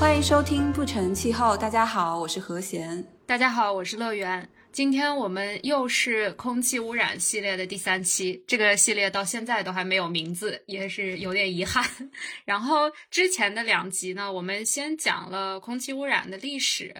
[0.00, 1.54] 欢迎收听不成气候。
[1.54, 3.06] 大家好，我是何贤。
[3.26, 4.48] 大家好，我是乐园。
[4.72, 11.84] 今天我们又是空气污染系列的第三期，这个系列到现在都还没有名字，也是有点遗憾。
[12.46, 16.96] 然后之前的两集呢，我们先讲了空气污染的历史，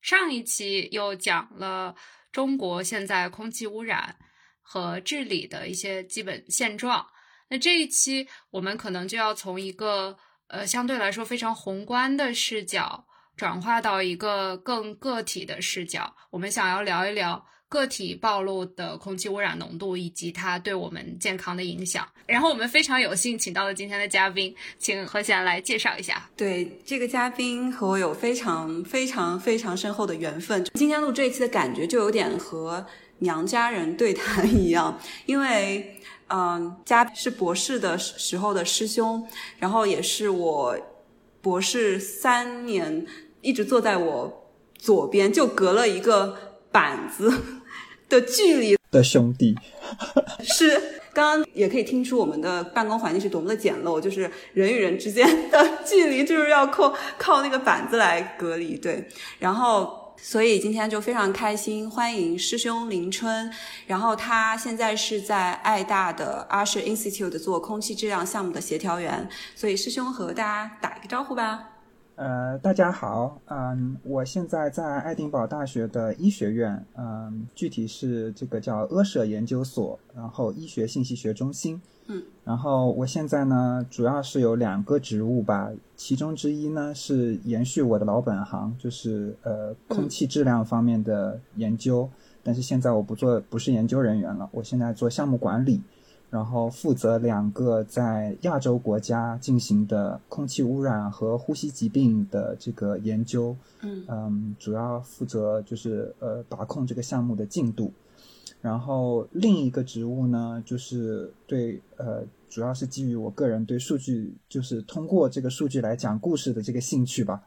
[0.00, 1.92] 上一期又讲了
[2.30, 4.14] 中国现在空气污染
[4.62, 7.04] 和治理的一些基本现状。
[7.48, 10.16] 那这一期我们可能就要从一个
[10.48, 13.06] 呃相对来说非常宏观的视角。
[13.36, 22.04] 转化到一个更个体的视角，我们想要聊一聊个体暴露的空气污染浓度以及它对我们健康的影响。
[22.26, 26.28] 然后我们非常有幸请到了今天的嘉宾，请何贤来介绍一下。
[26.36, 30.64] 对，这个嘉宾和我有非常非常非常深厚的缘分。
[30.74, 32.84] 今天录这一期的感觉就有点和
[33.20, 35.97] 娘家人对谈一样，因为
[36.28, 39.26] 嗯，嘉是博士的时候的师兄，
[39.58, 40.76] 然后也是我
[41.40, 43.06] 博士三年。
[43.40, 46.36] 一直坐在我左边，就隔了一个
[46.72, 47.32] 板子
[48.08, 49.54] 的距离 的兄弟，
[50.42, 58.76] 是刚刚也可以听出我们的办公环境是多么的简陋，就是人与人之间的距离就是要靠靠那个板子来隔离。
[58.76, 59.06] 对，
[59.38, 63.50] 然后所以今天就非常开心，欢迎师兄林春，
[63.86, 71.77] 然后他现在是在爱大的 Usher Institute 做空气质量项目的协调员，所以师兄和大家打一个招呼吧。
[72.18, 92.10] 呃，大家好，嗯，我现在在爱丁堡大学的医学院，嗯，具体是这个叫阿舍研究所，然后医学信息学中心，嗯，然后我现在呢，主要是有两个职务吧，其中之一呢是延续我的老本行，就是呃空气质量方面的研究，
[92.42, 95.80] 但是现在我不做，不是研究人员了，我现在做项目管理。
[96.30, 107.92] 然后负责两个在亚洲国家进行的空气污染和呼吸疾病的这个研究，嗯嗯，主要负责就是呃把控这个项目的进度。
[108.60, 112.24] 然后另一个职务呢，就是对呃。
[112.50, 117.42] 主要是基于我个人对数据，就是通过这个数据来讲故事的这个兴趣吧，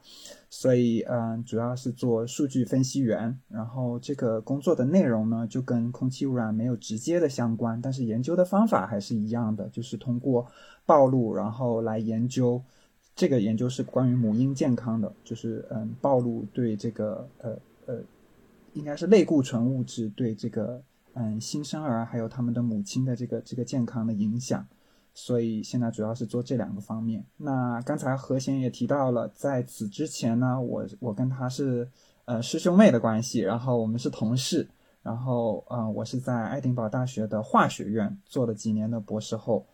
[0.51, 3.39] 所以嗯，主要是做数据分析员。
[3.47, 10.45] 然后这个工作的内容呢，就跟空气污染没有直接的相关，但是研究的方法还是一样的，就是通过
[10.85, 12.61] 暴露，然后来研究。
[13.13, 18.01] 这个研究是关于母婴健康的，就是嗯，暴露对这个呃呃，
[18.73, 20.81] 应该是类固醇物质对这个
[21.13, 24.65] 嗯新生儿还有他们的母亲的这个这个健康的影响。
[25.13, 27.25] 所以现在主要是做这两个方面。
[27.37, 31.89] 那刚才何贤也提到了，在此之前呢，我我跟他是
[32.25, 34.67] 呃师兄妹的关系，然后我们是同事，
[35.03, 39.65] 然后嗯，我是在爱丁堡大学的化学院做了几年的博士后，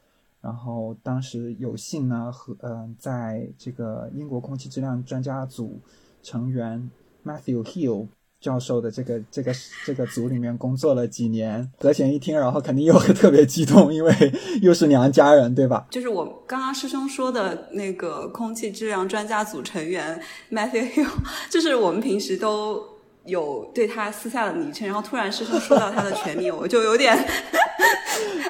[0.42, 5.80] 然后当时有幸呢和嗯在这个英国空气质量专家组
[6.22, 6.90] 成员
[7.24, 8.08] Matthew Hill。
[8.40, 9.52] 教授的这个这个
[9.86, 14.14] 这个组里面工作了几年，何贤一听，然后肯定又会特别激动，因为
[14.62, 15.88] 又是娘家人，对吧？
[15.90, 20.22] 就是我刚刚师兄说的那个空气质量专家组成员
[20.52, 21.06] Matthew，
[21.50, 22.84] 就是我们平时都
[23.26, 27.18] 有对他私下的昵称，然后突然师兄说到他的全名， 我就有点，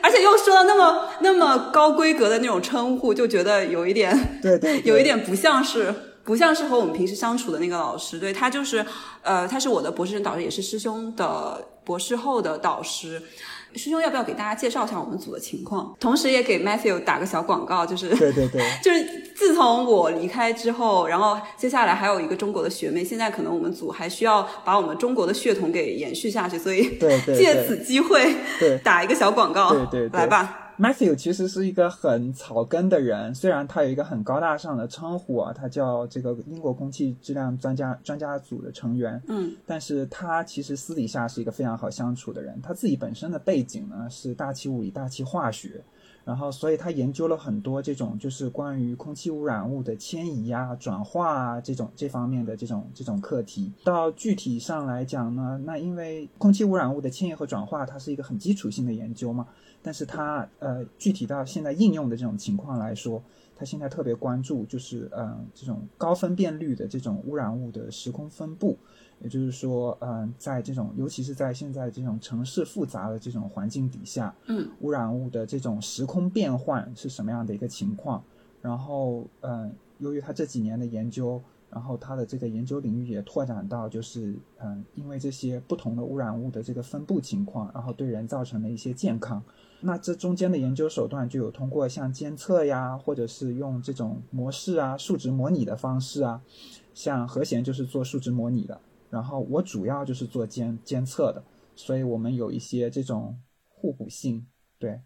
[0.03, 5.93] 而且又说到那么那么高规格的那种称呼，就觉得有一点，对对，有一点不像是。
[6.27, 8.85] 不像是和我们平时相处的那个老师，对他就是，
[9.21, 13.21] 呃，他是我的博士生导师，也是师兄的博士后的导师。
[13.75, 15.95] 师兄要不要给大家介绍一下我们组的情况？
[16.01, 30.66] 同时也给 Matthew 打个小广告，就是对对对，就是自从我离开之后，然后接下来还有一个中国的学妹，现在可能我们组还需要把我们中国的血统给延续下去，所以对对，借此机会对打一个小广告，对对，来吧。
[30.79, 42.61] Matthew 其实是一个很草根的人，虽然他有一个很高大上的称呼啊，他叫这个英国空气质量专家专家组的成员，嗯，但是他其实私底下是一个非常好相处的人。
[42.61, 45.83] 他自己本身的背景呢是大气物理、大气化学，
[46.23, 53.73] 然后所以他研究了很多这种就是关于空气污染物的迁移啊、转化啊这种这方面的这种这种课题。
[53.83, 59.47] 到具体上来讲呢，那因为空气污染物的迁移和转化，它是一个很基础性的研究嘛。
[59.81, 63.21] 但是它呃，具体到现在应用的这种情况来说，
[63.55, 68.77] 它现在特别关注就是嗯，这种高分辨率的这种污染物的时空分布，
[69.21, 78.23] 也就是说，嗯，在这种尤其是在现在这种城市复杂的这种环境底下，嗯，污染物的这种时空变换是什么样的一个情况？
[78.61, 81.41] 然后，嗯，由于他这几年的研究。
[81.69, 89.43] 然后它的这个研究领域也拓展到，就是嗯，因为这些不同的污染物的这个分布情况，然后对人造成的一些健康，
[89.81, 96.41] 那这中间的研究手段就有通过像监测呀，或者是用这种模式啊、数值模拟的方式啊，
[96.93, 101.43] 像和弦就是做数值模拟的，然后我主要就是做监监测的，
[101.75, 103.39] 所以我们有一些这种
[103.69, 104.47] 互补性，
[104.79, 105.01] 对。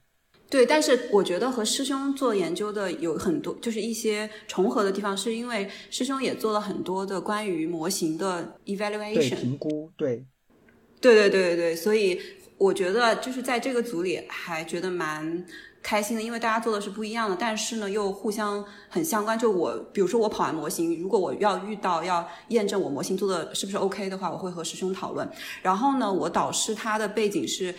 [0.50, 10.26] 对，但是我觉得和师兄做研究的有很多，就是一些重合的地方，是因为师兄也做了很多的关于模型的 evaluation 评估，对，
[11.00, 12.20] 对对对对对，所以
[12.62, 15.44] 我觉得就是在这个组里还觉得蛮
[15.82, 19.38] 开心的，因为大家做的是不一样的，但是呢又互相很相关。
[19.38, 25.28] 就我比如说我跑完模型，如果我要遇到要验证我模型做的是不是 OK 的话，我会和师兄讨论。
[25.64, 27.74] 然后呢，我导师他的背景是。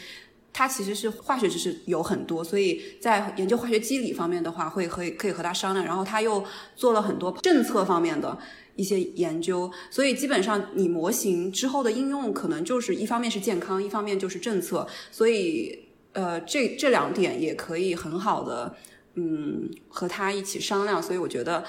[0.55, 5.83] 他其实是化学知识有很多，所以在研究化学机理方面的话，会和可以和他商量。
[5.83, 6.45] 然后他又
[6.77, 8.37] 做了很多政策方面的
[8.77, 14.87] 一些研究，所以基本上你模型之后的应用可能就是一方面是健康，一方面就是政策。
[15.11, 15.79] 所以
[16.13, 18.77] 呃，这这两点也可以很好的
[19.15, 21.03] 嗯和他一起商量。
[21.03, 21.65] 所以我觉得。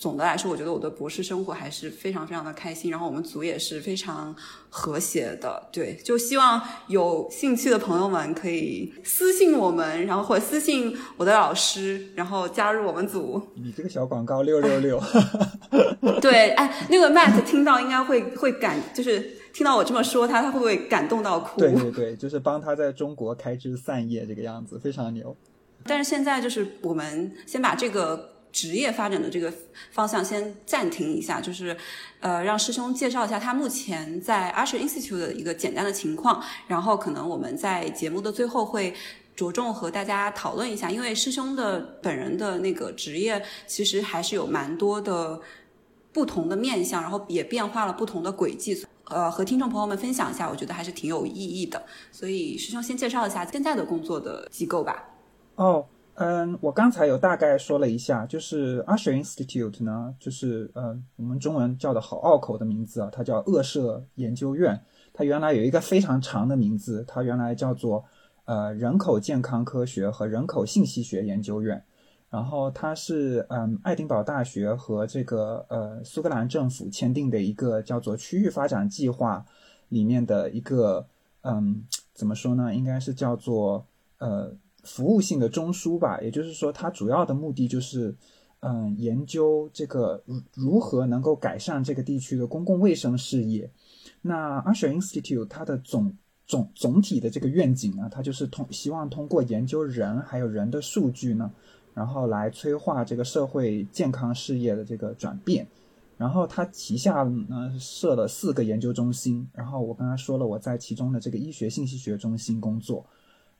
[0.00, 4.34] 总的来说，我觉得我的博士生活还是非常非常的开心，然后我们组也是非常
[4.70, 5.68] 和谐的。
[5.70, 13.42] 对，就希望有兴趣的朋友们可以私信我们，然后或私信我的老师，然后加入我们组。
[13.54, 14.98] 你这个小广告六六六。
[16.22, 19.20] 对，哎，那个 Matt 听到应该会会感，就是
[19.52, 21.60] 听到我这么说他，他会不会感动到哭？
[21.60, 25.36] 对对对，就是帮他在中国开枝散叶这个样子，非常牛。
[25.84, 28.30] 但是现在就是我们先把这个。
[28.52, 29.52] 职业发展的这个
[29.92, 31.76] 方向先暂停一下，就是
[32.20, 38.94] 呃，让师兄介绍一下他目前在 Usher Institute 的一个简单的情况，然后可能我们在节目的最后会
[39.36, 45.40] 着重和大家讨论一下，因为师兄的本人的那个职业其实还是有蛮多的
[46.12, 51.82] 不同的面向，然后也变化了不同的轨迹，呃，和听众朋友们分享一下，我觉得还是挺有意义的。
[52.10, 55.04] 所以师兄先介绍一下现在的工作的机构吧。
[55.54, 55.86] 哦。
[56.22, 64.78] 嗯，我刚才有大概说了一下，就是 Usher Institute 呢，就是呃，我们中文叫的好拗口的名字啊，它叫恶社研究院。
[65.14, 68.04] 它原来有一个非常长的名字，它原来叫做
[68.44, 71.82] 呃人口健康科学和人口信息学研究院。
[72.28, 79.46] 然后它是嗯爱丁堡大学和这个呃苏格兰政府签订的一个叫做区域发展计划
[79.88, 81.06] 里面的一个
[81.40, 81.82] 嗯
[82.12, 82.74] 怎么说呢？
[82.74, 83.86] 应该是叫做
[84.18, 84.54] 呃。
[84.82, 88.14] 服务性的中枢吧，也就是说，它主要的目的就是，
[88.60, 93.70] 嗯，研究这个如如何能够改善这个地区的公共卫生事业。
[94.22, 96.12] 那 Usher Institute 它的总
[96.46, 101.50] 总总体的这个愿景呢，它就是通希望通过研究人还有人的数据呢，
[101.94, 105.66] 然后来催化这个社会健康事业的这个转变。
[106.18, 113.06] 然后它旗下呢设了四个研究中心，然后我刚才说了我在其中的这个医学信息学中心工作。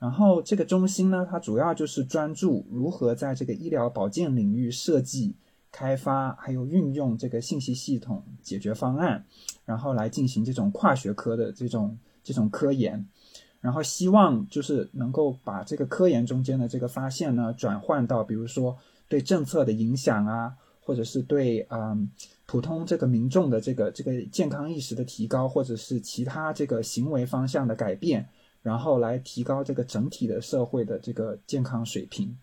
[0.00, 5.36] 然后这个中心呢，它主要就是专注如何在这个医疗保健领域设计、
[5.70, 9.22] 开发，还有运用这个信息系统解决方案，
[9.66, 13.06] 然后来进行这种跨学科的这种这种科研，
[13.60, 18.74] 然后希望就是能够把这个科研中间的这个发现呢，转换到比如说
[19.06, 22.10] 对政策的影响啊，或者是对嗯
[22.46, 28.26] 普通这个民众的这个这个健康意识的提高，或者是其他这个行为方向的改变。
[28.62, 32.36] 然后来提高这个整体的社会的这个健康水平，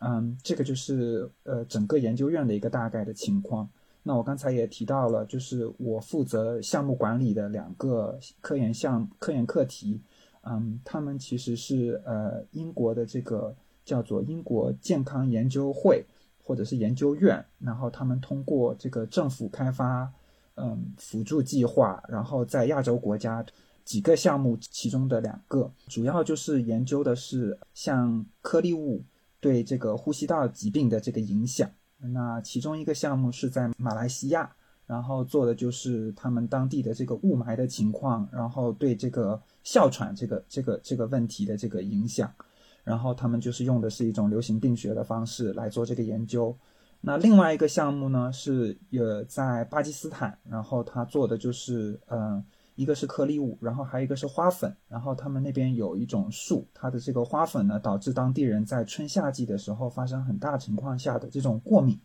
[0.00, 3.68] 嗯，这个就是呃整个研究院的一个大概的情况。
[4.02, 10.00] 那我刚才也提到了，就是我负责项目管理的两个科研项科研课题，
[10.42, 16.04] 嗯，他们其实是呃英国的这个叫做英国健康研究会
[16.42, 20.12] 或者是研究院，然后他们通过这个政府开发
[20.56, 23.46] 嗯辅助计划，然后在亚洲国家。
[23.86, 29.00] 几个项目，其中的两个主要就是研究的是像颗粒物
[29.38, 31.70] 对这个呼吸道疾病的这个影响。
[31.98, 34.50] 那其中一个项目是在马来西亚，
[34.88, 42.28] 然后做的就是他们当地的这个雾霾的情况，然后对这个哮喘这个这个这个问题的这个影响，
[42.82, 46.52] 然后他们就是用的是一种流行病学的方式来做这个研究。
[47.00, 52.44] 那另外一个项目呢是呃在巴基斯坦，然后他做的就是嗯。
[52.76, 61.98] 一个是颗粒物，然后还有一个是花粉，然后他们那边有一种树，它的这个花粉呢，导致当地人在春夏季的时候发生很大情况下的这种过敏，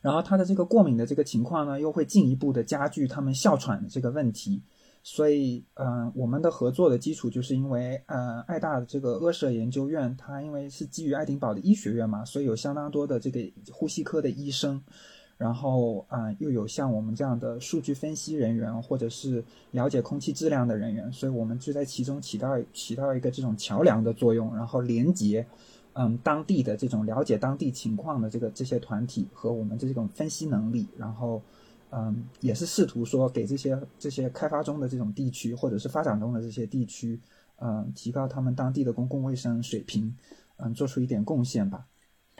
[0.00, 4.62] 然后它的这个过敏的这个情况呢，又会进一步的加剧他们哮喘的这个问题，
[5.02, 13.40] 所以，嗯，我们的合作的基础就是因为，呃，爱大的这个阿舍研究院，它因为是基于爱丁堡的医学院嘛，所以有相当多的这个
[13.70, 14.82] 呼吸科的医生。
[15.44, 25.46] 然后啊，又有像我们这样的数据分析人员，或者是了解空气质量的人员，所以我们就在其中起到起到一个这种桥梁的作用，然后连接，
[25.92, 31.42] 嗯，当地的这种了解当地情况的这个这些团体和我们的这种分析能力，然后，
[31.90, 37.20] 嗯，也是试图说给这些这些开发中的这种地区，或者是发展中的这些地区，
[37.56, 40.16] 嗯，提高他们当地的公共卫生水平，
[40.56, 41.84] 嗯，做出一点贡献吧。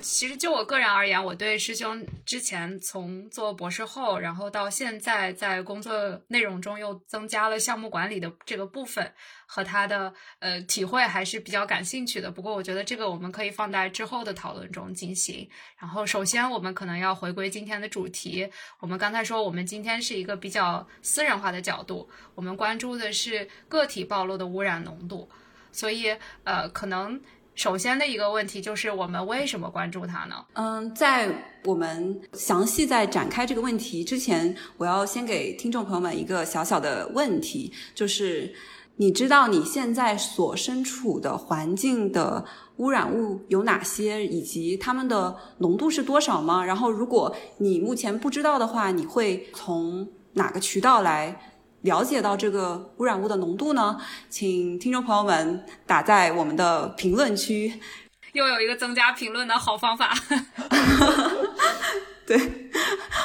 [0.00, 9.14] 其实就我个人而言，我对师兄之前从做博士后，然后到现在在工作内容中又增加了项目管理的这个部分，
[9.46, 12.30] 和他的呃体会还是比较感兴趣的。
[12.30, 15.48] 不过我觉得这个我们可以放在之后的讨论中进行。
[15.78, 18.50] 然后首先我们可能要回归今天的主题。
[18.80, 25.30] 我们刚才说我们今天是一个比较私人化的角度，我们关注的是个体暴露的污染浓度，
[25.70, 27.22] 所以呃可能。
[27.54, 30.34] 首先的一个问题就是我们为什么关注它呢？
[30.54, 31.28] 嗯，在
[31.64, 38.52] 我们详细在展开这个问题之前，我要先给听众朋友们一个小小的问题，就是
[38.96, 42.44] 你知道你现在所身处的环境的
[42.78, 46.64] 污染物有哪些，以及它们的浓度是多少吗？
[46.64, 51.53] 然后，如果你目前不知道的话，你会从哪个渠道来？
[51.85, 54.00] 了解到这个污染物的浓度呢？
[54.31, 57.81] 请听众朋友们打在我们的评论区。
[58.33, 60.14] 又有一个增加评论的好方法。
[62.26, 62.71] 对，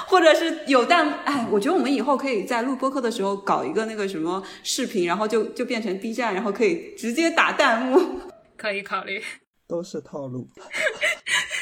[0.07, 8.19] 或者是有弹，哎，我觉得我们以后可以在录播课的时候搞一个那个什么视频，然后就就变成 B 站，然后可以直接打弹幕。
[8.57, 9.23] 可以考虑。
[9.69, 10.49] 都是套路。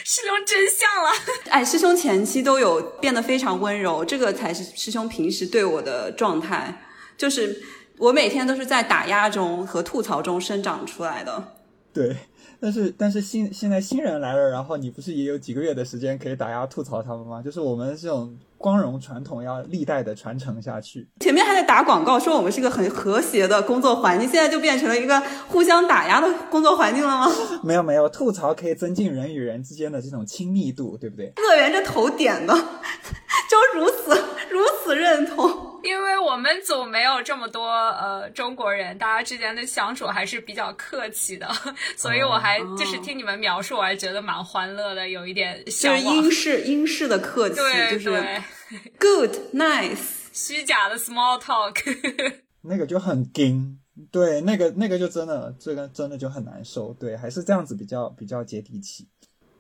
[0.03, 1.11] 师兄真相了。
[1.51, 6.85] 哎，师兄前期都有变得非常温柔，这个才是师兄平时对我的状态。
[7.17, 7.61] 就是
[7.97, 11.55] 我每天都是在打压中和吐槽中生长出来的。
[11.91, 12.15] 对，
[12.59, 17.41] 但是但是新现在新人来了，然后你不是也有几个月的时间可以打压吐槽他们吗？
[17.41, 21.07] 就是我们这种光荣传统要历代的传承下去。
[21.19, 27.31] 前面还在打广告说我们是一个很和谐的工作环境，现在就变成了一个互相打压的工作环境了吗？
[27.63, 31.31] 没有没有，吐槽可以增进人与人之间的这种亲密度，对不对？
[31.37, 34.15] 乐园这头点的，就如此
[34.49, 35.65] 如此认同。
[35.83, 41.47] 因为我们组没有这么多呃中国人，大家之间的相处还是比较客气的，
[41.95, 47.55] 所以我还就是听你们描述，我还觉得蛮欢乐的，有一点就是英式英式的客气，
[47.91, 48.21] 就是
[48.99, 51.75] good nice，虚假的 small talk，
[52.63, 53.79] 那个就很硬，
[54.11, 59.07] 对，那个那个就真的这个真的就很难受，对，还是这样子比较比较接地气。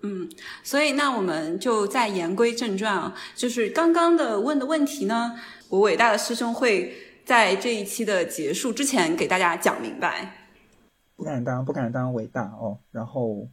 [0.03, 0.29] 嗯，
[0.63, 5.39] 所以那我们就再言归正传啊，就是刚刚的问的问题呢。
[5.69, 10.47] 我伟大的师兄会在这一期的结束之前给大家讲明白。
[11.17, 12.79] 不敢当，不敢当伟大哦。
[12.91, 13.49] 然后，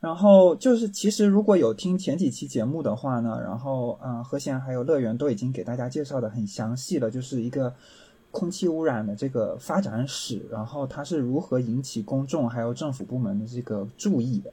[0.00, 7.74] 然后就是，其实如果有听前几期节目的话呢，然后，嗯，和弦还有乐园都已经给大家介绍的很详细了，就是一个
[8.30, 14.50] 空气污染的这个发展史，然后它是如何引起公众还有政府部门的这个注意的。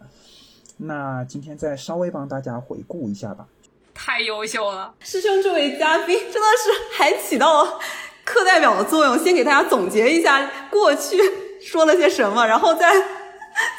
[0.75, 3.48] 那今天再稍微帮大家回顾一下吧。
[3.94, 7.63] 太优秀了，师兄这位嘉宾真的是还起到
[8.25, 11.18] 课代表的作用，先给大家总结一下过去
[11.62, 12.92] 说了些什么，然后再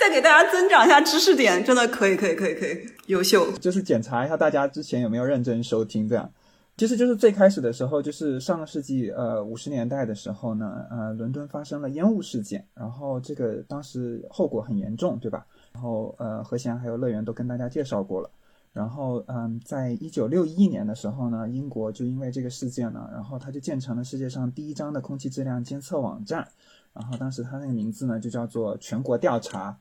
[0.00, 3.50] 再给大家增长一下知识点，真的可以，可以，可以，可以，优秀。
[3.59, 6.31] 就是检查一下大家之前有没有认真收听，这样。
[6.76, 15.45] 其实就是最开始的时候，就是上个世纪呃五十年代的时候呢，呃，伦敦发生了烟雾事件，然后这个当时后果很严重，对吧？
[15.73, 18.31] 然后呃，和弦还有乐园都跟大家介绍过了。
[18.73, 26.47] 然后，嗯，在一九六一年的时候呢，英国就因为这个事件呢，然后它就建成了世界上第一张的空气质量监测网站。
[26.93, 29.76] 然后当时它那个名字呢，就叫做全国调查。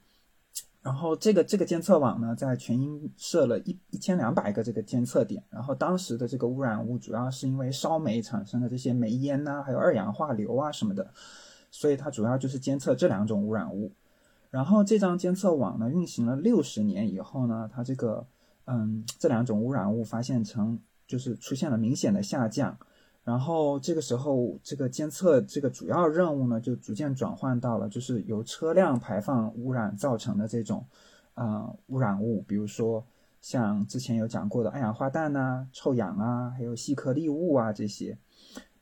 [0.87, 5.43] 然后这个这个监测网呢，在全英设了一一千两百个这个监测点。
[5.49, 11.11] 然后当时的这个污染物主要是因为烧煤产生的这些煤烟呐，还有二氧化硫啊什么的，
[11.69, 13.91] 所以它主要就是监测这两种污染物。
[14.49, 18.25] 然后这张监测网呢，运行了六十年以后呢，它这个。
[18.69, 20.77] 嗯，这两种污染物发现成
[21.07, 22.77] 就是出现了明显的下降，
[23.27, 30.85] 然后这个时候这个监测这个主要任务呢就逐渐转换到了就是由车辆排放污染造成的这种
[31.33, 33.05] 啊污染物，比如说
[33.41, 38.17] 像之前有讲过的二氧化氮呐、臭氧啊，还有细颗粒物啊这些。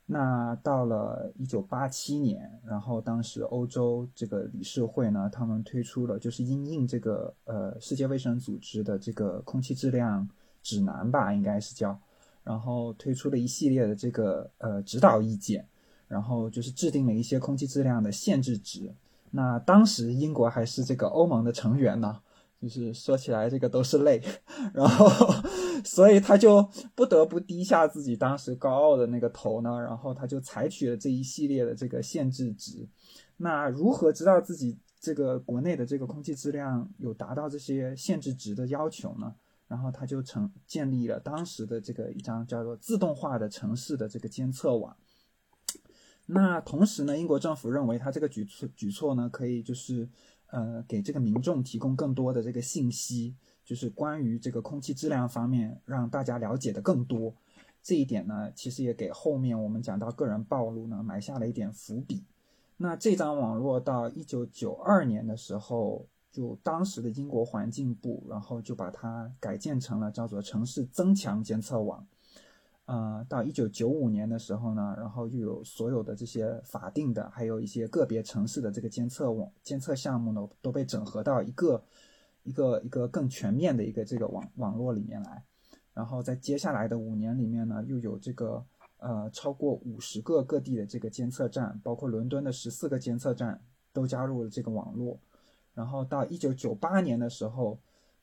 [0.06, 10.30] 那到了一九八七年，然后当时欧洲这个理事会呢，他们推出了就是因应这个呃世界卫生组织的这个空气质量
[10.62, 12.00] 指南吧，应该是叫，
[12.46, 15.68] 然后推出了一系列的这个呃指导意见，
[16.08, 18.94] 然后就是制定了一些空气质量的限制值。
[19.32, 22.22] 那当时英国还是这个欧盟的成员呢，
[22.62, 24.22] 就是说起来这个都是泪，
[24.74, 25.10] 然后
[25.84, 32.88] 所以他就不得不低下自己当时高傲的那个头呢，然后他就采取了这一系列的这个限制值。
[33.38, 39.34] 那如何知道自己这个国内的这个空气质量有达到这些限制值的要求呢？
[39.68, 44.96] 然后他就成建立了当时的这个一张叫做自动化的城市的这个监测网。
[46.28, 50.10] 那同时呢，英国政府认为他这个举措举措呢，可以就是
[50.48, 57.36] 呃给这个民众提供更多的这个信息，就是关于这个空气质量方面，让大家了解的更多。
[57.84, 62.24] 这一点呢，其实也给后面我们讲到个人暴露呢埋下了一点伏笔。
[62.78, 72.06] 那这张网络到一九九二年的时候，就当时的英国环境部，然后就把它改建成了叫做城市增强监测网。
[72.88, 81.82] 呃，到一九九五年的时候呢，然后又有所有的这些法定的，还有一些个别城市的这个监测网监测项目呢，都被整合到一个
[82.44, 85.42] 一个一个更全面的一个这个网网络里面来。
[85.94, 88.62] 然后在接下来的五年里面呢，又有这个
[88.98, 93.62] 呃超过五十个各地的这个监测站，包括伦敦的十四个监测站
[93.94, 95.18] 都加入了这个网络。
[95.76, 97.78] 然后到一九九八年的时候。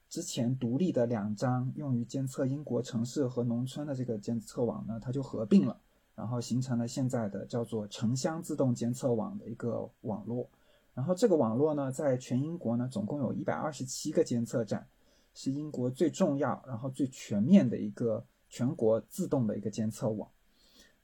[0.08, 5.80] 之前独立的两张用于监测英国城市和农村的这个监测网呢，它就合并了，
[6.14, 10.46] 然后形成了现在的叫做城乡自动监测网的一个网络。
[10.92, 14.86] 然后这个网络呢，在全英国呢，总共有一百二十七个监测站，
[15.32, 20.28] 是英国最重要、然后最全面的一个全国自动的一个监测网。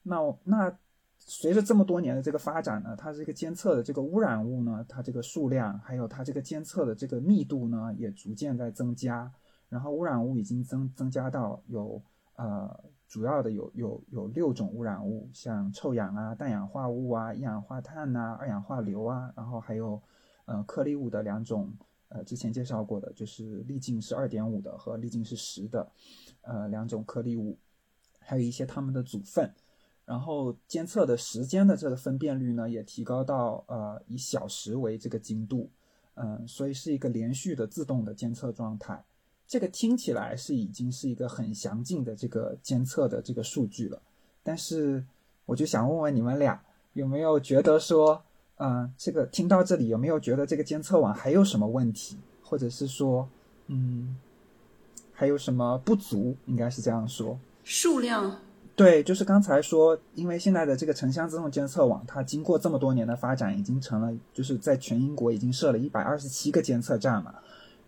[0.02, 0.78] 那那。
[1.30, 9.30] 随着这么多年的这个发展呢，它这个监测的这个污染物呢，它这个数量还有它这个监测的这个密度呢，也逐渐在增加。
[9.68, 12.00] 然后污染物已经增增加到有
[12.36, 20.00] 呃主要的有有有六种污染物，像臭氧啊、氮氧化物啊、一氧化碳呐、二氧化硫啊，然后还有
[20.46, 21.70] 呃颗粒物的两种，
[22.08, 25.86] 呃之前介绍过的就是粒径是二点五的和粒径是十的，
[26.40, 27.58] 呃两种颗粒物，
[28.18, 29.52] 还有一些它们的组分。
[30.08, 35.68] 然后监测的时间的这个分辨率呢，也提高到呃以小时为这个精度，
[36.14, 39.04] 嗯，所以是一个连续的自动的监测状态。
[39.46, 44.00] 这个听起来是已经是一个很详尽的这个监测的这个数据了。
[44.42, 45.04] 但是
[45.44, 46.58] 我就想问问你们俩，
[46.94, 48.22] 有没有觉得说，
[48.56, 53.28] 嗯，这个听到这里有没有觉得这个监测网还有什么问题，或者是说，
[53.66, 54.16] 嗯，
[55.12, 56.34] 还有什么不足？
[56.46, 58.47] 应该是这样说，数量。
[58.78, 67.34] 对，就是刚才说，因为现在的这个城乡自动监测网，它经过这么多年的发展，已经成了，就是在全英国已经设了一百二十七个监测站嘛，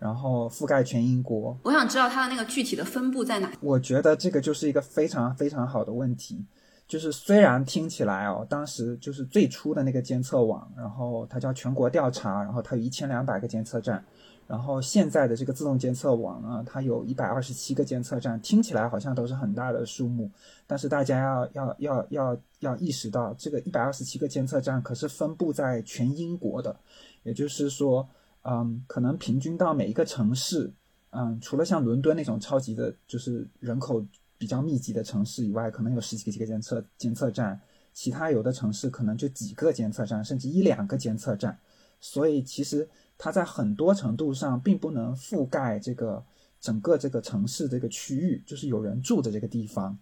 [0.01, 1.57] 然后覆盖全英国。
[1.63, 3.53] 我想知道它的那个具体的分布在哪？
[3.61, 6.45] 我觉得这个就是一个非常非常好的问题，
[6.89, 14.05] 就是虽然听起来哦，当时就是最初的那个监测网，然后它叫全国调查，然后它有一千两百个监测站。
[14.51, 20.29] 然后现在的这个自动监测网呢，它有一百二十七个监测站，听起来好像都是很大的数目，
[20.67, 26.75] 但是大家要要要要要意识到，这个一百二十七个监测站可是分布在全英国的，
[27.23, 28.05] 也就是说，
[28.43, 30.69] 嗯，可能平均到每一个城市，
[31.11, 34.05] 嗯，除了像伦敦那种超级的，就是人口
[34.37, 37.61] 比较密集的城市以外，可能有十几个几个监测监测站，
[37.93, 41.57] 其他有的城市可能就几个监测站，甚至一两个监测站，
[42.01, 42.89] 所以其实。
[43.23, 46.25] 它在很多程度上并不能覆盖这个
[46.59, 49.95] 整个这个城市这个区域，就是有人住的这个地方。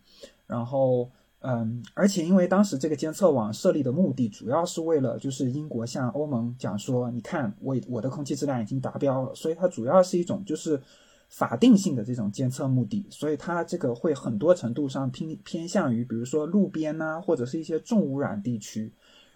[0.46, 10.81] 然后，嗯，而且因为当时这个监测网设立的目的，主要是为了就是英国向欧盟讲说，你看我我的空气质量已经达标了，所以它主要是一种就是
[11.28, 18.92] 法定性的这种监测目的，所以它这个会很多程度上偏偏向于比如说路边呐，或者是一些重污染地区。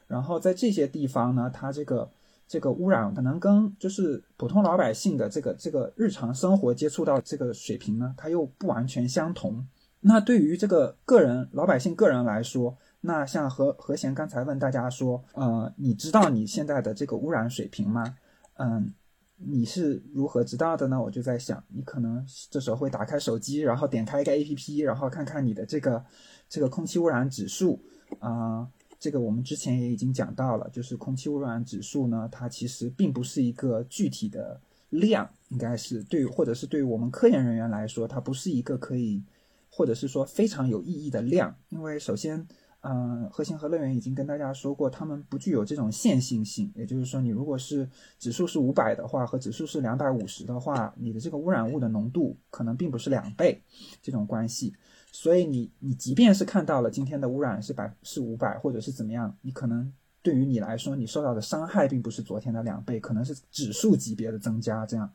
[0.06, 2.08] 然后在这些地方呢，它这个。
[2.52, 9.66] 这个污染可能跟就是普通老百姓的这个这个日常生活接触到这个水平呢，它又不完全相同。
[10.02, 18.18] 那对于这个个人老百姓个人来说，那像何何贤刚才问大家说，呃，你知道你现在的这个污染水平吗？
[18.58, 18.92] 嗯，
[19.38, 21.00] 你是如何知道的呢？
[21.00, 26.04] 我就在想，你可能这时候会打开手机，然后点开一个 A P P，然后看看你的这个
[26.50, 27.80] 这个空气污染指数
[28.18, 28.68] 啊。
[29.02, 34.60] 这个我们之前也已经讲到了，就是空气污染指数呢，它其实并不是一个具体的
[34.90, 39.20] 量，应该是对，或者是对于我们科研人员来说，它不是一个可以，
[39.68, 42.46] 或者是说非常有意义的量，因为首先，
[42.82, 53.60] 嗯，核心核乐园已经跟大家说过，它们不具有这种线性性，也就是说，你如果是指数是五百的话，和指数是两百五十的话，你的这个污染物的浓度可能并不是两倍
[54.00, 54.72] 这种关系。
[55.14, 65.12] 所以你你即便是看到了今天的污染是百是五百或者是怎么样，你可能对于你来说，你受到的伤害并不是昨天的两倍，可能是指数级别的增加这样。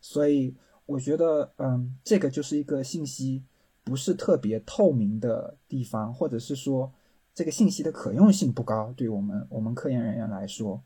[0.00, 0.54] 所以
[0.86, 3.42] 我觉得，嗯，这个就是一个信息
[3.82, 6.92] 不是特别透明的地方，或者是说
[7.34, 10.80] 这个信息的可用性不高，对于我们我们科研人员来说，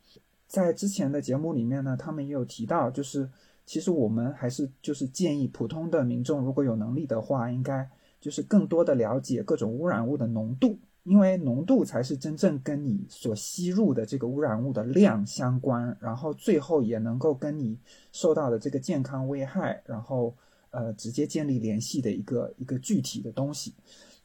[0.46, 3.28] 在之前的节目里面呢，他们也有提到，就是
[3.66, 7.88] 其实我们还是就是建议普通的民众如果有能力的话，应该
[8.24, 10.78] 就是更多的了解各种污染物的浓度。
[11.02, 17.78] 因为浓度才是真正跟你所吸入的这个污染物的量相关，然后最后也能够跟你
[18.10, 20.34] 受到的这个健康危害，然后
[20.70, 23.74] 呃直接建立联系的一个一个具体的东西。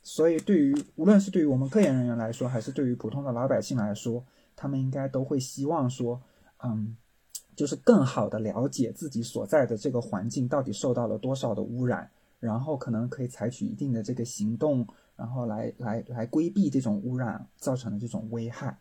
[0.02, 4.24] 所以，对于无论是对于我们科研人员来说，还是对于普通的老百姓来说，
[4.56, 6.22] 他们应该都会希望说，
[6.64, 6.96] 嗯，
[7.58, 12.10] 就是更好的了解自己所在的这个环境到底受到了多少的污染，
[12.40, 14.88] 然后可能可以采取一定的这个行动。
[15.16, 18.80] 然后来来来规避这种污染造成的这种危害。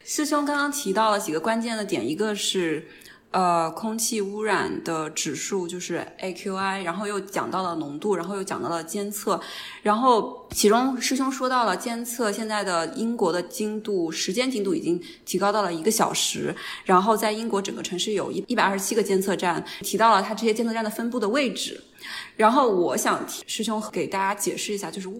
[0.00, 2.88] 师兄刚刚提到了几个关键的点，一个是
[3.30, 9.38] 呃空气污染的指数就是 AQI，然后又讲到了浓度，然后又讲到了监测，
[9.82, 21.82] 然后其中师兄说到了监测，现在的英国的精度时间精度已经提高到了一个小时，然后在英国整个城市有一一百二十七个监测站，提到了它这些监测站的分布的位置。
[22.36, 25.10] 然后我想师兄给大家解释一下，就是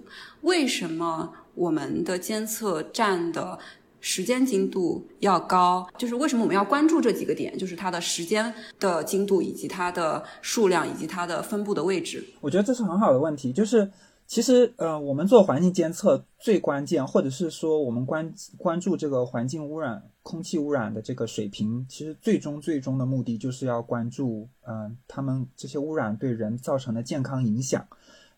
[0.43, 3.59] 为什么我们的监测站的
[4.07, 12.25] 时间精度要高，就是为什么我们要关注这几个点，就是它的时间的精度，以及它的数量，以及它的分布的位置。
[12.41, 13.91] 我觉得这是很好的问题，就是。
[14.29, 27.87] 其实，呃，我们做环境监测最关键，或者是说我们关关注这个环境污染、空气污染的这个水平，其实最终最终的目的就是要关注，嗯，他们这些污染对人造成的健康影响。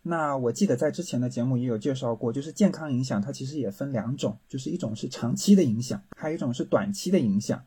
[0.03, 7.63] 那我记得在之前的节目也有介绍过，就是健康影响它其实也分两种，就是一种是长期的影响，还有一种是短期的影响。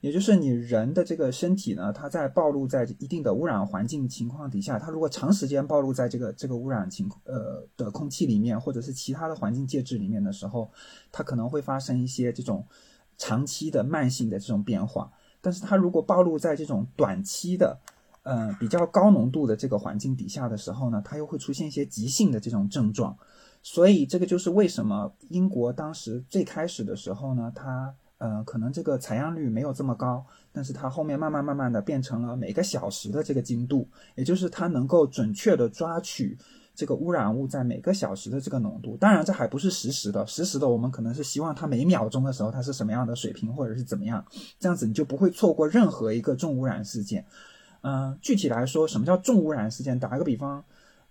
[0.00, 10.70] 也就是你人的这个身体呢，它在暴露在一定的污染环境情况底下，它如果长时间暴露在这个这个污染情呃的空气里面，或者是其他的环境介质里面的时候，
[11.12, 12.66] 它可能会发生一些这种
[13.18, 15.12] 长期的慢性的这种变化。
[15.42, 17.78] 但是它如果暴露在这种短期的，
[18.22, 23.16] 呃比较高浓度的这个环境底下的时候呢，它又会出现一些急性的这种症状。
[23.62, 27.94] 所以这个就是为什么英国当时最开始的时候呢，它。
[28.20, 36.36] 呃，可能这个采样率没有这么高，但是它后面慢慢慢慢的变成了每个小时的这个精度，也就是它能够准确的抓取
[36.74, 38.94] 这个污染物在每个小时的这个浓度。
[38.98, 44.22] 当然，这还不是实时的，实时的我们可能是希望它每秒钟的时候它是什么样的水平，或者是怎么样，
[44.58, 47.24] 这样子你就不会错过任何一个重污染事件。
[47.82, 49.98] 嗯，具体来说，什么叫重污染事件？
[49.98, 50.64] 打一个比方，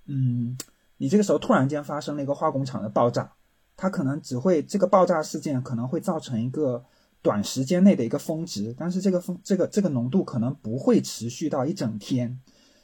[0.06, 0.58] 嗯，
[0.98, 3.32] 你这个时候突然间发生了一个化工厂的爆炸，
[3.76, 6.84] 它可能只会这个爆炸事件可能会造成一个。
[7.22, 12.40] 短时间内的一个峰值，但是这个峰这个这个浓度可能不会持续到一整天。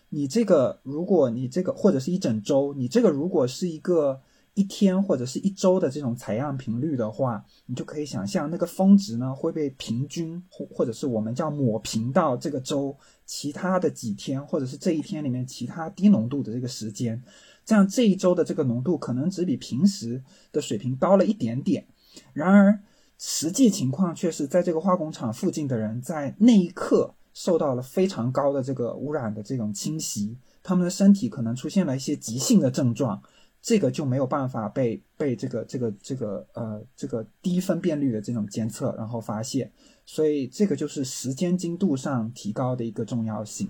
[0.10, 4.20] 你这个如果你这个或者是一整周，你这个如果是一个
[4.56, 17.22] 一天或者是一周的这种采样频率的话，你就可以想象那个峰值呢会被平均或或者是我们叫抹平到这个周其他的几天或者是这一天里面其他低浓度的这个时间，
[17.64, 21.86] 这样这一周的这个浓度可能只比平时的水平高了一点点。
[22.34, 22.80] 然而。
[23.18, 33.24] 实际情况却是在这个化工厂附近的人，在那一刻受到了非常高的这个污染的这种侵袭，他们的身体可能出现了一些急性的症状，
[33.66, 39.72] 这个就没有办法被被这个这个这个呃这个低分辨率的这种监测然后发现，
[40.06, 43.68] 所以这个就是时间精度上提高的一个重要性。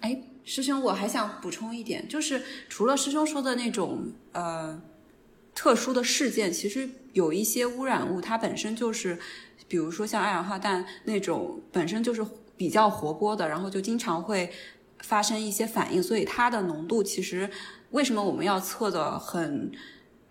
[0.00, 4.82] 哎，师兄，我还想补充一点，就是除了师兄说的那种呃。
[5.54, 9.18] 特殊的事件其实有一些污染物，它本身就是，
[9.66, 12.24] 比如说像二氧化氮那种本身就是
[12.56, 14.48] 比较活泼的，然后就经常会
[15.00, 17.50] 发生一些反应，所以它的浓度其实
[17.90, 19.70] 为什么我们要测的很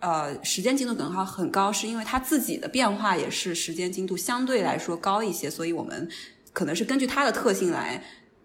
[0.00, 6.08] 呃时间精度等号很高，是因为它自己的变化也是时间精度相对来说高一些，所以我们
[6.52, 8.02] 可能是根据它的特性来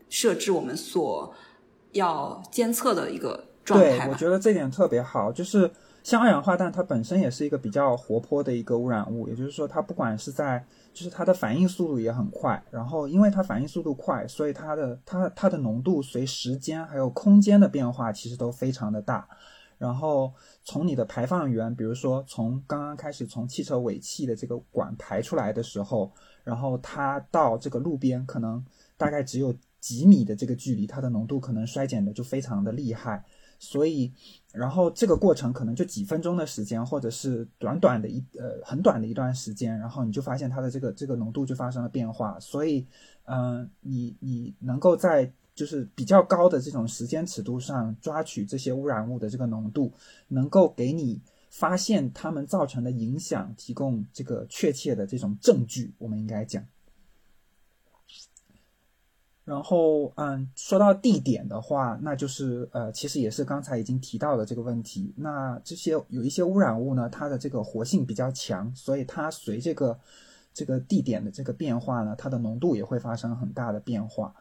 [0.09, 1.33] 设置我们所
[1.91, 4.05] 要监测的一个状态。
[4.05, 5.71] 对，我觉得这点特别好，就是。
[6.03, 10.61] 像二氧化氮，它本身也是一个比较活泼的一个污染物，也就是说，它不管是在，
[10.93, 19.27] 就是它的反应速度也很快，然后因为它反应速度快，所以它的它它的浓度随时间还有空间的变化其实都非常的大。
[19.79, 20.31] 然后
[20.63, 26.09] 从你的排放源，比如说从刚刚开始从汽车尾气的这个管排出来的时候，
[26.43, 28.63] 然后它到这个路边，可能
[28.95, 33.25] 大概只有几米的这个距离，它的浓度可能衰减的就非常的厉害。
[33.59, 34.13] 所以，
[34.53, 42.39] 然后这个过程可能就几分钟的时间，或者是短短的一呃很短的一段时间，然后你就发现它的这个这个浓度就发生了变化。
[42.39, 42.85] 所以，
[43.25, 49.91] 嗯，你你能够在就是比较高的这种时间尺度上抓取这些污染物的这个浓度，
[50.27, 55.91] 能够给你发现它们造成的影响提供这个确切的这种证据。
[55.97, 56.63] 我们应该讲。
[59.45, 65.13] 然后，嗯，说到地点的话，那就是呃，其实也是刚才已经提到的这个问题。
[65.17, 69.99] 那这些有一些污染物呢，它的这个活性比较强，所以它随这个
[70.53, 74.33] 这个地点的这个变化呢，它的浓度也会发生很大的变化。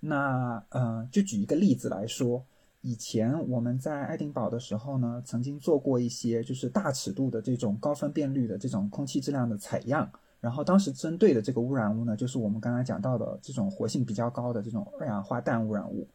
[0.00, 2.42] 那呃，就举一个例子来说，
[2.80, 10.10] 以前我们在爱丁堡的时候呢，曾经做过一些就是大尺度的这种高分辨率的这种空气质量的采样。
[10.46, 16.06] 然后当时针对的这个污染物呢，就是我们刚才讲到的这种活性比较高的这种二氧化氮污染物。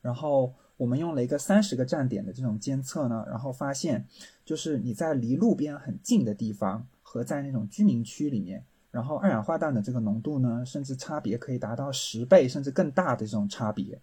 [0.00, 4.06] 然后我们用了一个三十个站点的这种监测呢，然后发现，
[4.44, 14.00] 就是你在离路边很近的地方和在那种居民区里面，然后二氧化氮的这个浓度呢，甚至差别可以达到十倍甚至更大的这种差别。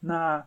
[0.00, 0.42] 那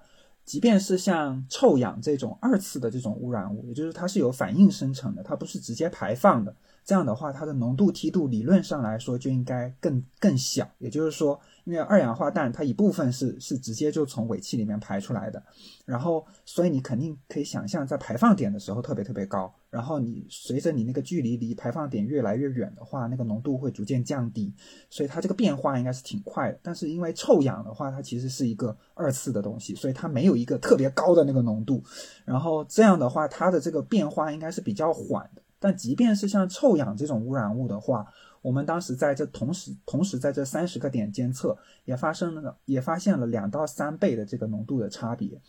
[0.45, 6.55] 即便是像臭氧这种二次的这种污染物，也就是它是有反应生成的，它不是直接排放的。
[6.86, 10.69] 这样的话，它的浓度梯度理论上来说就应该更更小。
[10.80, 15.41] 也就是说，因为二氧化氮它一部分是是直接就从尾气里面排出来的，
[15.86, 19.54] 然后所以你肯定可以想象，在排放点的时候特别特别高。
[19.69, 24.54] 然后你随着你那个距离离排放点越来越远的话，那个浓度会逐渐降低。
[24.89, 26.60] 所以它这个变化应该是挺快的。
[26.62, 31.82] 但是因为臭氧的话，它其实是一个二次的东西，所以它没有一个特别高的那个浓度。
[32.26, 35.41] 然后这样的话，它的这个变化应该是比较缓的。
[35.63, 38.06] 但即便是像臭氧这种污染物的话，
[38.41, 45.39] 我们当时在这同时同时在这三十个点监测，也发生了也发现了两到三倍的这个浓度的差别。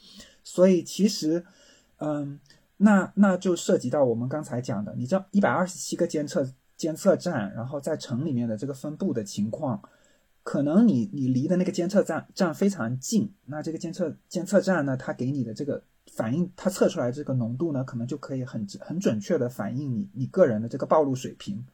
[0.45, 1.45] 所以其实，
[1.97, 2.39] 嗯，
[2.77, 9.83] 那那就涉及到我们刚才讲的，你这一百二十七个监测监测站，然后在城里面的这个分布的情况，
[10.45, 15.83] 可能你你离的那个监测站站非常近，那这个监测监测站呢，它给你的这个。
[16.07, 21.65] 反映它测出来这个浓度呢，可能就可以很很准确的反映你你个人的这个暴露水平。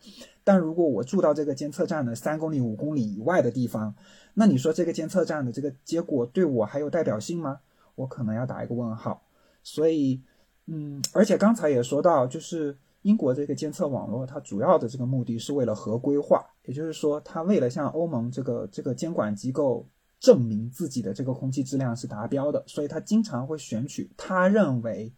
[0.44, 3.94] 但如果我住到这个监测站的三公里、五公里以外的地方，
[4.34, 7.60] 那你说这个监测站的这个结果对我还有代表性吗？
[7.96, 9.22] 我可能要打一个问号。
[9.62, 10.22] 所以，
[10.66, 19.86] 嗯，而且刚才也说到，就是英国这个监测网络，它主要的这个目的是为了合规化，也就是说，它为了向欧盟这个这个监管机构。
[20.20, 25.12] 证明自己的这个空气质量是达标的，所以他经常会选取他认为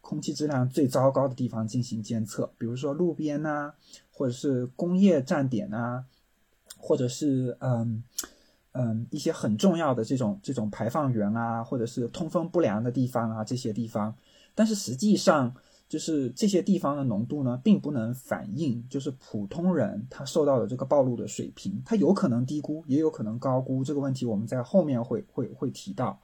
[0.00, 3.72] 空气质量最糟糕的地方进行监测，比如说路边呐，
[4.12, 6.04] 或者是工业站点呐，
[6.78, 8.04] 或者是嗯
[8.72, 14.16] 嗯一些很重要的这种这种排放源啊，或者是通风不良的地方啊这些地方，
[14.54, 15.54] 但是实际上。
[15.94, 23.84] 就是这些地方的浓度呢，并不能反映就是普通人他受到的这个暴露的水平，它有可能低估，也有可能高估。
[23.84, 26.18] 这个问题我们在后面会会会提到。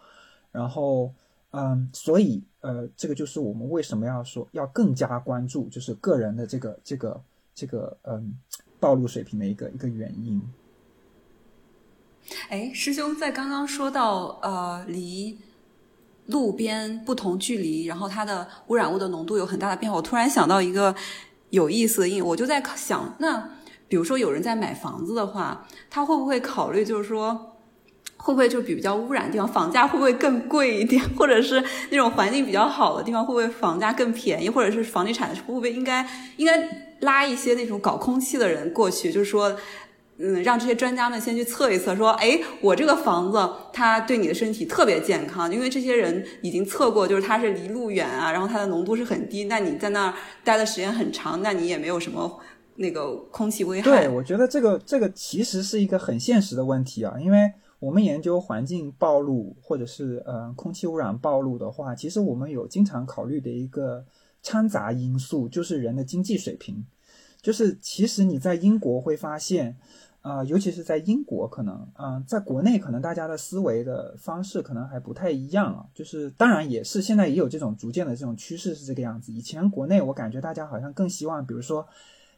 [0.51, 1.15] 然后，
[1.53, 7.23] 嗯，所以呃，这个就是我们为什么要说要更加关注，就是个人的这个这个
[7.55, 8.35] 这个嗯
[8.81, 10.43] 暴露水平的一个一个原因。
[12.49, 15.39] 哎，师兄在刚刚说到呃离。
[16.31, 19.97] 路边不同距离，然后它的污染物的浓度有很大的变化。
[19.97, 20.95] 我突然想到一个
[21.51, 23.51] 有意思的应我就在想，那
[23.89, 27.57] 比如说有人在买房子的话，他会不会考虑，就是说
[28.17, 39.57] 会不会就比较污染的地方，房价会不会更贵一点，或者是那种环境比较好的地方，会不会房价更便宜，或者是房地产会不会应该应该拉一些那种搞空气的人过去，就是说。
[40.23, 43.39] 嗯，让这些专家们先去测一测，说，哎，我这个房子
[43.73, 52.39] 它对你的身体特别健康，因为这些人已经测过，就是它是离路远啊，然后它的浓度是很低，那你在那儿待的时间很长，那你也没有什么
[52.75, 53.91] 那个空气危害。
[53.91, 64.05] 对，我觉得这个这个其实是一个很现实的问题啊，因为我们研究环境暴露或者是呃空气污染暴露的话，其实我们有经常考虑的一个
[64.43, 66.85] 掺杂因素，就是人的经济水平，
[67.41, 69.79] 就是其实你在英国会发现。
[70.23, 75.87] 啊，尤其是在英国，可能，嗯，在国内可能大家的思维的方式可能还不太一样啊。
[75.95, 79.33] 就是当然也是现在也有这种逐渐的这种趋势是这个样子。
[79.33, 81.89] 以前国内我感觉大家好像更希望，比如说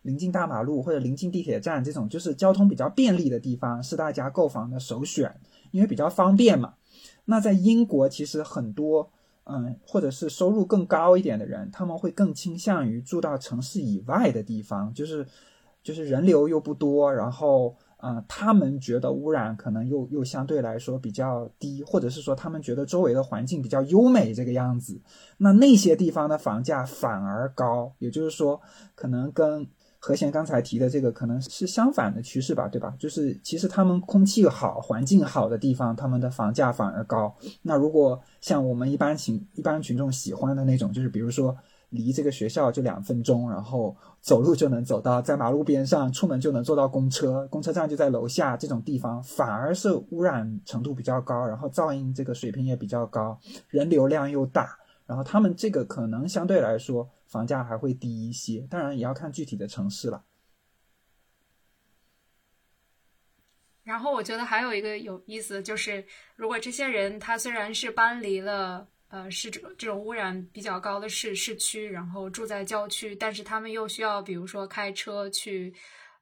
[0.03, 5.35] 临近大马路或者临近地铁站这种就是交通比较便利的地方是大家购房的首选，
[5.73, 6.75] 因为比较方便嘛。
[7.25, 9.11] 那在英国其实很多，
[9.43, 15.27] 嗯，或者是收入更高一点的人，他们会更倾向于住到城市以外的地方，就是。
[15.83, 25.01] 就是人流又不多，然后啊，他们觉得污染可能又又相对来说比较低，或者是说他们觉得周围的环境比较优美这个样子，
[25.39, 28.61] 那那些地方的房价反而高，也就是说，
[28.95, 29.67] 可能跟
[30.01, 32.93] 何贤刚才提的这个可能是相反的趋势吧，对吧？
[32.99, 37.33] 就是其实他们空气好、环境好的地方，他们的房价反而高。
[37.63, 41.57] 那如果像我们一般群一般群众喜欢的那种，就是比如说
[41.93, 54.77] 离这个学校就两分钟，然后走路就能走到，在马路边上出门就能坐到公车，公车站就在楼下，这种地方反而是污染程度比较高，然后噪音这个水平也比较高，人流量又大，
[55.07, 57.09] 然后他们这个可能相对来说。
[57.33, 60.23] 房价还会低一些，当然也要看具体的城市了。
[63.85, 66.05] 然后我觉得还有一个有意思，就是
[66.37, 75.73] 如果这些人他虽然是搬离了呃市这这种污染比较高的市市区，然后住在郊区，但是他们又需要比如说开车去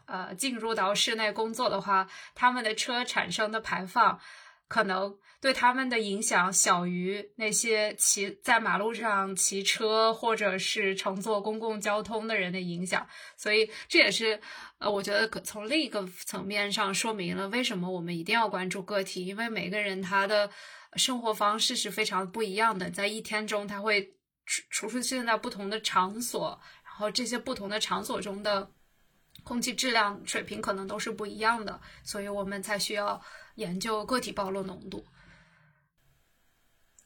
[0.07, 4.21] 呃进入到室内工作的话，他们的车产生的排放
[4.69, 5.17] 可能。
[5.43, 14.39] 对他们的影响小于那些骑在马路上骑车或者是乘坐公共交通的人的影响，所以这也是
[14.77, 20.51] 呃，我觉得可从另一个层面上说明了为什么我们一定要关注个体，因为每个人他的
[20.97, 28.71] 生活方式是非常不一样的，在一天中他会出出现在不同的场所，然后这些不同的场所中的
[29.45, 33.21] 空气质量水平可能都是不一样的，所以我们才需要
[33.55, 35.05] 研究个体暴露浓度。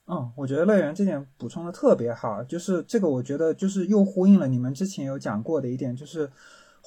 [0.06, 6.30] 嗯，我觉得乐园这点补充的特别好，就是这个，我觉得就是又呼应了你们之前有讲过的一点，就是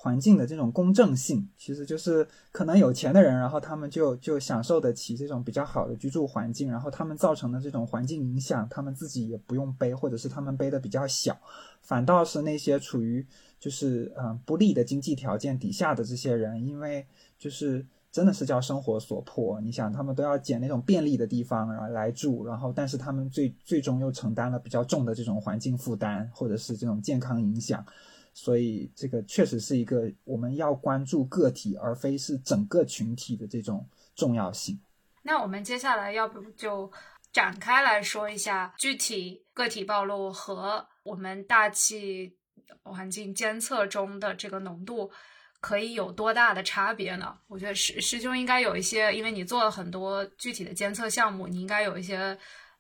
[0.08, 11.38] 环境的这种公正性，其实就是可能有钱的人，然后他们就就享受得起这种比较好的居住环境，然后他们造成的这种环境影响，他们自己也不用背，或者是他们背的比较小，
[11.82, 13.28] 反倒是那些处于
[13.60, 17.06] 就是嗯不利的经济条件底下的这些人，因为
[17.38, 17.86] 就是。
[18.10, 27.86] 真的是叫生活所迫，你想他们都要捡那种便利的地方，然后来住，然后但是他们最最终又承担了比较重的这种环境负担，或者是这种健康影响，
[28.38, 34.80] 所以这个确实是一个我们要关注个体，而非是整个群体的这种重要性。
[35.24, 36.92] 那我们接下来要不就
[37.34, 42.38] 展开来说一下具体个体暴露和我们大气
[42.84, 45.10] 环境监测中的这个浓度。
[45.60, 47.36] 可以有多大的差别呢？
[47.48, 52.38] 我觉得师师兄应该有一些，因为你做了很多具体的监测项目，你应该有一些，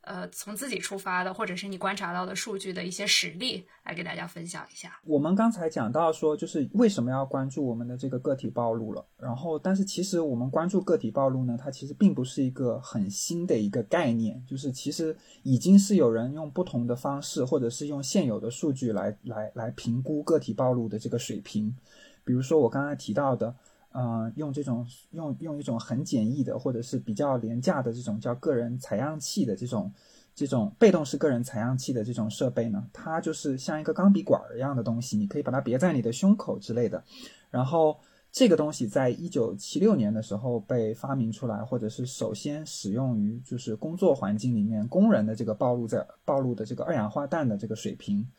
[0.07, 4.97] 呃，从自己出发的，或者是你观察到的数据的一些实例来给大家分享一下。
[5.03, 21.75] 我们刚才讲到说，就是为什么要关注我们的这个个体暴露了，然后，但是其实我们关注个体暴露呢，它其实并不是一个很新的一个概念，就是其实已经是有人用不同的方式，或者是用现有的数据来来来评估个体暴露的这个水平。
[22.23, 23.53] 比如说我刚才提到的，
[23.97, 29.91] 呃，用这种用用一种很简易的或者是比较廉价的这种叫个人采样器的这种
[30.35, 37.03] 这种被动式个人采样器的这种设备呢，它就是像一个钢笔管一样的东西，你可以把它别在你的胸口之类的。
[37.49, 37.97] 然后
[38.31, 48.29] 这个东西在一九七六年的时候被发明出来，或者是首先使用于就是工作环境里面工人的这个暴露在暴露的这个二氧化氮的这个水平，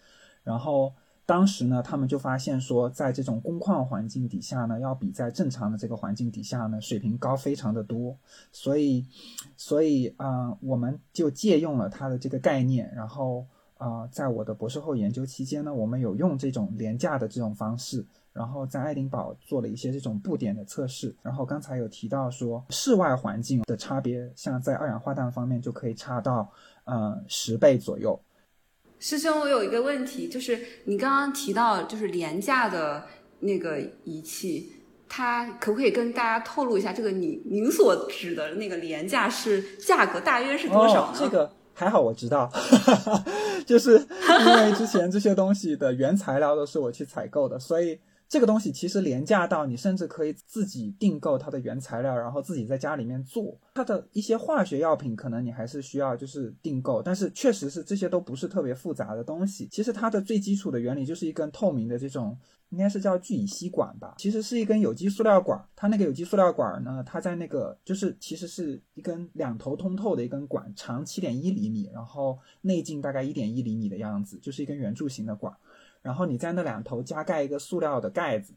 [0.44, 0.92] 然后。
[1.28, 8.16] 当时呢，他们就发现说，在这种工矿环境底下呢，要比在正常的这个环境底下呢，水平高非常的多。
[8.50, 9.04] 所以，
[9.54, 21.14] 所以啊，我们就借用了它的这个概念，然后啊，在我的博士后研究期间呢，我们有用这种廉价的这种方式，然后在爱丁堡做了一些这种布点的测试。
[21.20, 26.50] 然后刚才有提到说，室外环境的差别，像在二氧化氮方面就可以差到
[26.84, 28.18] 呃十倍左右。
[29.00, 33.04] 师兄，我有一个问题，就是你刚刚提到就是廉价的
[33.40, 34.72] 那个仪器，
[35.08, 41.16] 它可不可以跟大家透露一下，这个你您所指的那个廉价是价格大约是多少呢？
[41.18, 42.50] 这个还好，我知道，
[43.64, 47.98] 就是因为之前这些东西的原材料都是我去采购的，所以。
[48.28, 53.58] 这个东西其实廉价到你甚至可以自己订购它的原材料，然后自己在家里面做。
[53.74, 59.66] 它的一些化学药品可能你还是需要就是订购，但是确实是这些都不是特别复杂的东西。
[59.70, 62.36] 其实它的最基础的原理就是一根透明的这种，
[62.68, 65.58] 应该是叫聚乙烯管吧，其实是一根有机塑料管。
[65.74, 75.50] 它那个有机塑料管呢，它在那个就是其实是一根两头通透的一根管，长七点一厘米，然后内径大概一点一厘米的样子，就是一根圆柱形的管。
[76.02, 78.54] 然后你在那两头加盖一个塑料的盖子，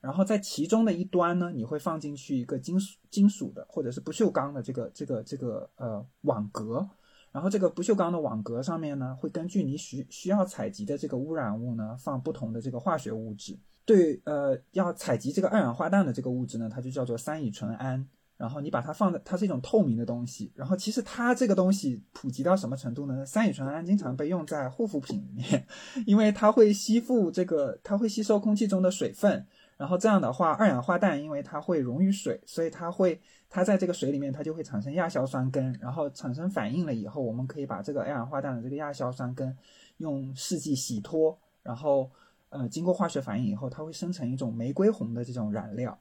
[0.00, 6.88] 然后在其中的一端呢，你会放进去一个金属金属的或者是不锈钢的这个这个这个呃网格，
[7.32, 13.58] 然后这个不锈钢的网格上面呢，会根据你需需要采集的这个污染物呢，放不同的这个化学物质。
[13.84, 18.06] 对，呃，要采集这个二氧化氮的这个物质呢，它就叫做三乙醇胺。
[18.40, 20.50] 然后你把它放在，它是一种透明的东西。
[20.54, 23.26] 然后其实它这个东西普及到什么程度呢？
[23.26, 25.66] 三乙醇胺经常被用在护肤品里面，
[26.06, 29.46] 因为它会吸附这个，它会吸收空气中的水分。
[29.76, 33.20] 然后这样的话，二氧化氮因为它会溶于水，所以它会
[33.50, 35.70] 它在这个水里面，它就会产生亚硝酸根。
[35.78, 39.54] 然后产生反应了以后，我们可以把这个二氧化氮的这个亚硝酸根
[39.98, 42.10] 用试剂洗脱，然后
[42.48, 45.98] 呃经过化学反应以后，它会生成一种玫瑰红的这种染料。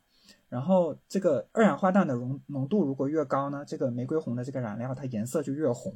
[0.49, 5.93] 然后这个二氧化氮的浓浓度如果越高呢，这个玫瑰红的这个染料它颜色就越红。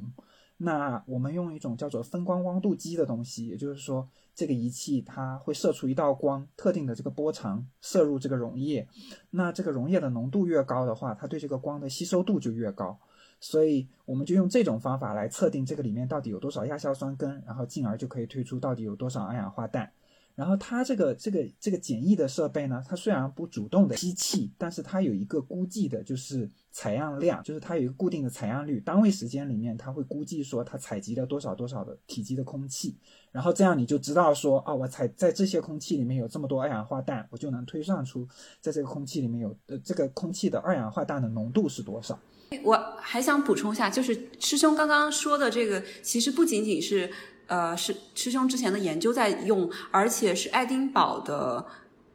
[0.56, 8.86] 那我们用一种叫做分光光度计的东西，也就是说这个仪器它会射出一道光，特定的这个波长射入这个溶液。
[9.30, 12.96] 那这个溶液的浓度越高的话，它对这个光的吸收度就越高。
[13.40, 19.90] 所以我们就用这种方法来测定这个里面到底有多少亚硝酸根，然后进而就可以推出到底有多少二氧化氮。
[20.34, 32.96] 然后它这个这个这个简易的设备呢，它虽然不主动的吸气，但是它有一个估计的，就是采样量，就是它有一个固定的采样率，单位时间里面它会估计说它采集了多少多少的体积的空气，
[33.30, 38.26] 然后这样你就知道说啊，我采在这些空气里面有这么多二氧化氮，我就能推算出
[38.60, 42.18] 在这个空气里面有呃这个空气的二氧化氮的浓度是多少。
[42.64, 47.08] 我还想补充一下，就是师兄刚刚说的这个，其实不仅仅是。
[47.46, 51.66] 呃，是师兄之前的研究在用，而且是爱丁堡的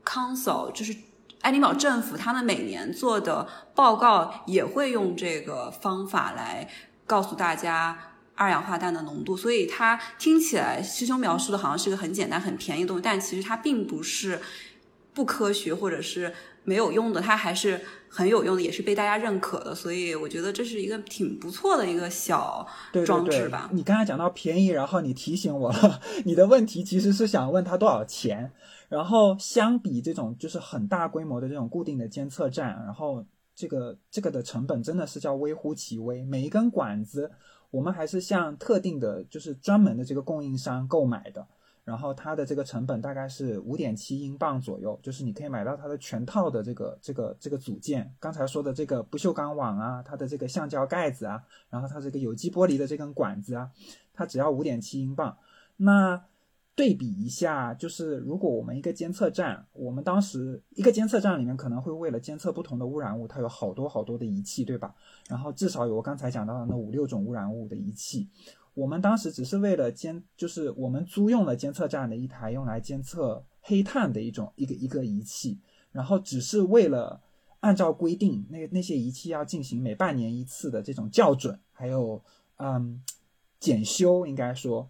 [0.03, 0.95] council，就是
[1.41, 6.69] 爱丁堡政府，他们每年做的报告也会用这个方法来
[7.05, 7.97] 告诉大家
[8.35, 9.37] 二氧化氮的浓度。
[9.37, 14.41] 所以它听起来师兄描述的好像是个很简单、很便宜的东西，但其实它并不是
[15.13, 17.81] 不科学或者是没有用的，它还是。
[18.09, 22.67] 很有用的，也是被大家认可的，所以我觉得这是一个挺不错的一个小
[23.05, 23.69] 装置吧。
[23.71, 28.51] 你刚才讲到便宜，然后你提醒我了， 你的问题其实是想问他多少钱。
[28.89, 36.25] 然后相比这种就是很大规模的这种固定的监测站，然后这个这个的成本真的是叫微乎其微。
[36.25, 37.29] 每一根管子，
[37.69, 41.47] 我们还是向特定的，就是专门的这个供应商购买的。
[41.89, 48.13] 然后它的这个成本大概是五点七英镑左右，就是你可以买到它的全套的这个这个这个组件。
[48.19, 53.71] 刚才说的这个不锈钢网啊，它的这个橡胶盖子啊，然后它这个有机玻璃的这根管子啊，
[54.13, 55.35] 它只要五点七英镑。
[55.77, 56.23] 那
[56.75, 64.93] 对比一下，就是如果我们一个监测站，我们当时一个监测站里面可能会为了监测不同的污染物，它有好多好多的仪器，对吧？
[65.27, 68.29] 然后至少有我刚才讲到的那五六种污染物的仪器。
[68.73, 75.59] 我们当时只是为了监，就是我们租用了监测站的一台用来监测黑碳的一种一个一个仪器，
[75.91, 77.21] 然后只是为了
[77.59, 82.23] 按照规定，那那些仪器要进行每半年一次的这种校准，还有
[82.57, 83.03] 嗯
[83.59, 84.89] 检修，应该说，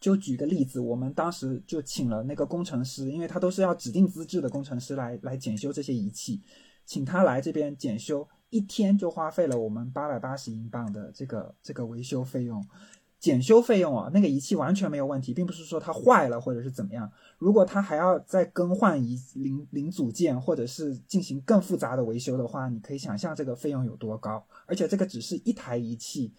[0.00, 6.40] 就举个例子，我们当时就请了那个工程师，因为他都是要指定资质的工程师来来检修这些仪器，
[6.86, 8.26] 请他来这边检修。
[8.54, 12.64] 一天就花费了我们八百八十英镑的这个这个维修费用、
[13.18, 17.10] 检修费用啊，那个仪器完全没有问题，并不是说它坏了或者是怎么样。
[17.38, 24.46] 如果它还要再更换仪零零组件，或者是进行更复杂的维修的话，你可以想象这个费用有多高。
[24.66, 26.32] 而且这个只是一台仪器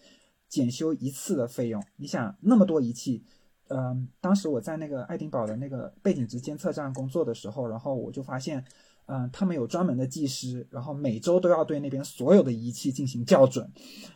[0.48, 3.22] 检修一次的费用，你想那么多仪器，
[3.68, 8.64] 嗯，当时我在那个爱丁堡的那个背景值监测站工作的时候，然后我就发现。
[9.08, 13.70] 嗯，他们有专门的技师，然后每周都要对那边所有的仪器进行校准，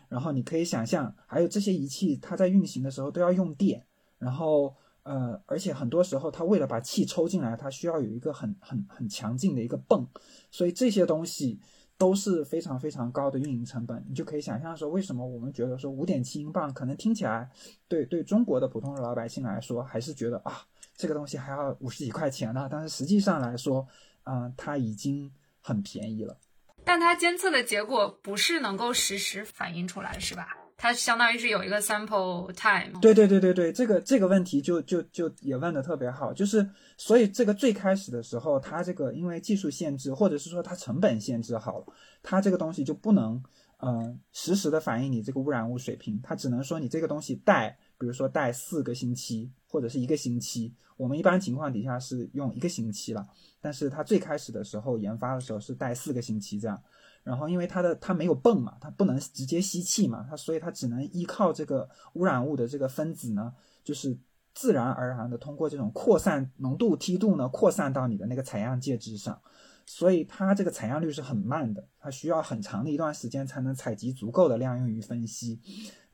[0.08, 3.86] 然后你可以想象，还有这些仪器它在运行的时候都要用电，
[4.18, 4.74] 然后
[5.04, 10.04] 呃，而且很多时候它为了把气抽进来，它需要有一个很很很强劲的一个泵，
[10.50, 11.60] 所以这些东西
[11.96, 14.04] 都是非常非常高的运营成本。
[14.08, 17.48] 你就可以想象说，为什么我们觉得说五点七英镑可能听起来
[17.86, 20.62] 对对中国的普通的老百姓来说，还是觉得啊
[20.96, 22.68] 这个东西还要五十几块钱呢？
[22.68, 23.86] 但是实际上来说。
[24.22, 26.38] 啊，它已经很便宜了，
[26.84, 30.56] 但它监测的结果不是能够实时反映出来，是吧？
[30.76, 32.98] 它相当于是有一个 sample time。
[33.02, 36.66] 对对对对对，这个这个问题就就就也问的特别好，就是
[36.96, 41.86] 所以这个最开始的时候，它这个因为技术限制，或者是说它成本限制好了，
[42.22, 43.42] 它这个东西就不能
[43.76, 53.26] 呃实时的反映你这个污染物水平，它只能说你这个东西带，比如说带四个星期或者是一个星期，我们一般情况底下是用一个星期了。
[53.60, 56.82] 但是它最开始的时候研发的时候是带四个星期这样，
[57.22, 63.54] 然后因为它的它没有泵嘛，它不能直接吸气嘛，它所以它只能依靠这个污染物的这个分子呢，
[63.84, 64.18] 就是
[64.54, 69.40] 自然而然的通过这种扩散浓度梯度呢扩散到你的那个采样介质上，
[69.86, 75.60] 所以它这个采样率是很慢的，它需要很长的一段时间才能采集足够的量用于分析。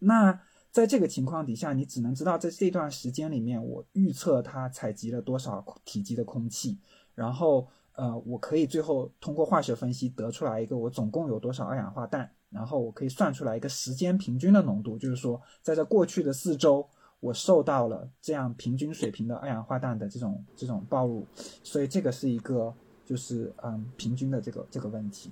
[0.01, 0.39] 那
[0.77, 6.79] 在这个情况底下，你只能知道在这段时间里面，我预测它采集了多少体积的空气。
[7.15, 16.87] 然后，呃，我可以最后通过化学分析得出来一个我总共有多少二氧化氮，然后我可以算出来一个时间平均的浓度，就是说在这过去的四周，
[17.21, 21.27] 我受到了这样平均水平的二氧化氮的这种这种暴露，
[21.63, 22.71] 所以这个是一个
[23.03, 25.31] 就是嗯平均的这个这个问题。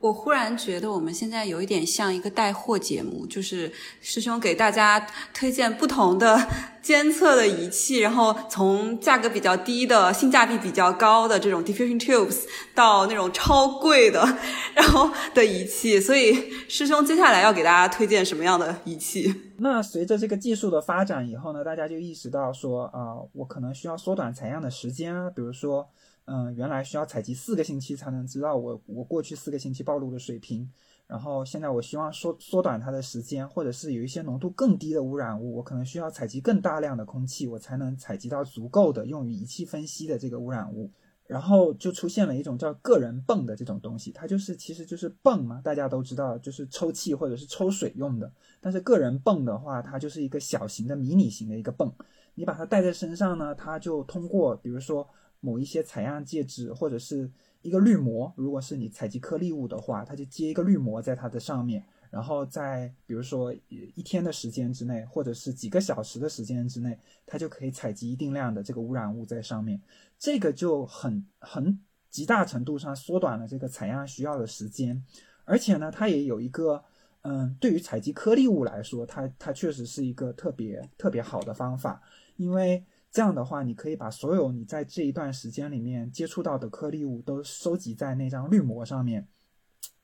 [0.00, 3.70] 我忽然觉得我们现在有一点像一个带货节目，就是
[4.00, 4.98] 师兄给大家
[5.34, 6.40] 推荐不同的
[6.80, 12.44] 监测的仪器，然后从价格比较低的、性价比比较高的这种 diffusion tubes
[12.74, 14.26] 到那种超贵的，
[14.74, 16.00] 然后的仪器。
[16.00, 19.34] 所以师兄接下来要给大家推荐什么样的仪器？
[19.58, 25.86] 那随着这个技术的发展以后呢，大家就意识到说啊，我可能需要缩短采样的时间啊，比如说。
[26.32, 30.70] 嗯，原来需要采集四个星期才能知道我我过去四个星期暴露的水平，
[31.08, 40.88] 然后现在我希望缩缩短它的时间，或者是有一些浓度更低的污染物，我可能需要采集更大量的空气，我才能采集到足够的用于仪器分析的这个污染物，
[41.26, 51.92] 然后就出现了一种叫个人泵的这种东西，它就是其实就是泵嘛，大家都知道就是抽气或者是抽水用的，但是个人泵的话，它就是一个小型的迷你型的一个泵，
[52.36, 55.04] 你把它带在身上呢，它就通过比如说。
[55.40, 57.30] 某一些采样介质或者是
[57.62, 69.80] 一个滤膜，如果是你采集颗粒物的话，它就接一个滤膜在它的上面，然后在比如说一天的时间之内，或者是几个小时的时间之内，它就可以采集一定量的这个污染物在上面。
[70.18, 71.78] 这个就很很
[72.10, 75.02] 极大程度上缩短了这个采样需要的时间，
[75.44, 76.82] 而且呢，它也有一个
[77.22, 82.02] 嗯，对于采集颗粒物来说，它它确实是一个特别特别好的方法，
[82.36, 82.84] 因为。
[83.12, 89.26] 这样的话，你可以把所有你在这一段时间里面接触到的颗粒物都收集在那张滤膜上面，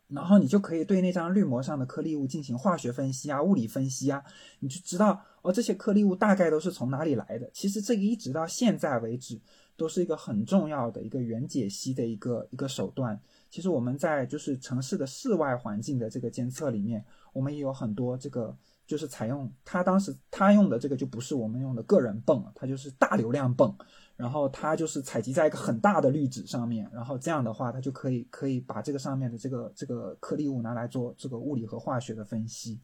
[0.09, 4.25] 然后你就可以对那张滤膜上的颗粒物进行化学分析啊、物理分析啊，
[4.59, 7.49] 你就知道哦这些颗粒物大概都是从哪里来的。
[7.53, 9.41] 其实这个一直到现在为止
[9.77, 13.21] 都是一个很重要的一个原解析的一个一个手段。
[13.51, 18.57] 其实我们在就是城市的室外环境的这个监测里面，我们也有很多这个。
[18.87, 23.75] 就是采用他当时他用的这个就不是我们用的个人泵，它就是大流量泵，
[24.17, 32.79] 然后它就是采集在一个很大的滤纸上面，然后这样的话它就可以可以把这个上面的这个这个颗粒物拿来做这个物理和化学的分析，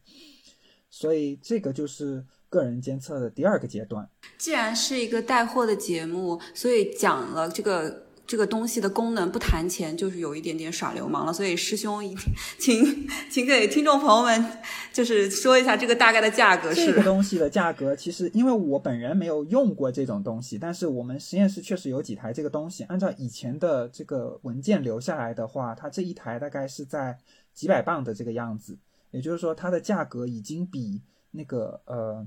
[0.89, 4.09] 所以这个就是个人监测的第二个阶段。
[4.37, 8.07] 既然是一个带货的节目，所以讲了这个。
[8.25, 11.33] 这个东西的功能不谈钱，就是有一点点耍流氓了。
[11.33, 12.01] 所以师兄，
[12.57, 14.57] 请请给听众朋友们，
[14.93, 16.73] 就是说一下这个大概的价格。
[16.73, 22.83] 这个东西的价格，其实因为我本人没有用过这种东西，但是我们实验室确实有几台这个东西。
[22.85, 27.17] 按照以前的这个文件留下来的话，它这一台大概是在
[27.53, 28.77] 几百磅的这个样子。
[29.11, 31.01] 也就是说，它的价格已经比
[31.31, 32.25] 那个呃。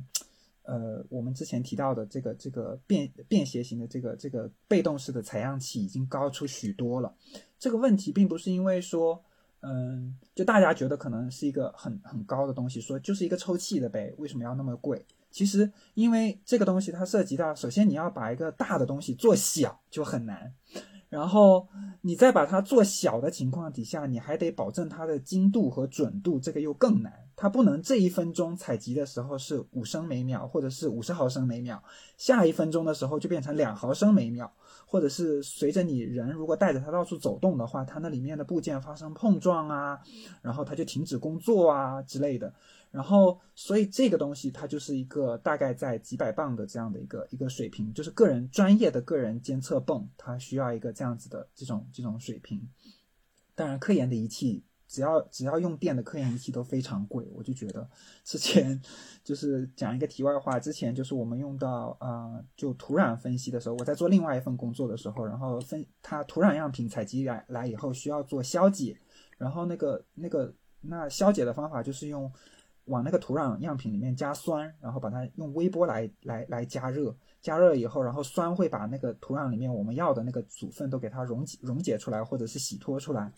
[0.66, 7.14] 呃，我们之前提到的这个这个便便携型的这个这个被动式的采样器已经高出许多了。
[7.58, 9.22] 这个问题并不是因为说，
[9.60, 15.06] 嗯，就大家觉得可能是一个很很高的东西，说就是一个抽气的呗，为什么要那么贵？
[15.30, 20.52] 其实因为这个东西它涉及到，首先你要把一个大的东西做小就很难，
[21.08, 21.68] 然后
[22.00, 27.25] 你再把它做小的情况底下，你还得保证它的精度和准度，这个又更难。
[27.36, 31.82] 它不能这一分钟采集的时候是五升每秒，或者是五十毫升每秒，
[32.16, 34.50] 下一分钟的时候就变成两毫升每秒，
[34.86, 40.00] 或者是随着你人如果带着它到处走动的话，它那里面的部件发生碰撞啊，
[40.40, 42.50] 然后它就停止工作啊之类的。
[42.90, 52.66] 然后，所以这个东西它就是一个大概在几百磅的这样的一个一个水平，就是个人专业的个人监测泵，它需要一个这样子的这种这种水平。
[53.54, 54.62] 当然，科研的仪器。
[54.88, 57.88] 只要只要用电的科研仪器都非常贵，我就觉得
[58.24, 58.80] 之前
[59.24, 68.96] 就是讲一个题外话，之前就是我们用到呃就土壤分析的时候，我在做另外一份工作的时候，然后分它土壤样品采集来来以后需要做消解，
[69.36, 72.32] 然后那个那个那消解的方法就是用
[72.84, 83.32] 往那个土壤样品里面加酸，然后把它用微波来来来加热，加热以后，然后酸会把那个土壤里面我们要的那个组分都给它溶解溶解出来，或者是洗脱出来。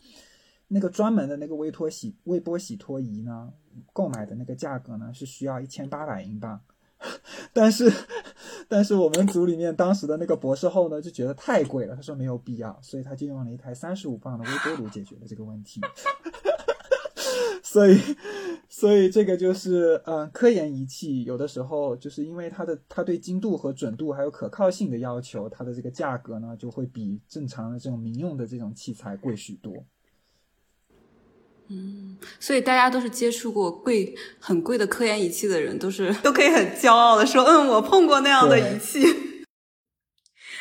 [0.69, 3.53] 那个专门的那个微脱洗微波洗脱仪呢，
[3.93, 6.61] 购买的那个价格呢是需要一千八百英镑，
[7.53, 7.91] 但是
[8.69, 15.81] 但是我们组里面当时的那个博士后呢就觉得太贵了，他说没有必要，所以他就用了一台三十五磅的微波炉解决了这个问题。
[17.63, 18.01] 所以
[18.69, 29.85] 所以这个就是嗯，科研仪器有的时候就是因为它的它对精度和准度还有可靠性的要求，它的这个价格呢就会比正常的这种民用的这种器材贵许多。
[31.71, 39.03] 嗯，所以大家都是接触过贵很贵的科研仪器的人，都是 都可以很骄傲的说，嗯，我碰过那样的仪器。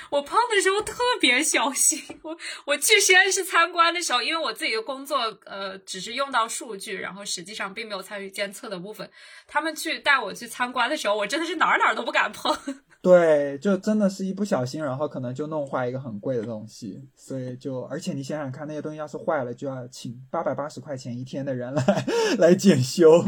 [0.09, 2.01] 我碰的时候特别小心。
[2.23, 9.09] 我我去实验室参观的时候，因为我自己的工作呃只是用到数据，然后实际上并没有参与监测的部分。
[9.47, 12.57] 他们去带我去参观的时候，我真的是哪儿哪儿都不敢碰。
[13.01, 17.07] 对，就真的是一不小心，然后可能就弄坏一个很贵的东西。
[17.15, 22.05] 所以就而且你想想看，那些东西要是坏了，就要请八百八十块钱一天的人来
[22.39, 23.23] 来检修。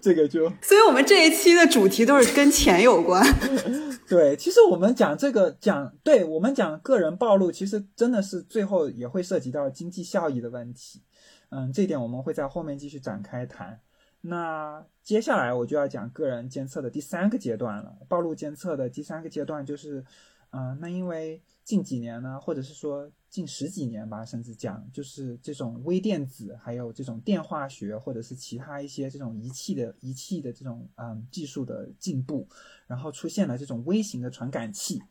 [0.00, 3.24] 这个就，所以我们这一期的主题都是跟钱有关。
[4.08, 11.02] 对，其实我们讲这个讲，对我们讲个人暴露，其实真的是最后也会涉及到经济效益的问题。
[11.50, 13.80] 嗯，这点我们会在后面继续展开谈。
[14.22, 17.96] 那接下来我就要讲个人监测的第三个阶段了。
[18.08, 20.04] 暴露监测的第三个阶段就是，
[20.50, 32.46] 嗯，那因为近几年呢，或者是说近十几年吧，甚至讲就是这种微电子，还有这种电化学，或者是其他一些这种仪器的仪器的这种嗯技术的进步，
[32.86, 35.02] 然后出现了这种微型的传感器，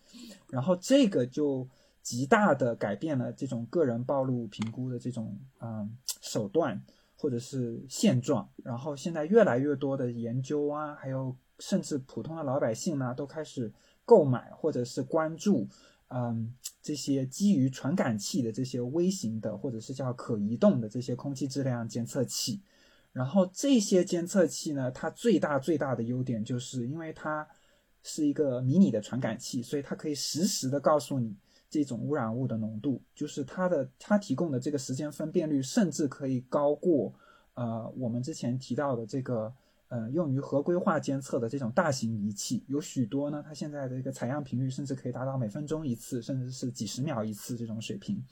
[0.49, 1.67] 然后这个就
[2.03, 6.79] 极大的改变了这种个人暴露评估的这种嗯手段。
[7.21, 13.69] 或者是现状，然后现在越来越多的研究啊，还有甚至普通的老百姓呢，都开始
[14.05, 15.67] 购买或者是关注，
[16.07, 22.61] 嗯，这些基于传感器的这些微型的或者是叫可移动的这些空气质量监测器。
[23.11, 27.45] 然后这些监测器呢，它最大最大的优点就是因为它
[28.01, 31.35] 是一个迷你的传感器，所以它可以实时的告诉你。
[31.69, 37.13] 这种污染物的浓度，就是它的它提供的这个时间分辨率，甚至可以高过
[37.53, 39.53] 呃我们之前提到的这个
[39.89, 48.23] 呃用于合规化监测的这种大型仪器，有许多呢，它现在的一个采样频率甚至可以达到每分钟一次，甚至是几十秒一次这种水平。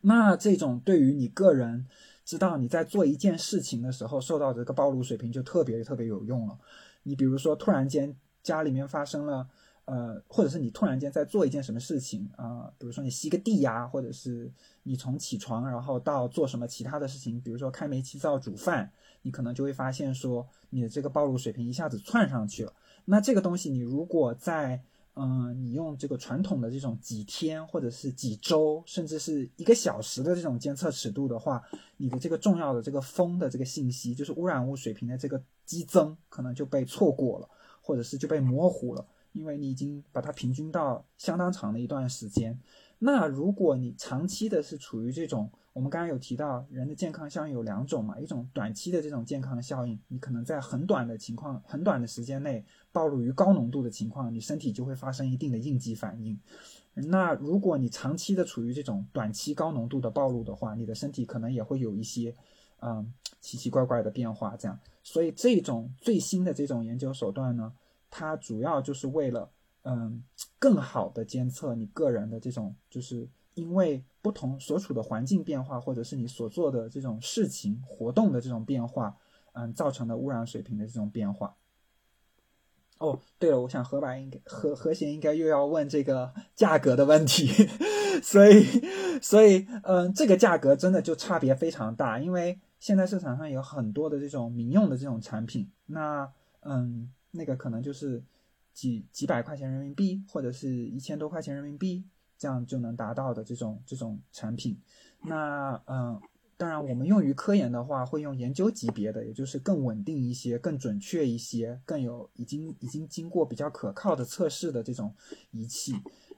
[0.00, 1.86] 那这种对于你个人
[2.24, 6.58] 知道你在做一件事情的时候受到这个暴露水平就特别特别有用了。
[7.02, 9.46] 你比如说突然间家里面发生了。
[9.86, 14.50] 呃，或者是你突然间在做一件什么事情啊，比如说你吸个地呀，或者是
[14.82, 18.90] 你从起床然后到做什么其他的事情，比如说开煤气灶煮饭，
[19.22, 22.72] 你可能就会发现说你的这个暴露水平一下子窜上去了。
[23.04, 24.82] 那这个东西你如果在
[25.16, 31.62] 嗯，你用这个传统的这种几天或者是几周，甚至是一个小时的这种监测尺度的话，
[31.98, 37.48] 你的这个重要的这个风的这个信息，就是污染物水平的这个激增，可能就被错过了，
[37.80, 39.06] 或者是就被模糊了。
[39.34, 42.58] 因为你已经把它平均到相当长的一段时间，
[42.98, 56.38] 那如果你长期的是处于这种，我们刚刚有提到人的健康效应有两种嘛，一种短期的这种健康效应，你可能在很短的情况、很短的时间内暴露于高浓度的情况，你身体就会发生一定的应激反应。
[56.94, 62.32] 那如果你长期的处于这种短期高浓度的暴露的话，你的身体可能也会有一些
[62.78, 64.56] 嗯奇奇怪怪的变化。
[64.56, 67.72] 这样，所以这种最新的这种研究手段呢？
[68.16, 69.50] 它主要就是为了，
[69.82, 70.22] 嗯，
[70.60, 79.16] 更好的监测你个人的这种，就是因为不同所处的环境变化，或者是你所做的这种事情活动的这种变化，
[79.54, 81.56] 嗯，造成的污染水平的这种变化。
[82.98, 87.48] 哦，对了，我想何白应该何何贤应该又要问这个价格的问题，
[88.22, 88.62] 所以，
[89.20, 97.10] 所以，嗯，这个价格真的就差别非常大，因为现在市场上有很多的这种民用的这种产品，那，嗯。
[97.36, 98.22] 那个可能就是
[98.72, 102.04] 几几百块钱人民币，或者是一千多块钱人民币，
[102.38, 104.78] 这样就能达到的这种这种产品。
[105.22, 106.20] 那嗯，
[106.56, 115.12] 当然我们用于科研的话，会用研究级别的，也就是更稳定一些、更准确一些、更有已经已经经过比较可靠的测试的这种
[115.50, 115.94] 仪器。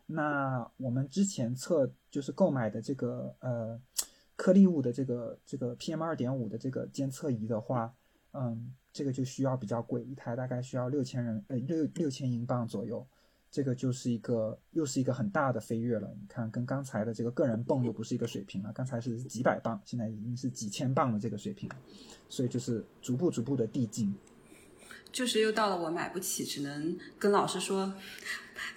[0.07, 3.79] 那我们之前测就是购买的这个呃
[4.35, 7.95] 颗粒物的这个这个 PM 二点五的这个监测仪的话，
[8.33, 8.73] 嗯。
[8.97, 13.07] 这个就需要比较贵，一台大概需要六千人，呃，六六千英镑左右。
[13.51, 16.11] 这个就是一个又是一个很大的飞跃了。
[16.19, 18.73] 你看，跟刚才的这个个人泵又不是一个水平了。
[18.73, 21.69] 刚才是几百磅，现在已经是几千磅的这个水平，
[22.31, 24.15] 所以就是逐步逐步的递进。
[25.17, 27.91] 就是又到了我买不起，只能跟老师说。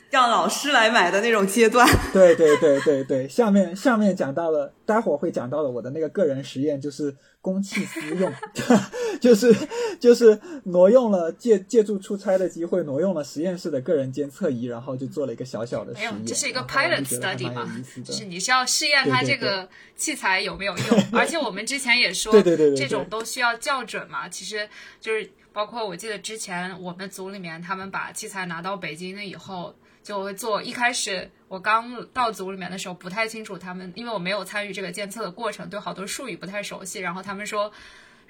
[0.10, 8.34] 让老师来买的那种阶段， 对对对对对，下面下面讲到了，待会儿会讲到了我的那个个人实验，就是公器私用，
[9.22, 9.56] 就是
[10.00, 16.26] 就是挪用了借借助出差的机会，挪用了实验室的个人监测仪，然后就做了一个小小的实验。
[16.26, 17.72] 这是一个 pilot study 嘛，
[18.04, 24.68] 就是你是要试验它这个器材有没有用， 而且我们之前也说，对对对，这种都需要校准嘛，其实
[25.00, 29.76] 就是包括我记得之前我们组里面他们把器材拿到北京了以后。
[30.02, 30.64] 就会做。
[30.64, 37.00] 一开始我刚到组里面的时候，不太清楚他们，因为我没有参与这个监测的过程，对好多术语不太熟悉。
[37.00, 37.72] 然后他们说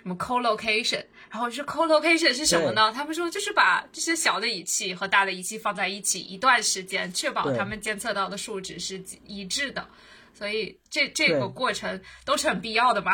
[0.02, 2.92] 什么 co-location，然后是 co-location 是什么呢？
[2.92, 9.88] 他们说就是把这些小的仪器和大的仪器放在一起一段时间，确保他们监测到的数值是一致的。
[10.34, 13.14] 所以这这个过程都是很必要的吧？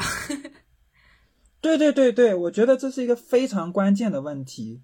[1.66, 4.82] 对对对对，我觉得这是一个非常关键的问题。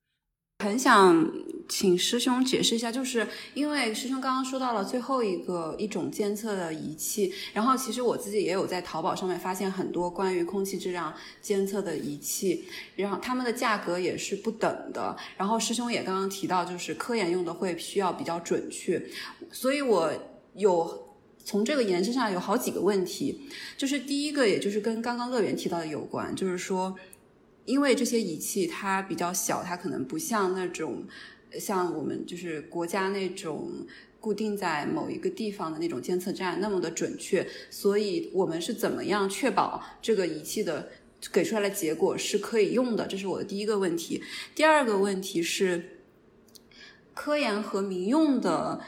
[0.63, 1.31] 很想
[1.69, 12.65] 请师兄解释一下，就是因为师兄刚刚说到了最后一个一种监测的仪器，然后其实我自己也有在淘宝上面发现很多关于空气质量监测的仪器，
[12.95, 15.15] 然后它们的价格也是不等的。
[15.37, 18.99] 然后师兄也刚刚提到，就是科研用的会需要比较准确，
[19.51, 20.11] 所以我
[20.55, 21.00] 有
[21.45, 23.41] 从这个延伸上有好几个问题，
[23.77, 26.95] 就是第一个，也就是跟刚刚乐园提到的有关，就是说。
[27.63, 31.05] 因为这些仪器它比较小，它可能不像那种
[31.59, 33.85] 像我们就是国家那种
[34.19, 40.89] 固定在某一个地方的那种监测站那么的准确，所以我们是怎么样确保这个仪器的
[41.31, 43.05] 给出来的结果是可以用的？
[43.05, 44.23] 这是我的第一个问题。
[44.55, 45.99] 第二个问题是，
[47.13, 48.81] 科研和民用的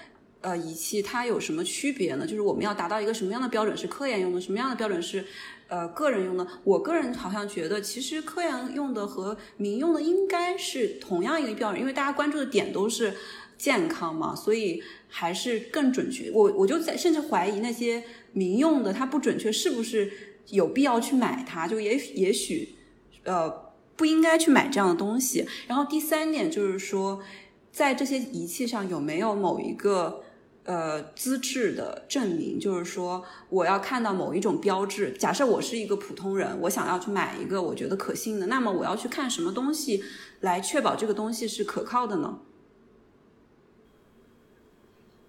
[0.43, 2.27] 呃仪器它有什么区别呢？
[2.27, 5.25] 就是我们要达到一个什么样的标准是科研用的，什么样的标准是？
[5.69, 13.15] 呃，个人用的，我个人好像觉得，其实科研用的和民用的应该是同样一个标准，因为大家关注的点都是
[13.57, 16.29] 健康嘛，所以还是更准确。
[16.29, 20.11] 我我就在甚至怀疑那些民用的它不准确，是不是
[20.49, 21.67] 有必要去买它？
[21.67, 22.75] 就也也许
[23.23, 25.47] 呃不应该去买这样的东西。
[25.65, 27.23] 然后第三点就是说，
[27.71, 30.23] 在这些仪器上有没有某一个。
[30.65, 35.11] 呃，资质的证明，就是说，我要看到某一种标志。
[35.17, 40.01] 假设我是一个普通人，我想要去买一个我觉得可信的，那么我要去看什么东西
[40.39, 42.39] 来确保这个东西是可靠的呢？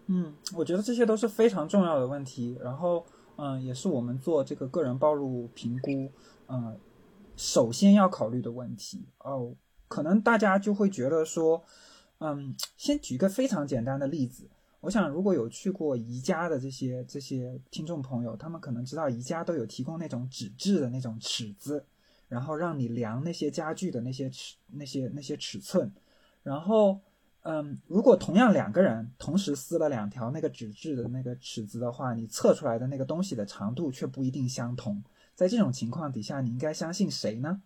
[0.07, 2.57] 嗯，我觉得这些都是非常重要的问题。
[2.63, 3.05] 然后，
[3.37, 6.13] 嗯，也是我们做这个个人暴露评估，
[6.47, 6.79] 嗯，
[7.37, 9.07] 首先要考虑的问题。
[9.19, 9.55] 哦，
[9.89, 11.65] 可能大家就会觉得说，
[12.19, 14.49] 嗯，先举个非常简单的例子。
[14.85, 21.83] 我想，如果有去过宜家的这些这些听众朋友，他们可能知道宜家都有提供那种纸质的那种尺子，
[22.29, 25.91] 然后让你量那些家具的那些尺那些那些尺寸。
[26.43, 27.01] 然后，
[27.45, 35.03] 嗯，如果同样两个人同时撕了两条那个纸质的那个尺子的话，你测出来的那个东西的长度却不一定相同。
[35.35, 37.63] 在这种情况底下，你应该相信谁呢？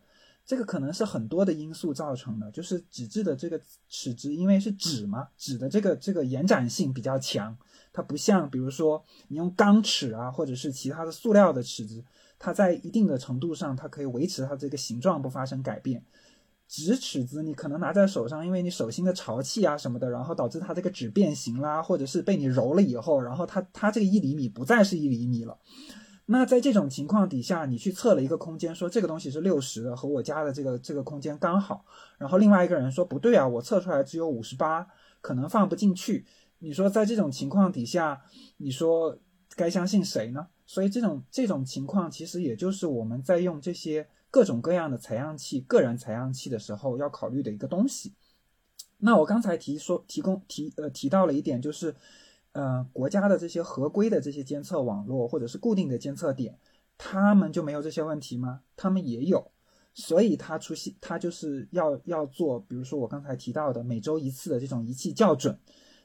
[0.48, 7.54] 这个可能是很多的因素造成的，就是纸质的这个尺子，因为是纸嘛，纸的这个这个延展性比较强，
[7.92, 12.02] 它不像比如说你用钢尺啊，或者是其他的塑料的尺子，
[12.38, 16.02] 它在一定的程度上，它可以维持它这个形状不发生改变。
[16.66, 25.58] 纸尺子你可能拿在手上，因为你手心的潮气啊什么的，然后导致它这个纸变形啦，或者是被你揉了以后，然后它它这个一厘米不再是一厘米了。
[26.30, 31.86] 那在这种情况底下，你去测了一个空间，说这个东西是六十的，和我家的这个这个空间刚好。
[32.18, 34.86] 然后另外一个人说不对啊，我测出来只有五十八，
[35.22, 36.26] 可能放不进去。
[36.58, 38.20] 你说在这种情况底下，
[38.58, 39.18] 你说
[39.56, 40.46] 该相信谁呢？
[40.66, 48.12] 所以这种这种情况，其实也就是我们在用这些各种各样的采样器、个人采样器的时候要考虑的一个东西。
[48.98, 51.94] 那我刚才提说提供提呃提到了一点就是。
[52.52, 56.58] 呃，国家的这些合规的这些监测网络或者是固定的监测点，
[56.96, 58.62] 他们就没有这些问题吗？
[58.74, 59.52] 他们也有，
[59.94, 65.56] 所以它出现，它就是要要做，比如说我刚才提到的每周一次的这种仪器校准。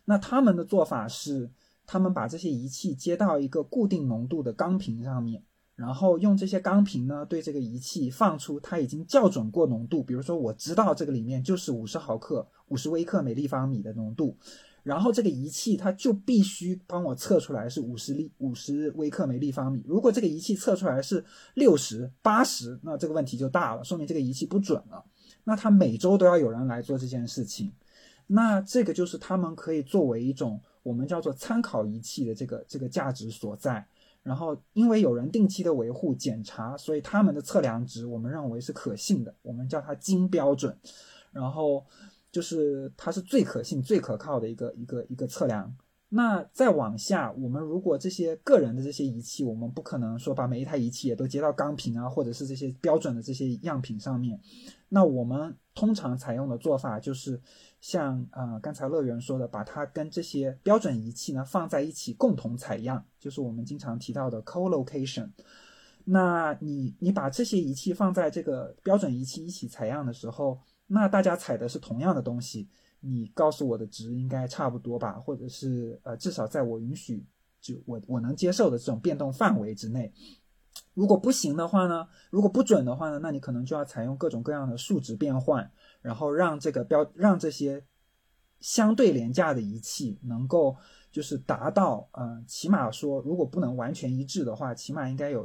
[0.05, 1.49] 那他们的做法是，
[1.87, 5.41] 他们把这些仪器接到一个固定浓度的钢瓶上面，
[5.75, 14.37] 然后用这些钢瓶呢对这个仪器放出它已经校准过浓度，比如说我知道这个里面就是五十毫克、五十微克每立方米的浓度。
[14.84, 19.81] 然后这个仪器它就必须帮我测出来是五十立五十微克每立方米。
[19.88, 21.23] 如果这个仪器测出来是
[21.53, 25.01] 六十八十，那这个问题就大了，说明这个仪器不准了。
[25.45, 27.71] 那他每周都要有人来做这件事情，
[28.27, 33.88] 那这个就是他们可以作为一种我们叫做参考仪器的这个这个价值所在。
[34.21, 40.77] 然后因为有人定期的维护检查，所以他们的测量值我们认为是可信的，我们叫它金标准。
[41.31, 41.86] 然后。
[42.34, 45.71] 就是它是最可信、最可靠的一个一个一个测量。
[46.09, 54.39] 那再往下，我们如果这些个人的这些仪器，我们不可能说把每一台仪器也都接到钢瓶啊，或者是这些标准的这些样品上面。
[54.89, 57.41] 那我们通常采用的做法就是
[57.81, 65.29] 像呃刚才乐园说的，把它跟这些标准仪器呢放在一起共同采样，就是我们经常提到的 co-location。
[66.03, 70.59] 那你你把这些仪器放在这个标准仪器一起采样的时候。
[70.93, 72.69] 那大家采的是同样的东西，
[72.99, 75.13] 你告诉我的值应该差不多吧？
[75.13, 77.25] 或者是呃，至少在我允许
[77.59, 80.13] 就我我能接受的这种变动范围之内。
[80.93, 85.67] 如果不行的话呢，如果不准的话呢，那你可能就要采用各种各样的数值变换，
[85.99, 87.83] 然后让这个标让这些
[88.59, 90.77] 相对廉价的仪器能够
[91.11, 95.43] 就是达到，嗯，起码说如果不能完全一致的话，起码应该有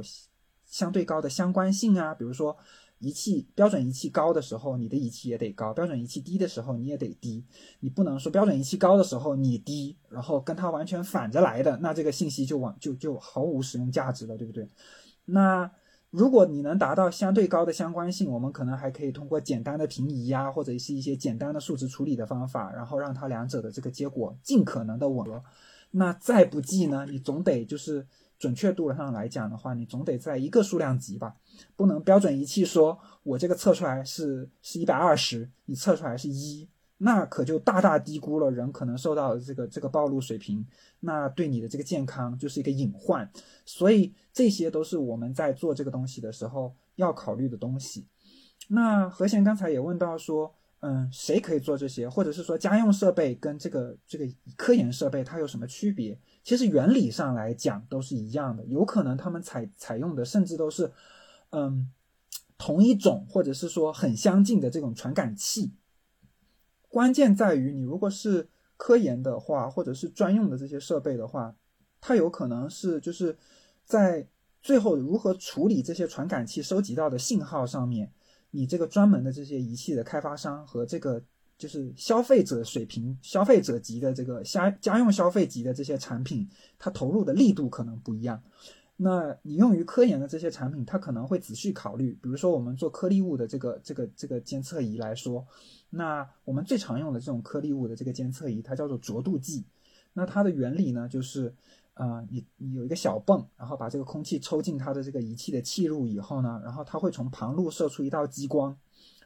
[0.63, 2.55] 相对高的相关性啊，比如说。
[2.99, 7.43] 仪器标准仪器高的时候，你的仪器也得高；标准仪器低的时候，你也得低。
[7.79, 14.67] 你不能说标准仪器高的时候你低，然后跟它完全反着来的，那这个信息就往就就毫无使用价值了，对不对？
[15.25, 15.71] 那
[16.09, 25.43] 如果你能达到相对高的相关性，我们可能还可以通过简单的平移呀，或者是一些简单的数值处理的方法，然后让它两者的这个结果尽可能的吻合。
[25.91, 28.07] 那再不济呢，你总得就是。
[28.39, 31.35] 准确度上来讲的话，你总得在一个数量级吧，
[31.75, 36.67] 不能标准仪器说我这个测出来是是一百二十，你测出来是一，
[36.97, 40.65] 那可就大大低估了人可能受到的这个这个暴露水平，
[41.01, 43.29] 那对你的这个健康就是一个隐患。
[43.65, 48.07] 所以这些都是我们在做这个东西的时候要考虑的东西。
[48.69, 50.55] 那何贤刚才也问到说。
[50.81, 52.07] 嗯，谁可以做这些？
[52.07, 54.25] 或者是说家用设备跟这个这个
[54.55, 56.17] 科研设备它有什么区别？
[56.49, 60.91] 其实原理上来讲都是一样的，有可能他们采采用的甚至都是，
[61.51, 61.91] 嗯，
[62.57, 65.71] 同一种或者是说很相近的这种传感器。
[66.87, 71.55] 关键在于你如果是科研的话，或者是专用的这些设备的话，
[72.01, 73.37] 它有可能是就是
[73.85, 74.27] 在
[74.59, 78.11] 最后如何处理这些传感器收集到的信号上面。
[78.49, 81.21] 你这个专门的这些仪器的开发商和这个
[81.59, 86.49] 就是消费者水平、消费者级的这个家家用消费级的这些产品，
[86.79, 88.41] 它投入的力度可能不一样。
[88.95, 92.17] 那你用于科研的这些产品，它可能会仔细考虑。
[92.21, 95.45] 比如说，我们做颗粒物的这个这个这个监测仪来说，
[95.89, 99.65] 那我们最常用的这种颗粒物的这个监测仪，它叫做浊度计。
[100.13, 101.53] 那它的原理呢，就是。
[101.95, 108.73] 啊，你你有一个小泵，然后把这个空气抽进它的这个仪器的气入以后呢，然后它会从旁路射出一道激光，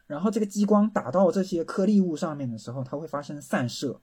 [0.08, 4.00] 然后这个激光打到这些颗粒物上面的时候，它会发生散射，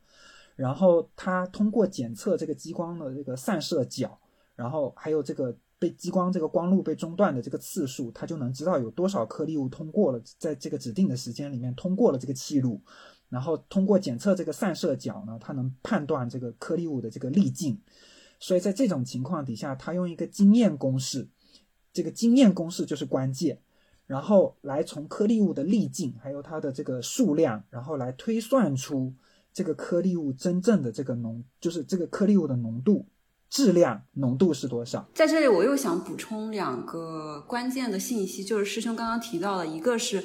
[0.57, 4.19] 然后它通过检测这个激光的这个散射角，
[4.57, 12.81] 然后还有这个被激光这个光路被中断的这个次数，它就能知道有多少颗粒物通过了，在这个指定的时间里面通过了这个气路，
[13.29, 17.81] 然后通过检测这个散射角呢，它能判断这个颗粒物的这个粒径。
[18.43, 21.29] 所以在这种情况底下，他用一个经验公式，
[21.93, 23.61] 这个经验公式就是关键，
[24.11, 29.15] 然后来从颗粒物的粒径还有它的这个数量，然后来推算出
[29.53, 33.07] 这个颗粒物真正的这个浓，就是这个颗粒物的浓度、
[33.49, 35.09] 质量、浓度是多少。
[35.15, 40.25] 在这里，我又想补充两个关键的信息，就是师兄刚刚提到的，一个是，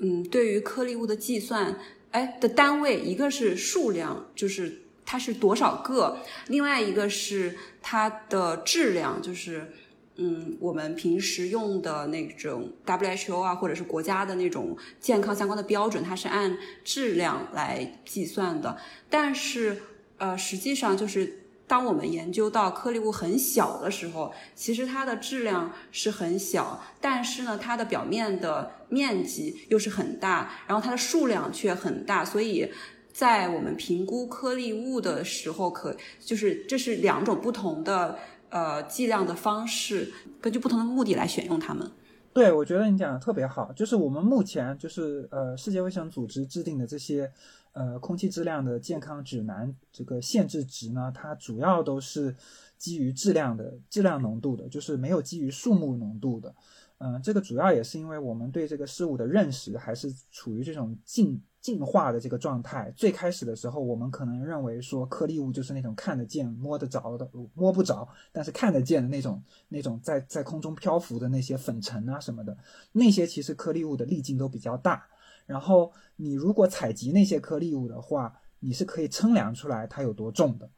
[0.00, 1.74] 嗯，对于颗粒物的计算，
[2.10, 4.82] 哎的单位，一个是数量，就是。
[5.06, 6.16] 它是多少个？
[6.48, 9.70] 另外一个是它的质量，就是
[10.16, 18.76] 嗯，我们平时用的那种 WHO 啊，或者是国家的那种健康相关的标准，它是按质量来计算的。
[19.10, 19.82] 但是
[20.18, 32.70] 呃，实际上就是当我们研究到颗粒物很小的时候，其实它的质量是很小，但是呢，它的表面的面积又是很大，然后它的数量却很大，所以。
[33.14, 38.18] 在我们评估颗粒物的时候，可就是这是两种不同的
[38.54, 41.90] 呃计量的方式，根据不同的目的来选用它们。
[42.32, 47.32] 对，我觉得你讲的特别好，就是我们目前就是呃世界卫生组织制定的这些
[47.72, 52.32] 呃空气质量的健康指南这个限制值呢，它主要都是
[52.78, 56.54] 基于质量的质量浓度的，就是没有基于数目浓度的。
[56.98, 61.42] 嗯，这个主要也是因为我们对这个事物的认识还是处于这种近。
[61.64, 72.54] 进化的这个状态，最开始的时候，我们可能认为说颗粒物就是那种看得见、摸得着的，摸不着，但是看得见的那种、那种在在空中漂浮的那些粉尘啊什么的，
[72.92, 75.06] 那些其实颗粒物的粒径都比较大。
[75.46, 80.68] 然后你如果采集那些颗粒物的话，你是可以称量出来它有多重的。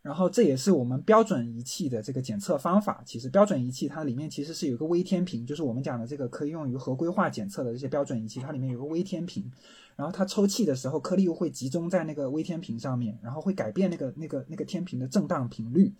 [0.00, 3.02] 然后这也是我们标准仪器的这个检测方法。
[3.04, 9.52] 其实标准仪器它里面其实是有一个微天平，就是我们讲的这个可以用于合规化检测的这些标准仪器，它里面有个微天平。
[9.96, 15.92] 然后它抽气的时候，颗粒物会集中在那个微天平上面，然后会改变那个那个那个天平的振荡频率，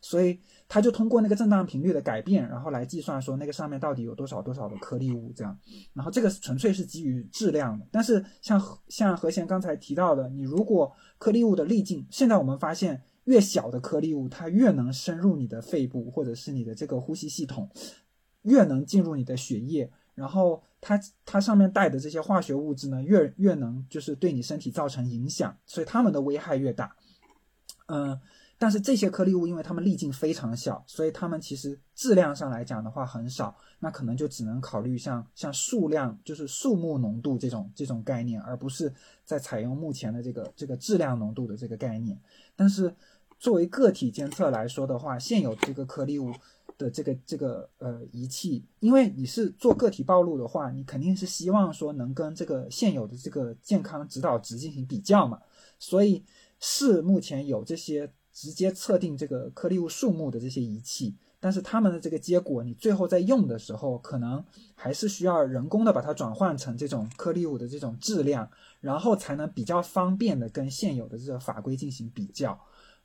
[0.00, 0.38] 所以
[0.68, 5.58] 它就通过那个振荡频率的改变，然后来计算说那个上面到底有多少多少的颗粒物这样。
[5.92, 7.86] 然后这个纯粹是基于质量的。
[7.90, 17.68] 但是像像何贤刚才提到的，你如果颗粒物的粒径，现在我们发现越小的颗粒物，它越能深入你的肺部或者是你的这个呼吸系统，
[18.42, 19.90] 越能进入你的血液。
[20.20, 26.94] 然后它它上面带的这些化学物质呢，越越能就是对你身体造成影响，所以它们的危害越大。
[27.86, 28.20] 嗯，
[28.58, 38.92] 但是这些颗粒物，因为它们粒径非常小，所以它们其实质量上来讲的话很少，那可能就只能考虑像像数量，就是数目浓度这种这种概念，而不是
[39.24, 42.20] 在采用目前的这个这个质量浓度的这个概念。
[42.54, 42.94] 但是
[43.38, 46.30] 作为个体监测来说的话，现有这个颗粒物
[46.80, 55.38] 的这个这个呃仪器，因为你是做个体暴露的话，你肯定是希望说能跟这个现有的这个健康指导值进行比较嘛，
[55.78, 56.24] 所以
[56.58, 58.10] 是目前有这些。
[58.32, 64.42] 直接测定这个颗粒物数目的这些仪器，但是它们的这个结果，你最后在用的时候，可能
[64.74, 68.48] 还是需要人工的把它转换成这种颗粒物的这种质量，
[68.80, 72.58] 然后才能比较方便的跟现有的这个法规进行比较。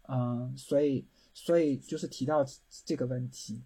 [0.08, 1.04] 嗯，所以
[1.36, 2.44] 所以就是提到
[2.84, 3.62] 这个问题。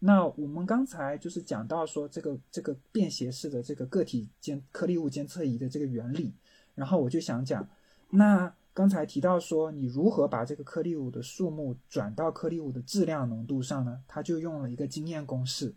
[0.00, 6.34] 那我们刚才就是讲到说这个这个便携式的这个个体监颗粒物监测仪的这个原理，
[6.74, 7.66] 然后我就想讲
[8.10, 8.52] 那。
[8.74, 14.00] 刚才提到说，你如何把这个颗粒物的数目转到颗粒物的质量浓度上呢？
[14.08, 15.74] 他就用了一个经验公式，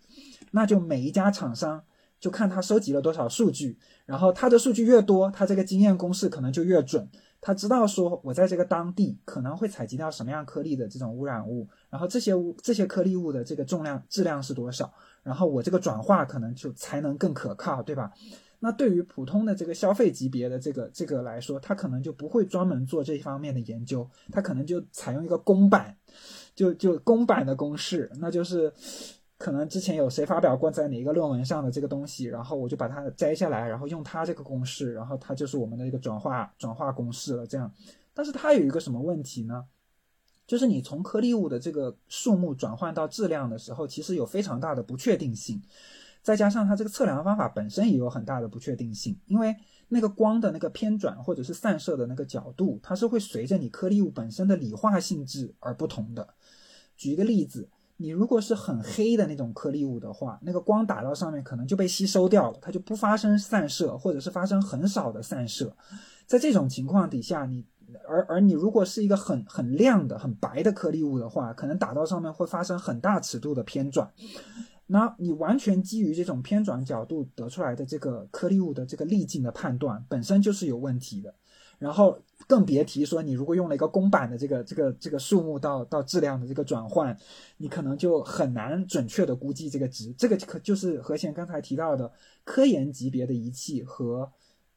[0.51, 1.83] 那就每一家厂商
[2.21, 7.05] 就看他收集了多少数据，然后他的数据越多，他这个经验公式可能就越准。
[7.45, 14.91] 他知道说我在这个当地可能会采集到什么样颗粒的这种污染物，然后这些物这些颗粒物的这个重量质量是多少，
[15.21, 18.11] 然后我这个转化可能就才能更可靠，对吧？
[18.57, 25.95] 那对于普通的这个消费级别的这个这个来说，他可能就不会专门做这方面的研究，他可能就采用一个公版，
[26.55, 28.73] 就就公版的公式，那就是
[29.37, 37.45] 可能之前有谁发表过在哪一个论文上的这个东西，然后我就把它摘下来，然后用它这个公式，然后它就是我们的一个转化转化公式了。
[37.45, 37.71] 这样，
[38.13, 39.65] 但是它有一个什么问题呢？
[40.47, 45.61] 就是你从颗粒物的这个数目转换到质量的时候，其实有非常大的不确定性。
[46.21, 49.55] 再加上它这个测量方法本身也有很大的不确定性，因为
[49.89, 56.27] 那个光的那个偏转或者是散射的那个角度，它是会随着你颗粒物本身的理化性质而不同的。
[56.95, 65.75] 举一个例子，你如果是很黑的那种颗粒物的话，那个光打到上面可能就被吸收掉了，它就不发生散射，或者是发生很少的散射。
[66.27, 67.65] 在这种情况底下，你
[68.07, 74.11] 而而你如果是一个很很亮的很白的颗粒物的话，可能打到上面会发生很大尺度的偏转。
[74.87, 81.33] 那你完全基于这种偏转角度得出来的这个颗粒物的这个粒径的判断本身就是有问题的，
[81.79, 87.17] 然后更别提说你如果用了一个公版的这个这个这个数目到到质量的这个转换，
[87.57, 90.11] 你可能就很难准确的估计这个值。
[90.13, 92.11] 这个可就是何贤刚才提到的
[92.43, 94.31] 科研级别的仪器和。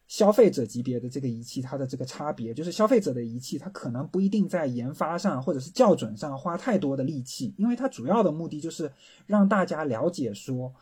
[0.08, 8.90] 消费者级别的这个仪器，它的这个差别就是消费者的仪器，它可能不一定在研发上或者是校准上花太多的力气，因为它主要的目的就是
[9.26, 10.72] 让大家了解说，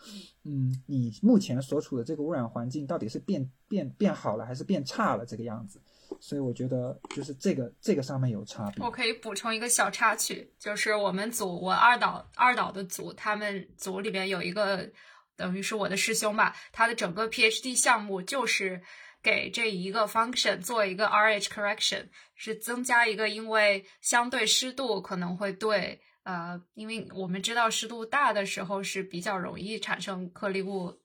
[0.44, 5.80] 嗯，你目前所处的这个污染环境到底是变变变好了还是变差了这个样子。
[6.20, 8.84] 所以我觉得就是这个这个上面有差别。
[8.84, 14.90] 我可以补充一个小插曲，就是我们组我二导二导的组，他们组里边有一个
[15.36, 18.82] 等于是我的师兄吧，他的整个 PhD 项目就是。
[19.22, 30.96] 给这一个 function 做一个 RH correction，是增加一个，因为相对湿度可能会对，呃，因为我们知道湿度大的时候是比较容易产生颗粒物，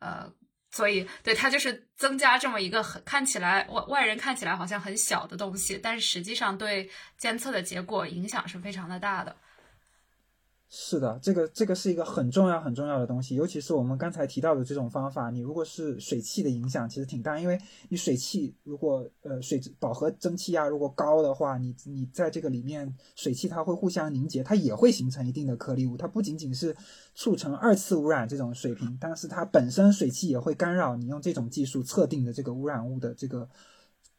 [0.00, 0.28] 呃，
[0.74, 9.36] 所以对它就是增加这么一个很看起来外外人看起来好像很小的东西，但是实际上对监测的结果影响是非常的大的。
[10.76, 17.56] 是的，这个这个是一个很重要很重要的东西，尤其是我们刚才提到的这种方法，你如果是水汽的影响，其实挺大，因为
[17.90, 26.74] 你水汽如果呃水饱和蒸汽压如果高的话，你你在这个里面水汽它会互相凝结，它也会形成一定的颗粒物，它不仅仅是
[27.14, 33.48] 促成二次污染这种水平，但是它本身水汽也会干扰你用这种技术测定的这个污染物的这个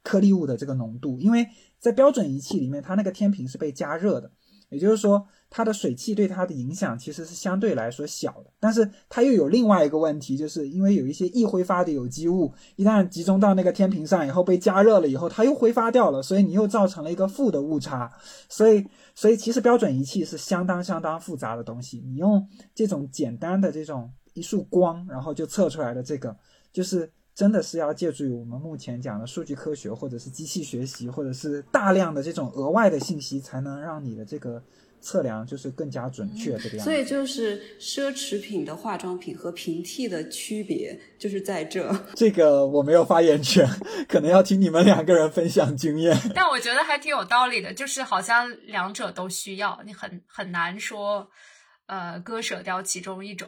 [0.04, 1.46] 颗粒物的这个浓度，因为
[1.80, 4.32] 在标准仪器里面，它那个天平是被加热的。
[4.70, 18.12] 也就是说，它的水汽对它的影响其实是相对来说小的，但是它又有另外一个问题，就是因为有一些易挥发的有机物，一旦集中到那个天平上以后被加热了以后，它又挥发掉了，所以你又造成了一个负的误差。
[18.50, 18.86] 所以，
[19.16, 22.04] 所以其实标准仪器是相当相当复杂的东西。
[22.06, 26.36] 你用这种简单的这种一束光，然后就测出来的这个，
[26.74, 27.10] 就是。
[27.34, 34.64] 真的是要借助于我们目前讲的数据科学，或者是机器学习，或者是大量的这种额外的信息，才能让你的这个
[35.06, 36.80] 测量就是更加准确这个样子。
[36.80, 41.96] 所以就是奢侈品的化妆品和平替的区别就是在这。
[42.18, 43.66] 这个我没有发言权，
[44.08, 46.18] 可能要听你们两个人分享经验。
[46.34, 51.30] 但我觉得还挺有道理的，就是好像两者都需要，你很很难说，
[51.86, 53.48] 呃，割舍掉其中一种。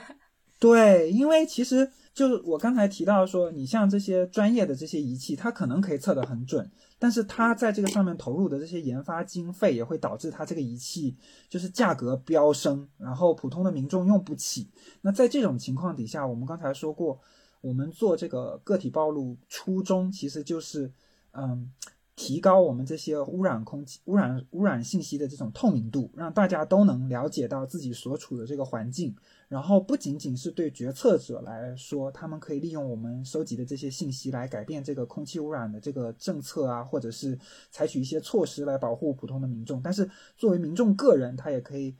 [0.60, 1.90] 对，因为其实。
[2.14, 6.68] 就是我刚才提到说，你像这些专业的这些仪器，它可能可以测得很准，
[6.98, 11.16] 但是它在这个上面投入的这些研发经费，也会导致它这个仪器
[11.48, 14.68] 就是价格飙升，然后普通的民众用不起。
[15.02, 17.20] 那在这种情况底下，我们刚才说过，
[17.60, 20.92] 我们做这个个体暴露初衷其实就是，
[21.32, 21.70] 嗯。
[22.20, 29.14] 提高我们这些污染空气、污染污染信息的这种透明度，让大家都能了解到自己所处的这个环境。
[29.48, 37.38] 然后不仅仅是对决策者来说，他们可以利用我们收集的这些信息来改变这个空气污染的这个政策啊，或者是
[37.70, 39.80] 采取一些措施来保护普通的民众。
[39.82, 41.96] 但是作为民众个人，他也可以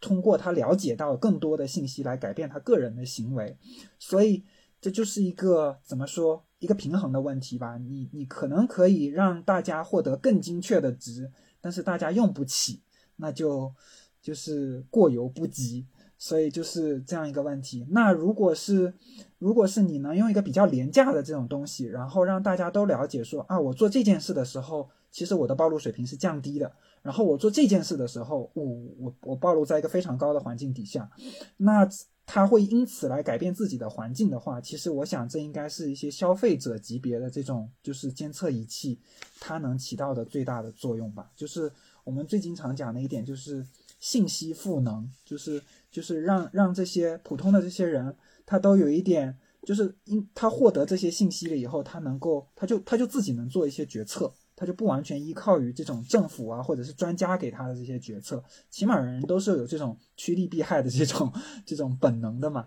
[0.00, 3.56] 通过他了解到更多的信息来改变他个人的行为。
[3.98, 4.42] 所以
[4.80, 6.44] 这就是一个怎么说？
[6.58, 11.28] 一个平衡的问题吧，你你可能可以让大家获得更精确的值，
[11.60, 12.80] 但是大家用不起，
[13.16, 13.74] 那就
[14.20, 15.84] 就是过犹不及，
[16.22, 17.84] 所以就是这样一个问题。
[17.90, 18.94] 那如果是
[19.40, 26.70] 如果是你能用一个比较廉价的这种东西，然后让大家都了解说啊，我做这件事的时候，其实我的暴露水平是降低的，
[27.02, 28.64] 然后我做这件事的时候，我
[29.00, 31.10] 我我暴露在一个非常高的环境底下，
[31.56, 31.88] 那。
[32.24, 38.96] 他会因此来改变自己的环境的话，其实我想这应该是一些消费者级别的这种就是监测仪器，
[39.40, 41.28] 它能起到的最大的作用吧。
[41.34, 41.70] 就是
[42.04, 43.66] 我们最经常讲的一点，就是
[43.98, 45.60] 信息赋能，就是
[45.92, 54.32] 就是让让这些普通的这些人，他都有一点，就是因他获得这些信息了以后，他能够他就他就自己能做一些决策。
[54.54, 58.40] 他就不完全依靠于这种政府啊，或者是专家给他的这些决策，
[58.70, 61.32] 起码人都是有这种趋利避害的这种
[61.66, 62.66] 这种本能的嘛。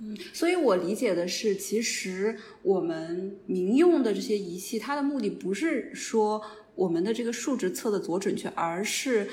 [0.00, 6.42] 嗯，所以我理解的是，其实我们民用的这些仪器，它的目的不是说
[6.74, 9.26] 我们的这个数值测的多准确，而是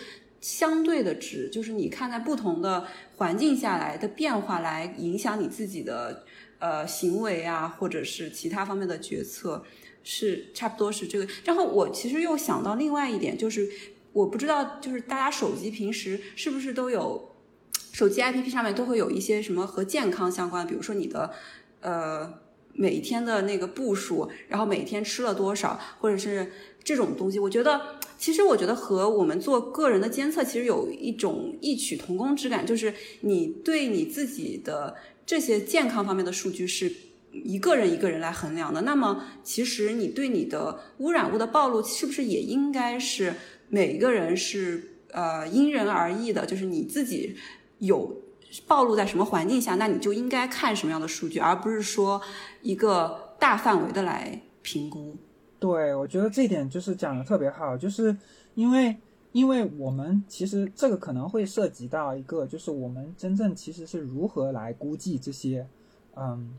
[0.46, 2.86] 相对的值，就是你看在不同的
[3.16, 6.24] 环境下来的变化，来影响你自己的
[6.60, 9.64] 呃行为啊，或者是其他方面的决策。
[10.08, 13.68] 是差不多是这个，然后我其实又想到另外一点，就是
[14.14, 17.32] 我不知道，就是大家手机平时是不是都有，
[17.92, 21.34] 手机 APP 上面都会有一些什么和健康相关，比如说你的
[21.82, 22.32] 呃
[22.76, 26.52] 每天的那个步数，然后每天吃了多少，或者是
[26.84, 27.40] 这种东西。
[27.40, 27.82] 我觉得
[28.18, 34.96] 其实我觉得和我们做个人的监测其实有一种异曲同工之感，就是你对你自己的
[35.26, 36.92] 这些健康方面的数据是。
[37.44, 43.34] 一个人一个人来衡量的，那么其实你对你的污染物的暴露，是不是也应该是
[43.68, 46.46] 每一个人是呃因人而异的？
[46.46, 47.36] 就是你自己
[47.80, 48.22] 有
[48.68, 52.22] 暴露在什么环境下，那你就应该看什么样的数据，而不是说
[52.62, 55.16] 一个大范围的来评估。
[55.60, 58.16] 对，我觉得这一点就是讲的特别好，就是
[58.54, 58.96] 因为
[59.32, 65.68] 因为我们其实这个可能会涉及到一个，就是我们真正其实是如何来估计这些，
[66.16, 66.54] 嗯。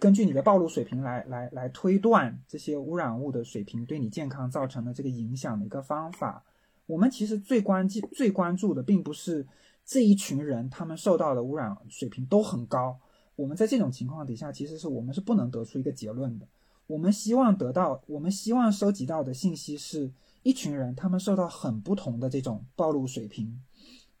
[0.00, 6.40] 根据你的暴露水平来来来推断这些污染物的水平对你健康造成的这个影响的一个方法，
[6.86, 9.44] 我们其实最关最关注的并不是
[9.88, 12.94] 这一群人他们受到的污染水平都很高。
[13.36, 16.46] 我们在这种情况底下，其实是我们是不能得出一个结论的。
[16.86, 20.12] 我们希望得到，我们希望收集到的信息是
[20.42, 23.58] 一群人他们受到很不同的这种暴露水平。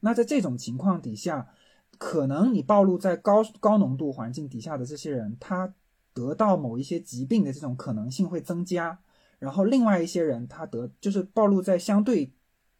[0.00, 1.50] 那在这种情况底下。
[1.96, 5.74] 可能你暴露在高高浓度环境底下的这些人，他
[6.14, 8.96] 得到某一些疾病的这种可能性会增加，
[9.40, 12.30] 然后另外一些人他得就是暴露在相对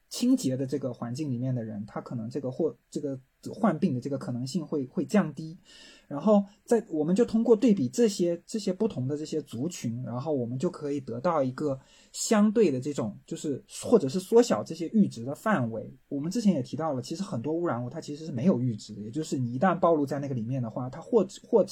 [0.08, 3.18] 清洁的这个环境里面的人，他可能这个或这个
[3.52, 5.56] 患病的这个可能性会会降低。
[6.06, 11.78] 然后在我们就通过对比这些这些不同的这些族群，然后我们就可以得到一个
[12.12, 15.94] 相对的这种，就是或者是缩小这些阈值的范围。
[16.08, 21.66] 我们之前也提到了，其实很多污染物它其实是没有阈值的，也就是你一旦暴露在那个里面的话，它或或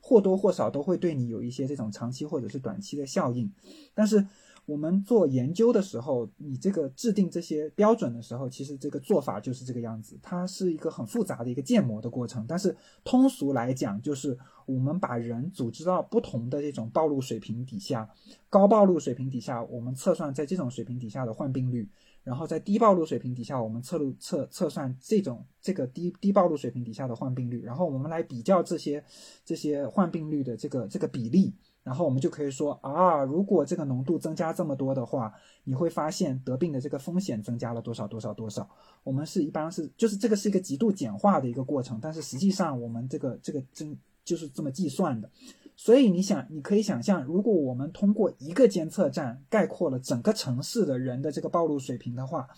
[0.00, 3.52] 或多或少都会对你有一些这种长期或者是短期的效应，
[3.94, 4.26] 但是。
[4.66, 10.18] 我们做研究的时候，你这个制定这些标准的时候，其实这个做法就是这个样子。
[10.20, 14.36] 它是一个很复杂的一个建模的过程，但是通俗来讲，就是
[14.66, 18.10] 我们把人组织到不同的这种暴露水平底下，
[18.50, 21.88] 高暴露水平底下，我们测算在这种水平底下的患病率，
[22.24, 29.04] 然后在低暴露水平底下，我们测录测测算这种这个低低暴露水平底下的患病率，然后我们来比较这些
[29.44, 31.54] 这些患病率的这个这个比例。
[31.86, 35.32] 然后我们就可以说啊，如果这个浓度增加这么多的话，
[35.62, 38.68] 你会发现得病的这个风险增加了多少多少多少。
[39.04, 45.30] 我们是一般是就是这个是一个极度简化的一个过程，但是实际上我们这个这个真就是这么计算的。
[45.76, 52.48] 所以你想，你可以想象，如果我们通过一个监测站概括了整个城市的人的这个暴露水平的话，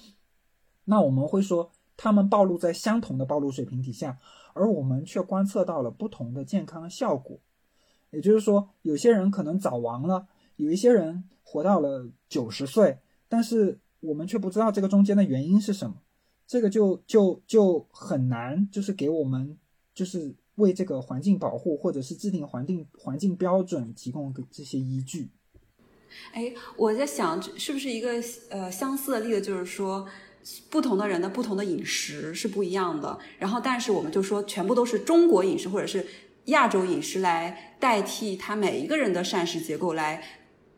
[0.86, 4.16] 那我们会说他们暴露在相同的暴露水平底下，
[4.54, 7.38] 而我们却观测到了不同的健康效果。
[8.10, 10.26] 也就是说，有些人可能早亡了，
[10.56, 12.98] 有一些人活到了九十岁，
[13.28, 15.96] 但是我们却不知道这个中间的原因是什么，
[16.46, 19.56] 这个就就就很难，就是给我们
[19.94, 25.28] 就是为这个环境保护或者是制定环境环境标准提供这些依据。
[26.32, 28.12] 哎，我在想，是不是一个
[28.48, 30.06] 呃相似的例子，就是说，
[30.70, 33.18] 不同的人的不同的饮食是不一样的。
[33.38, 36.04] 然后，但是我们就说，全部都是中国饮食或者是
[36.48, 40.22] 亚洲饮食来代替他每一个人的膳食结构来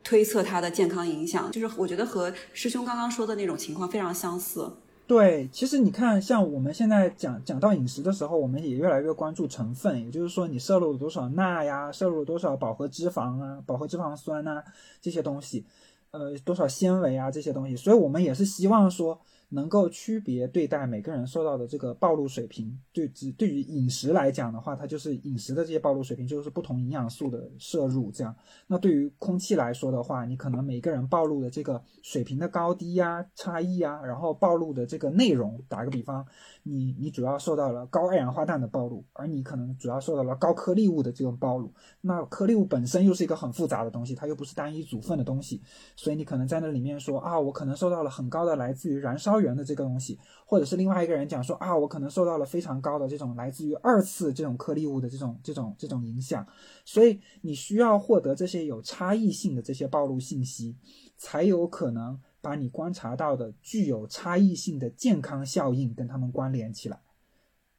[0.05, 1.51] 推测他的健康影响。
[1.51, 4.71] 就是我觉得和师兄刚刚说的那种情况非常相似。
[5.07, 14.63] 对，其实你看，像我们现在讲讲到饮食的时候，我们也越来越关注成分，也就是说，你摄入了多少钠呀，摄入了多少饱和脂肪啊，饱和脂肪酸呐
[15.01, 15.65] 这些东西，
[16.13, 19.21] 呃，多少纤维啊这些东西，所以我们也是希望说。
[19.51, 28.35] 能够区别对待每个人受到的这个暴露水平，对只对于饮食来讲的话，它就是饮食的这些暴露水平，就是不同营养素的摄入这样。
[28.67, 36.25] 那对于空气来说的话，你可能每个人暴露的这个水平的高低呀、差异啊，然后暴露的这个内容，打个比方，
[36.63, 41.73] 你你主要受到了高二氧化氮的暴露，而你可能主要受到了高颗粒物的这种暴露。
[42.01, 45.61] 那颗粒物本身又是一个很复杂的东西，它又不是单一组分的东西，
[45.97, 49.41] 所以你可能在那里面说啊，我可能受到了很高的来自于燃烧。
[49.41, 56.47] 源的这个东西，或者是另外一个人讲说啊，我可能受到了非常高的这种来自于二次这种颗粒物的这种这种这种影响，
[56.85, 60.77] 所以你需要获得这些有差异性的这些暴露信息，
[61.17, 67.01] 才有可能把你观察到的具有差异性的健康效应跟他们关联起来。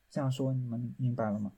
[0.10, 1.52] 这样说你们明白了吗？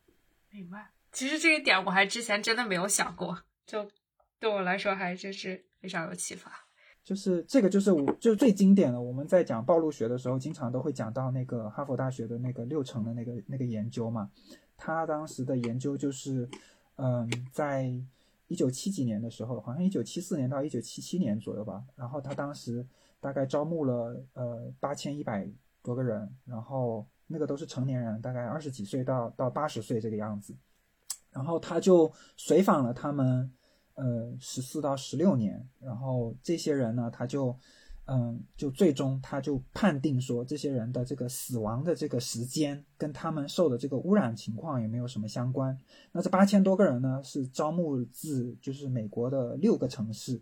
[0.50, 0.92] 明白。
[1.12, 3.90] 其实这一点我还之前真的没有想过，就
[4.40, 6.52] 对我来说还真是非常有启发。
[7.04, 9.02] 就是这个，就是我就最经典的。
[9.02, 14.32] 我们在讲暴露学的时候，经常都会讲到那个哈佛大学的那个六成的那个那个研究嘛。
[14.78, 16.50] 他当时的研究就是，
[16.96, 17.94] 嗯，在
[18.48, 21.84] 一九七几年的时候，好像一九七四年到一九七七年左右吧。
[21.96, 22.86] 然后他当时
[23.20, 25.50] 大概招募了呃八千一百
[25.82, 30.56] 多个人，然后那个都是成年人，大概二十几岁到到八十岁这个样子。
[31.32, 33.52] 然后他就随访了他们。
[33.96, 37.56] 呃，十四到十六年，然后这些人呢，他就，
[38.06, 45.78] 嗯，就最终他就判定说，这些人的这个死亡的这个时间跟他们受的这个污染情况也没有什么相关。
[46.12, 50.42] 那这八千多个人呢，是招募自就是美国的六个城市，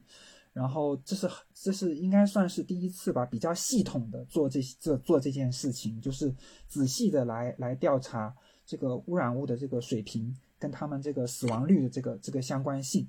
[0.54, 6.34] 然后这是这是应该算是第一次吧，比较系统的做这这做这件事情，就是
[6.68, 8.36] 仔细的来来调查
[8.66, 13.08] 这个污染物的这个水平跟他们这个死亡率的这个这个相关性。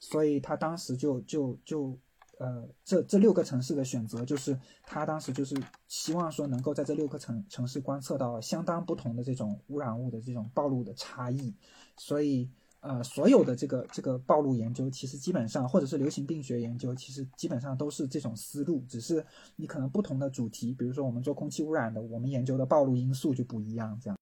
[0.00, 1.96] 所以他当时就就就，
[2.38, 5.54] 呃，这这六个城市的选择，就是他当时就是
[5.86, 11.54] 希望说能够在这六个城城市观测到相当不同的这种污染物的这种暴露的差异。
[11.96, 12.50] 所以，
[12.80, 19.24] 呃，所有的这个这个暴露研究，其实基本上或者是流行病学研究，其实基本上都是这种思路，只是
[19.54, 24.18] 你可能不同的主题，比如说我们做空气污染的，我们研究的暴露因素就不一样，这样。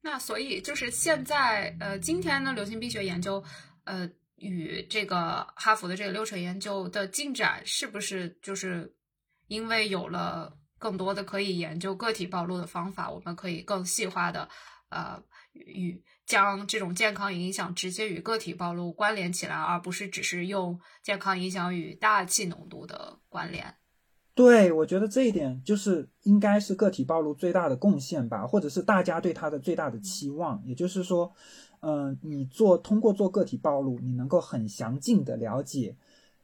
[0.00, 3.44] 那所以就是现在，呃，今天的流行病学研究，
[3.84, 4.10] 呃。
[4.40, 8.94] 与这个哈佛的这个六成研究的进展，是不是就是
[9.48, 14.48] 因为有了更多的可以研究个体暴露的方法，我们可以更细化的
[14.88, 15.22] 呃
[15.52, 23.74] 与将这种健康影响直接与个体暴露关联起来，而不是只是用健康影响与大气浓度的关联？
[24.34, 31.30] 对，我觉得这一点就是应该是个体暴露最大的贡献吧，或者是大家对它的最大的期望，也就是说。
[31.80, 35.96] 嗯，你做通过做个体暴露，你能够很详尽的了解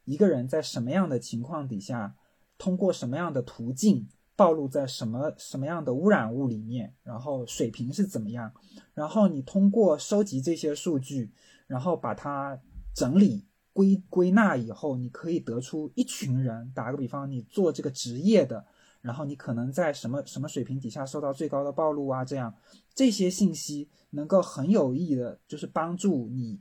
[0.05, 2.15] 一个人在什么样的情况底下，
[2.57, 8.51] 通过什么样的途径暴露在什么什么样的污染物里面，然后水平是怎么样，
[8.93, 11.31] 然后你通过收集这些数据，
[11.67, 12.59] 然后把它
[12.93, 18.65] 整理归归纳以后，你可以得出一群人，打个比方，你做这个职业的。
[18.99, 22.25] 然后你可能在什么什么水平底下受到最高的暴露啊？
[22.25, 22.53] 这样
[22.97, 26.59] 这些信息能够很有意义的，就是帮助你，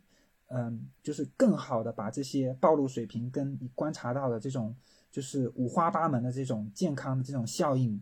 [0.48, 4.76] 嗯，就是更好的把这些暴露水平跟你观察到的这种
[5.10, 7.98] 就是五花八门的这种健康的这种效应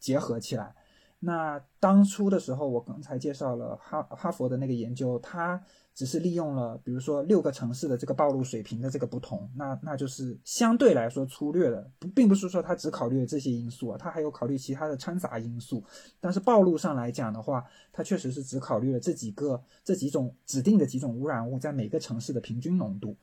[0.00, 0.74] 结合起来。
[1.20, 5.64] 那当初的时候，我刚才介绍了哈哈佛的那个研究，它。
[5.96, 15.82] 只是利用了，比如说六个城市的这个暴露水平的这个不同，那那就是相对来说粗略的，不，并不是说它只考虑了这些因素啊，它还有考虑其他的掺杂因素。
[16.20, 17.64] 但是暴露上来讲的话，
[17.94, 23.16] 它确实是只考虑了这几个、这几种指定的几种污染物在每个城市的平均浓度。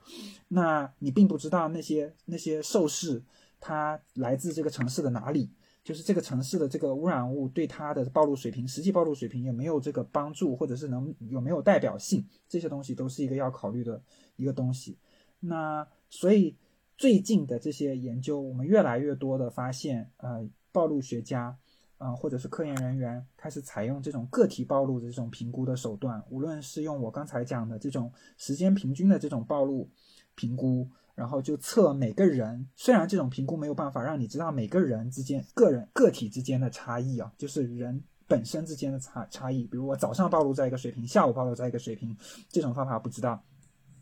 [0.47, 3.21] 那你并不知道那些那些受试
[3.59, 5.51] 它来自这个城市的哪里，
[5.83, 14.01] 就是这个城市的这个污染物对它的暴露水平，实际暴露水平有没有这个帮助，或者是能有没有代表性，这些东西都是一个要考虑的
[14.35, 14.97] 一个东西。
[15.39, 16.55] 那所以
[16.97, 21.57] 最近的这些研究，我们越来越多的发现，呃，暴露学家。
[21.99, 29.89] 啊，或者是科研人员开始采用这种个体暴露的这种评估的手段，无论是用我刚才讲的这种时间平均的这种暴露
[30.35, 30.85] 评估，
[31.15, 42.17] 然后就测每个人，虽然这种评估没有办法让你知道每个人之间个人个体之间的差异啊，就是人本身之间的差差异，比如我早上暴露在一个水平，下午暴露在一个水平，
[42.49, 43.43] 这种方法不知道，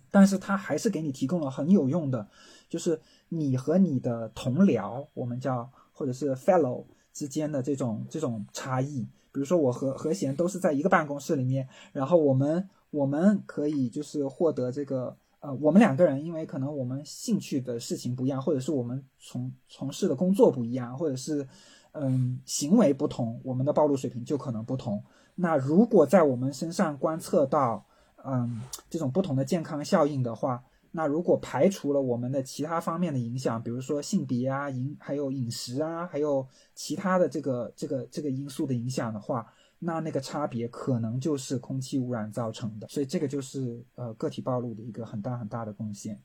[0.09, 2.27] 但是它还是给你提供了很有用的，
[2.69, 6.85] 就是你和你的同僚，我们叫或者是 fellow。
[7.13, 9.01] 之间的这种这种差异，
[9.33, 21.47] 比如说我和和弦都是在一个办公室里面，然后我们我们可以就是获得这个呃，我们两个人因为可能我们兴趣的事情不一样，或者是我们从从事的工作不一样，或者是
[21.91, 25.03] 嗯行为不同，我们的暴露水平就可能不同。
[25.35, 27.85] 那如果在我们身上观测到
[28.23, 30.63] 嗯这种不同的健康效应的话。
[30.93, 36.45] 那如果排除了我们的其他方面的影响，比如说性别啊、饮还有饮食啊，还有
[36.75, 39.47] 其他的这个这个这个因素的影响的话，
[39.83, 42.87] 那那个差别可能就是空气污染造成的。
[42.87, 46.21] 所以这个就是呃个体暴露的一个很大很大的贡献。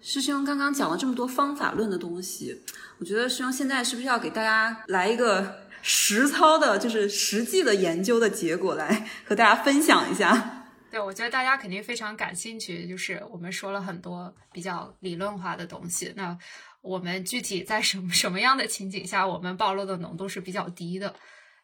[0.00, 2.60] 师兄刚刚讲了这么多方法论的东西，
[2.98, 10.56] 我觉得师兄现在是不是要给大家来一个 实操的，就是实际的研究的结果来和大家分享一下？
[10.90, 16.12] 对，我觉得大家肯定非常感兴趣，就是我们说了很多比较理论化的东西。
[16.16, 16.36] 那
[16.82, 21.14] 我们具体在什么 什么样的情景下，我们暴露的浓度是比较低的？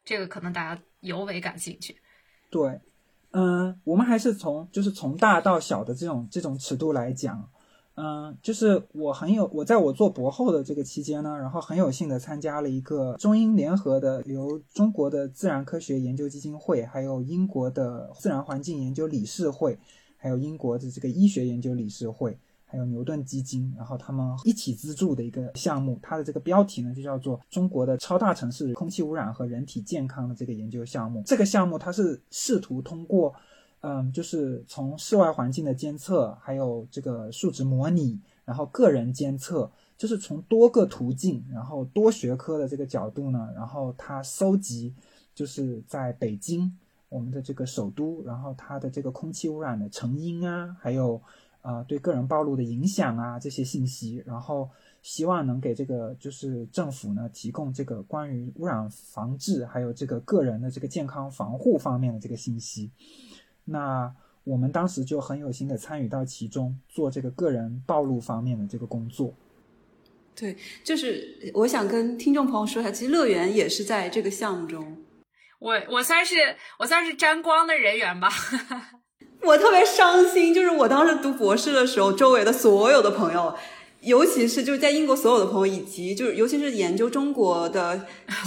[0.04, 1.96] 这个可能大家尤为感兴趣。
[2.50, 2.80] 对，
[3.32, 7.48] 嗯，我们还是从就是从大到小的这种这种尺度来讲。
[7.98, 19.78] 嗯，就是我很有我在我做博后的这个期间呢，然后很有幸的参加了一个中英联合的由中国的自然科学研究基金会，还有英国的自然环境研究理事会，
[20.18, 31.22] 还有英国的这个医学研究理事会，还有牛顿基金，然后他们一起资助的一个项目，它的这个标题呢就叫做中国的超大城市空气污染和人体健康的这个研究项目。
[31.24, 33.34] 这个项目它是试图通过。
[33.80, 44.92] 嗯，就是从室外环境的监测，还有这个数值模拟，然后个人监测，就是从多个途径，然后多学科的这个角度呢，然后它搜集，
[45.32, 46.76] 就是在北京
[47.08, 51.22] 我们的这个首都，然后它的这个空气污染的成因啊，还有
[51.66, 54.70] 啊对个人暴露的影响啊这些信息，然后
[55.02, 62.92] 希望能给这个就是政府呢提供这个关于污染防治，还有这个个人的这个健康防护方面的这个信息。
[63.64, 64.14] 那
[64.44, 69.34] 我们当时就很有心的参与到其中，做这个个人暴露方面的这个工作。
[70.36, 75.04] 对，就是我想跟听众朋友说一下，其实乐园也是在这个项目中。
[75.58, 76.34] 我我算是
[76.78, 78.28] 我算是沾光的人员吧。
[79.42, 83.54] 我特别伤心，就是我当时读博士的时候，周围的所有的朋友。
[84.02, 88.00] 尤其是就是在英国所有的朋友，以及就是尤其是研究中国的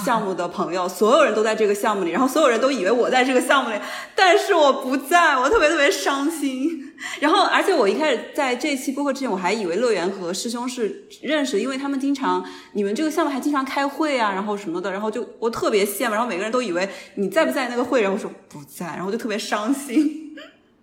[0.05, 3.75] 项目的朋友，所有人都在这个项目里，然后所有人都以为我在这个项目里，
[4.15, 6.93] 但是我不在，我特别特别伤心。
[7.19, 20.28] 然后，而且我一开始在这期播客之前，我还以为乐园和师兄是认识，因为他们经常你们这个项目还经常开会啊，然后什么的，然后就我特别羡慕，然后每个人都以为你在不在那个会，然后我说不在，然后就特别伤心。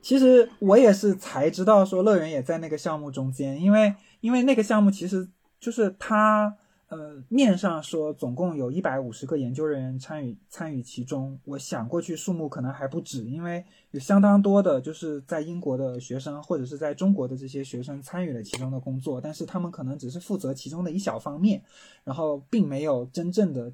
[0.07, 3.93] 其实我也是才知道说乐园也在那个项目中间，因为。
[4.21, 5.29] 因为那个项目其实
[5.61, 6.53] 就是他，
[6.89, 21.63] 呃，面上说总共有一百五十个研究人员参与参与其中，我想过去数目可能还不止，因为有相当多的就是在英国的学生或者是在中国的这些学生参与了其中的工作，但是他们可能只是负责其中的一小方面，
[22.03, 23.73] 然后并没有真正的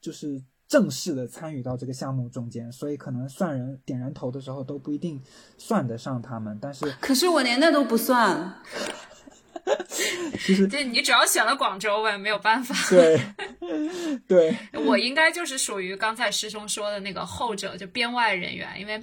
[0.00, 0.42] 就是
[0.74, 5.22] 正式的参与到这个项目中间，所以可能算人点人头的时候都不一定
[5.56, 6.58] 算得上他们。
[6.60, 8.60] 但是可是我连那都不算。
[10.36, 12.74] 其实，对你只要选了广州我也，没有办法。
[12.90, 13.20] 对，
[14.26, 18.68] 对，我应该就是属于刚才师兄说的那个后者，就编外人员。
[18.80, 19.00] 因为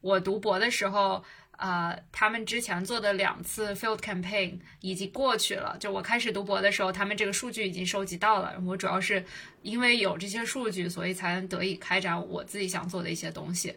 [0.00, 1.22] 我读博的时候，
[1.62, 5.76] 呃，他们之前做的两次 field campaign 已经过去了。
[5.78, 8.52] 就我开始读博的时候，他们这个数据已经收集到了。
[8.66, 9.24] 我主要是
[9.62, 13.72] 因为有这些数据，所以才能得以开展我自己想做的一些东西。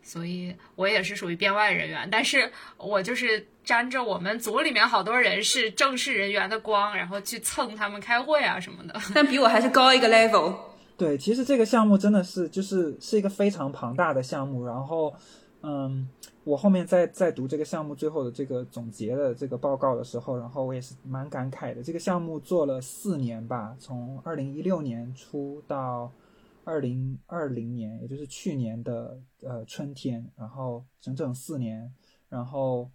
[0.00, 8.94] 所以我也是属于编外人员，但是我就是沾着我们组里面好多人是正式人员的光，然后去蹭他们开会啊什么的。
[9.12, 10.54] 但比我还是高一个 level。
[10.96, 15.12] 对，其实这个项目真的是就是是一个非常庞大的项目，然后，
[15.64, 16.06] 嗯，
[16.44, 21.82] 我后面在在读这个项目最后的这个总结的这个报告的时候，然后我也是蛮感慨的。
[21.82, 26.12] 这个项目做了四年吧，从二零一六年初到
[26.64, 31.90] 二零二零年，也就是去年的呃春天，然后整整四年，
[32.28, 32.90] 然后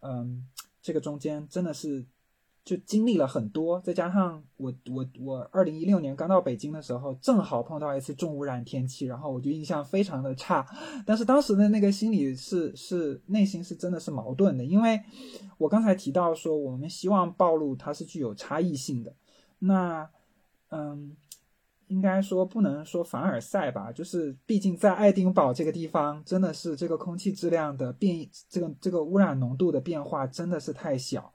[0.00, 0.46] 嗯，
[0.82, 2.04] 这个中间真的是。
[2.62, 10.64] 就经历了很多，再加上我我我二零一六年刚到北京的时候，正好碰到一次重污染天气，然后我就印象非常的差。
[11.06, 15.00] 但是当时的那个心里是是内心是真的是矛盾的，因为
[15.56, 19.14] 我刚才提到说我们希望暴露它是具有差异性的，
[19.58, 20.08] 那
[20.68, 21.16] 嗯，
[21.88, 31.32] 应该说不能说凡尔赛吧，就是毕竟在爱丁堡这个地方，真的是这个空气质量的变，这个这个污染浓度的变化真的是太小。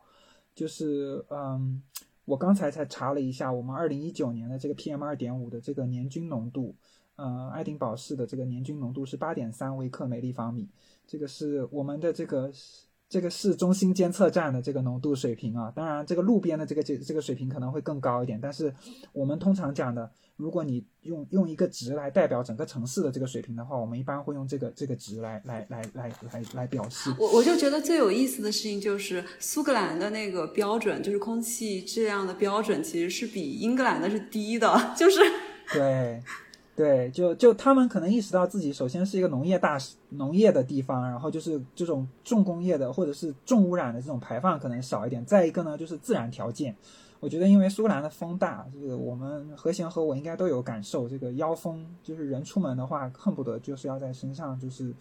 [0.55, 1.83] 就是嗯，
[2.23, 6.73] 我刚才才查了一下，我们二零一九年的这个 PM 二点五的这个年均浓度，
[7.17, 10.67] 呃，爱丁堡市的这个年均浓度是八点三微克每立方米，
[11.05, 12.51] 这个是我们的这个。
[13.07, 18.73] 这个市中心监测站的这个浓度水平啊，当然这个路边的这个这这个水平可能会更高一点，但是
[19.13, 27.13] 我们通常讲的，如果你用用一个值来代表整个城市的这个水平的话，我们一般会用这个这个值来来来来来来表示。
[27.19, 35.19] 我我就觉得最有意思的事情就是苏格兰的那个标准，就是空气质量的标准，其实是比英格兰的是低的，就是
[35.71, 36.21] 对。
[36.75, 39.77] 对，就就他们可能意识到自己首先是一个农业大
[40.09, 45.23] 农业的地方，然后就是这种重工业的或者是重污染的这种排放可能少一点。
[45.23, 46.75] 再一个呢，就是自然条件，
[47.21, 54.93] 我觉得因为苏格兰的风大，这个我们和弦和我应该都有感受，这个妖风就是人出门的话，恨不得就是要在身上就是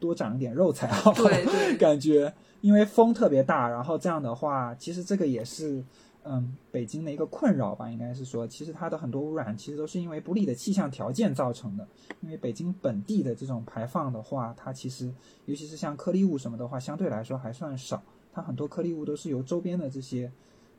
[0.00, 5.84] 多长一点肉才好，对对， 感觉因为风特别大，然后这样的话，其实这个也是。
[6.24, 11.84] 嗯，北京的一个困扰吧，应该是说，其实它的很多污染其实都是因为不利的气象条件造成的。
[12.20, 15.12] 因为北京本地的这种排放的话，它其实
[15.46, 18.00] 尤其是像颗粒物什么的话，相对来说还算少。
[18.32, 20.30] 它很多颗粒物都是由周边的这些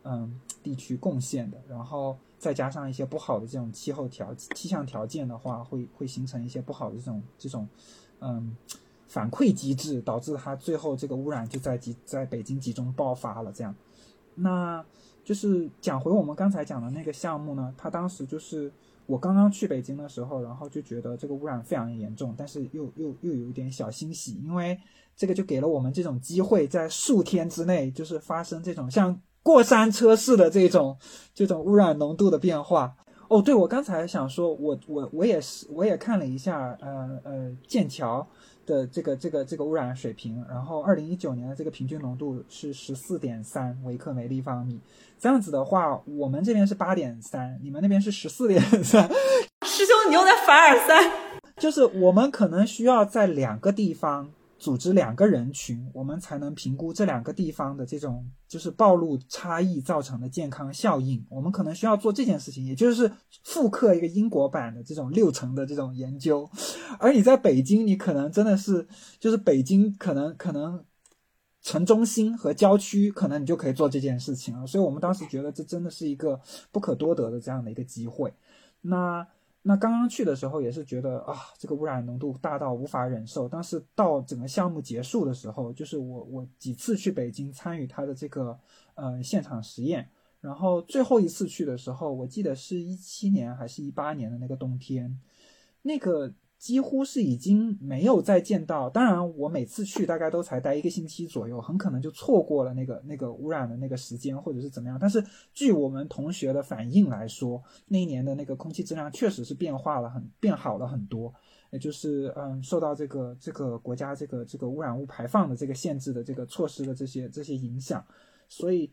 [0.04, 7.68] 嗯地区贡献的，然后再加上一些不好的这种气候条气象条件的话，会会形成一些不好的这种这种
[8.22, 8.56] 嗯
[9.08, 13.52] 反馈机制，导致它最后这个污染就在集在北京集中爆发了。
[13.52, 13.76] 这样，
[14.36, 14.86] 那。
[15.24, 18.72] 就是讲回我们刚才讲的那个项目呢，他当时就是
[19.06, 24.78] 我刚刚去北京的时候，然后就觉得这个污染非常严重，但是又又又有一点小欣喜，因为
[25.16, 30.98] 这个就给了我们这种机会，在数天之内就是发生这种像过山车似的这种
[31.34, 32.96] 这种污染浓度的变化。
[33.30, 38.28] 哦，对，我刚才想说，我我我也是，我也看了一下，呃呃，剑桥。
[38.66, 44.80] 的这个这个这个污染水平，然后二零一九年的这个平均浓度是十四点三微克每立方米。
[45.20, 49.08] 这样子的话，我们这边是八点三，你们那边是十四点三。
[49.66, 51.12] 师兄，你又在凡尔赛？
[51.58, 54.32] 就是我们可能需要在两个地方。
[54.64, 61.22] 组织两个人群，我们才能评估这两个地方的这种就是暴露差异造成的健康效应。
[61.28, 63.12] 我们可能需要做这件事情，也就是
[63.44, 66.50] 复刻一个英国版的这种六层的这种研究。
[66.98, 68.88] 而你在北京，你可能真的是
[69.20, 70.82] 就是北京，可能可能
[71.62, 74.66] 城中心和郊区，可能你就可以做这件事情了。
[74.66, 76.40] 所以我们当时觉得这真的是一个
[76.72, 78.34] 不可多得的这样的一个机会。
[78.80, 79.28] 那。
[79.64, 83.50] 那刚刚去的时候也是觉得啊，这个污染浓度大到无法忍受。
[83.50, 88.60] 但是到整个项目结束的时候，就是我我几次去北京参与他的这个
[88.96, 90.08] 呃现场实验，
[90.42, 95.20] 然后最后一次去的时候，我记得是一七年还是一八年的那个冬天，
[95.82, 96.32] 那个。
[96.64, 104.98] 几乎是已经没有再见到，当然我每次去大概都才待一个星期左右，很可能就错过了那个那个污染的那个时间，或者是怎么样。
[104.98, 105.22] 但是
[105.54, 111.34] 据我们同学的反应来说，那一年的那个空气质量确实是变化了很变好了很多，
[111.72, 118.02] 也就是嗯受到这个这个国家这个这个污染物排放的这个限制的这个措施的这些这些影响，
[118.48, 118.90] 所以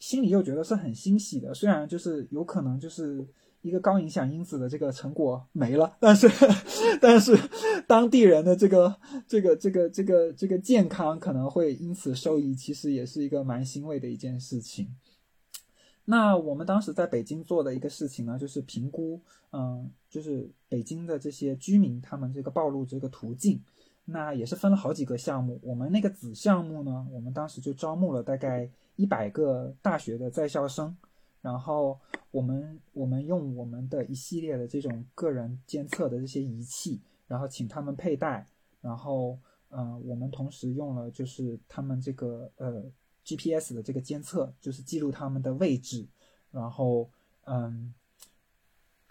[0.00, 1.54] 心里又觉得是很欣喜的。
[1.54, 3.24] 虽然就是有可能就是。
[3.66, 6.30] 一个高影响因子的这个成果没了，但是，
[7.02, 7.36] 但是
[7.88, 14.94] 当地人的这个这个这个这个这个健康可能会因此受益，其实也是一个蛮欣慰的一件事情。
[16.04, 19.20] 那我们当时在北京做的一个事情呢，就是评估，
[19.50, 23.60] 嗯，就是北京的这些居民他们这个暴露这个途径，
[24.04, 25.58] 那也是分了好几个项目。
[25.64, 30.96] 我们那个子项目呢，我们当时就招募了大概一百个大学的在校生。
[31.46, 31.96] 然后
[32.32, 38.44] 我们我们用我们的一系列的这种个人监测的这些仪器，然后请他们佩戴，
[38.80, 42.82] 然后嗯，我们同时用了就是他们这个呃
[43.24, 46.04] GPS 的这个监测，就是记录他们的位置，
[46.50, 47.08] 然后
[47.44, 47.94] 嗯，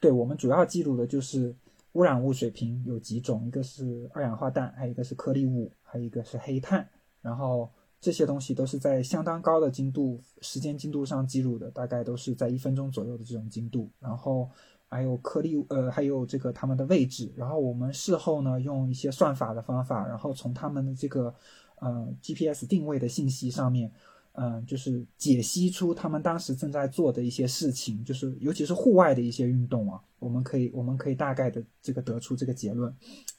[0.01, 1.55] 对我们主要记录的就是
[1.93, 6.85] 污染物水平有几种，一个是二氧化氮，还有一个是颗粒物，还有一个是黑碳。
[7.21, 7.71] 然后
[8.05, 13.89] 这些东西都是在相当高的精度、时间精度上记录的，大概都是在一分钟左右的这种精度。
[13.99, 14.47] 然后
[14.87, 17.33] 还有颗粒，呃，还有这个它们的位置。
[17.35, 21.33] 然后我们事后呢，用一些算法的方法，然后从它们的这个
[21.79, 23.91] 呃 GPS 定位的信息上面。
[24.37, 32.93] 嗯，就是解析出他们当时正在做的一些事情，就是尤其是户外的一些运动啊，我们可以我们可以大概的这个得出这个结论。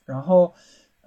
[0.06, 0.52] 然后，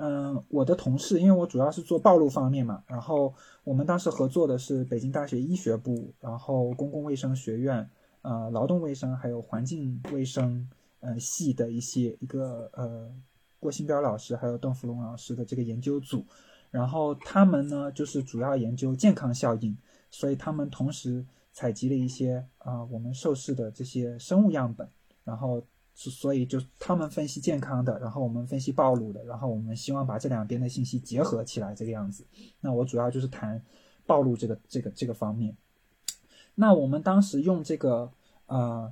[0.01, 3.33] 嗯，我的同事，因为我主要是做暴露方面嘛，然后
[3.65, 7.89] 我们当时合作的是北京大学医学部，然后公共卫生学院，
[8.21, 10.69] 呃，劳动卫生还有环境卫生，
[11.01, 13.11] 呃，系的一些一个呃
[13.59, 16.23] 郭新彪老师还有邓福龙老师的这个研究组。
[16.71, 19.75] 然后他们呢，就是主要研究健康效应，
[20.09, 24.87] 所以他们同时采集了一些啊我们受试的这些生物样本，
[25.25, 25.61] 然后
[26.09, 32.25] 所以就他们分析健康的，然后我们分析暴露的，然后我们希望把这两边的信息结合起来这个样子。
[32.61, 33.61] 那我主要就是谈
[34.05, 35.53] 暴露这个这个这个方面。
[36.55, 38.09] 那我们当时用这个
[38.45, 38.89] 呃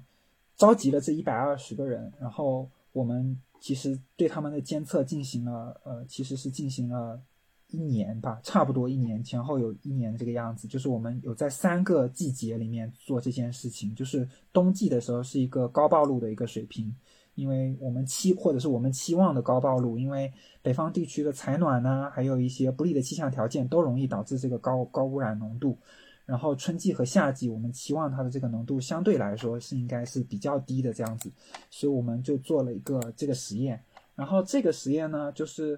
[0.58, 7.22] 召集了这一百二十个人，然后我们其实对他们的监测进行了呃其实是进行了。
[7.70, 13.94] 一年吧，差不多一年前后有一年这个样子，就是我们有在三个季节里面做这件事情。
[13.94, 16.96] 就是冬季的时候是一个高暴露的一个水平，
[17.36, 20.32] 因为我们期或者是我们期望的高暴露，因为
[20.62, 25.78] 北方地区的采暖呢，还有一些不利的气象条件都容易导致这个高高污染浓度。
[26.26, 31.30] 然后春季和夏季我们期望它的这个浓度相对来说是应该是比较低的这样子，
[31.70, 33.84] 所以我们就做了一个这个实验。
[34.16, 35.78] 然后这个实验呢，就是。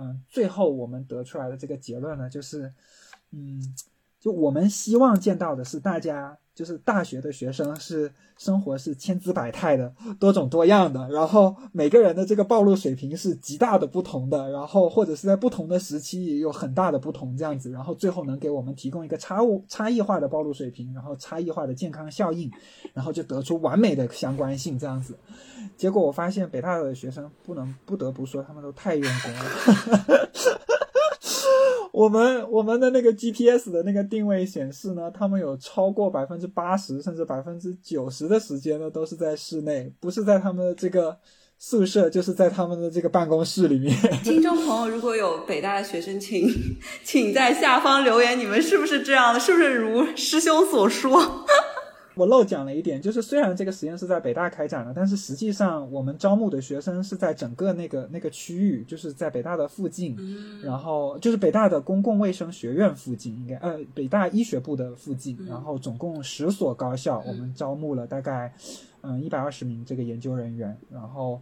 [0.00, 2.72] 嗯，最后我们得出来的这个结论呢，就是，
[3.32, 3.60] 嗯，
[4.20, 6.38] 就我们希望见到的是大家。
[6.58, 22.50] 就是大学的学生是生活是千姿百态的、多种多样的，然后每个人的这个暴露水平是极大的不同的，然后或者是在不同的时期也有很大的不同这样子，然后最后能给我们提供一个差物差异化的暴露水平，然后差异化的健康效应，
[22.92, 25.16] 然后就得出完美的相关性这样子。
[25.76, 30.28] 结果我发现北大的学生不能不得不说他们都太用功了。
[31.98, 41.18] 我们我们的那个 GPS 的那个定位显示呢，他们有超过百分之八十甚至百分之九十的时间呢，都是在室内，不是在他们的这个
[41.58, 43.92] 宿舍，就是在他们的这个办公室里面。
[44.22, 46.48] 听众朋友，如果有北大的学生，请
[47.02, 49.40] 请在下方留言，你们是不是这样的？
[49.40, 51.20] 是不是如师兄所说？
[52.18, 60.16] 我漏讲了一点，就是虽然这个实验是在北大开展的，但是实际上我们招募的学生是在整个那个那个区域，就是在北大的附近，
[60.60, 68.52] 然后就是北大的公共卫生学院附近，应该呃北大医学部的附近，然后总共十所高校，我们招募了大概
[69.02, 71.40] 嗯一百二十名这个研究人员，然后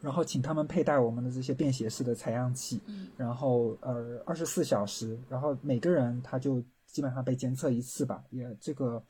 [0.00, 2.80] 然后请他们佩戴我们的这些便携式的采样器，
[3.18, 9.02] 然后呃二十四小时，然后每个人他就基本上被监测一次吧，也这个。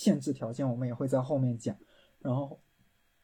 [0.00, 1.76] 限制条件我们也会在后面讲，
[2.20, 2.58] 然后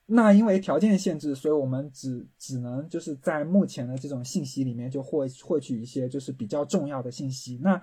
[0.04, 7.58] 那因为条件限制，所以我们只只能就是在目前的这种信息里面就获获取一些就是比较重要的信息。
[7.62, 7.82] 那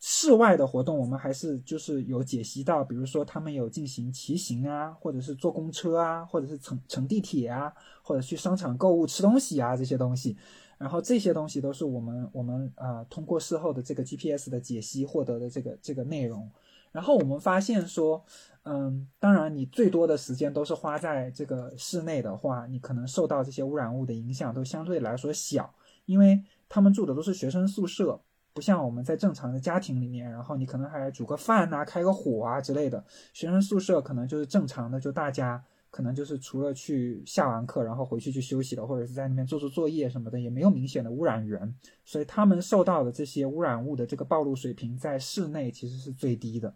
[0.00, 10.36] 室外的活动我们还是就是有解析到，比如说他们有进行骑行啊，或者是坐公车啊，或者是乘乘地铁啊，或者去商场购物吃东西啊这些东西。
[10.76, 16.50] 然后这些东西都是我们我们啊通过事后的这个 GPS 的解析获得的这个这个内容。
[16.94, 18.24] 然后我们发现说，
[18.62, 28.20] 嗯，当然你最多的时间都是花在这个室内的话，你可能受到这些污染物的影响都相对来说小，因为他们住的都是学生宿舍，
[28.52, 35.60] 不像我们在正常的家庭里面，然后你可能还煮个饭呐、开个火啊之类的，学生宿舍可能就是正常的，就大家。
[35.94, 41.72] 可能就是除了去下完课，然后回去去休息了，或者是在那边做做作业什么的，也没有明显的污染源，
[42.04, 46.74] 所以他们受到的这些污染物的这个暴露水平在室内其实是最低的。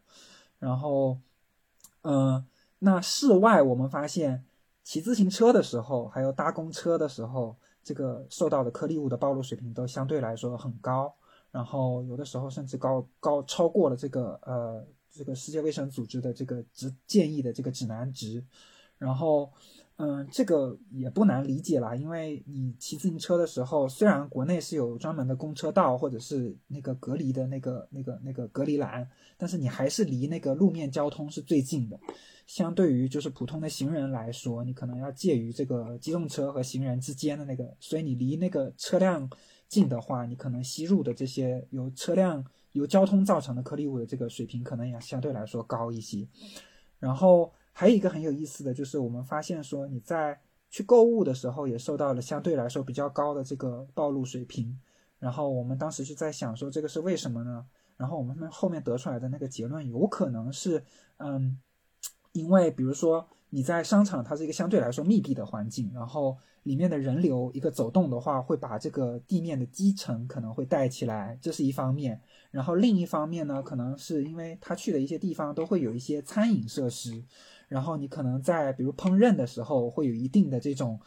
[0.60, 1.18] 然后，
[2.02, 2.46] 嗯，
[2.78, 4.44] 那室外我们发现
[4.84, 11.12] 骑自行车的时候，还有搭公车的时候，这个受到的颗粒物的暴露水平都相对来说很高，
[11.50, 18.44] 然后有的时候甚至高高超过了这个呃这个世界卫生组织的这个指建议的这个指南值。
[18.98, 19.50] 然后，
[19.96, 31.98] 嗯，这个也不难理解啦，因为你骑自行车的时候，虽然国内是有专门的公车道或者是那个隔离的那个、那个、那个隔离栏，但是你还是离那个路面交通是最近的。
[32.46, 39.28] 相对于就是普通的行人来说，你可能要介于这个机动车和行人之间的那个，所以你离那个车辆
[39.68, 46.26] 近的话，你可能吸入的这些由车辆、由交通造成的颗粒物的这个水平，可能也相对来说高一些。
[46.98, 47.52] 然后。
[47.78, 50.36] 还有一个很有意思的就是，我们发现说你在
[50.68, 54.76] 去购物的时候也受到了相对来说比较高的这个暴露水平。
[55.20, 57.64] 然后我们当时就在想说，这个是为什么呢？
[57.96, 60.82] 然后我们后面得出来的那个结论，有可能是，
[61.18, 61.56] 嗯，
[62.32, 72.20] 因为比如说你在商场，它是一个相对来说密闭的环境，然后里面的人流一个走动的话，会把这个地面的积尘可能会带起来，这是一方面。
[72.50, 77.22] 然后另一方面呢，可能是因为他去的一些地方都会有一些餐饮设施，
[77.68, 80.98] 然后你可能在比如烹饪的时候会有一定的这种。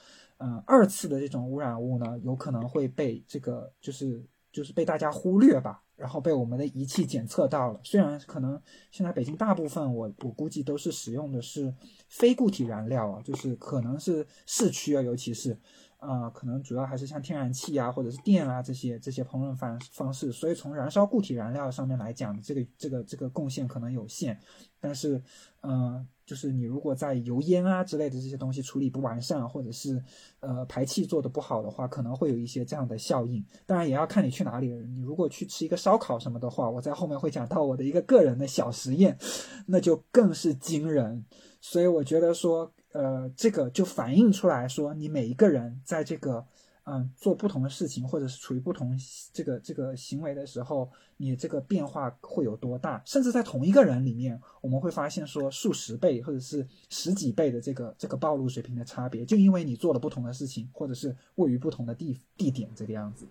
[0.43, 7.79] 嗯，二次的这种污染物呢，有可能会被这个就是就是被大家忽略吧，然后被我们的仪器检测到了。
[7.83, 8.59] 虽然可能
[8.89, 11.71] 现在北京大部分我我估计都是使用的是
[12.09, 15.55] 非固体燃料啊，就是可能是市区啊，尤其是。
[15.97, 24.35] 啊，可能主要还是像天然气啊，或者是电啊这些这些烹饪方方式，所以从燃烧固体燃料上面来讲，这个这个这个贡献可能有限。
[24.79, 25.21] 但是，
[25.61, 30.01] 嗯，就是你如果在油烟啊之类的这些东西处理不完善，或者是
[30.39, 33.43] 呃排气做的不好的话，可能会有一些这样的效应。
[33.65, 34.69] 当然也要看你去哪里。
[34.69, 39.17] 你如果去吃一个烧烤什么的话，我在后面会讲到我的一个个人的小实验，
[39.65, 41.25] 那就更是惊人。
[41.59, 42.71] 所以我觉得说。
[42.93, 46.45] 呃，这个就反映出来说，你每一个人在这个，
[46.85, 48.97] 嗯，做不同的事情，或者是处于不同
[49.31, 53.01] 这个这个行为的时候，你这个变化会有多大？
[53.05, 63.27] 甚至在同一个人里面，我们会发现说，数十倍或者是十几倍的这个这个暴露水平的差别，就因为你做了不同的事情，或者是位于不同的地地点这个样子。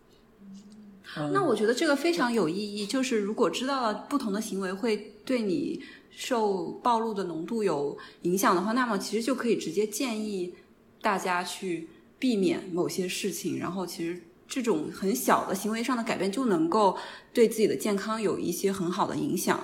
[1.33, 5.83] 那我觉得这个非常有意义，就是如果知道了不同的行为会对你。
[6.13, 10.53] 受暴露的浓度有影响的话，那么其实就可以直接建议
[11.01, 11.89] 大家去
[12.21, 16.97] 避免某些事情，然后其实这种很小的行为上的改变就能够
[17.33, 19.59] 对自己的健康有一些很好的影响。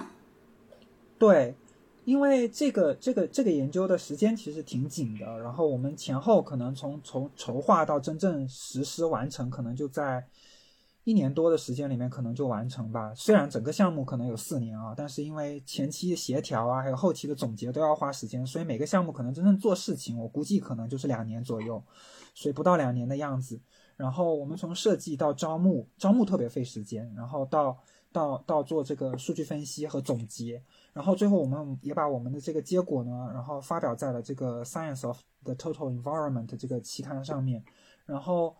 [1.16, 1.54] 对，
[2.04, 10.26] 因为这个这个这个研究的时间其实挺紧的，然后我们前后可能从从筹划到真正实施完成，可能就在。
[11.08, 13.14] 一年多的时间里面可能就完成吧。
[13.14, 21.80] 虽然整个项目可能有四年啊，但是因为前期协调啊，还有后期的总结都要花时间，所以每个项目可能真正做事情，我估计可能就是两年左右，
[22.36, 23.60] 所以不到两年的样子。
[23.96, 27.76] 然后我们从设计到招募，招募特别费时间，然后到
[28.12, 37.64] 到到做这个数据分析和总结，然后最后我们也把我们的这个结果呢，然后发表在了这个 Science of the Total Environment 这个期刊上面，
[38.04, 38.54] 然后。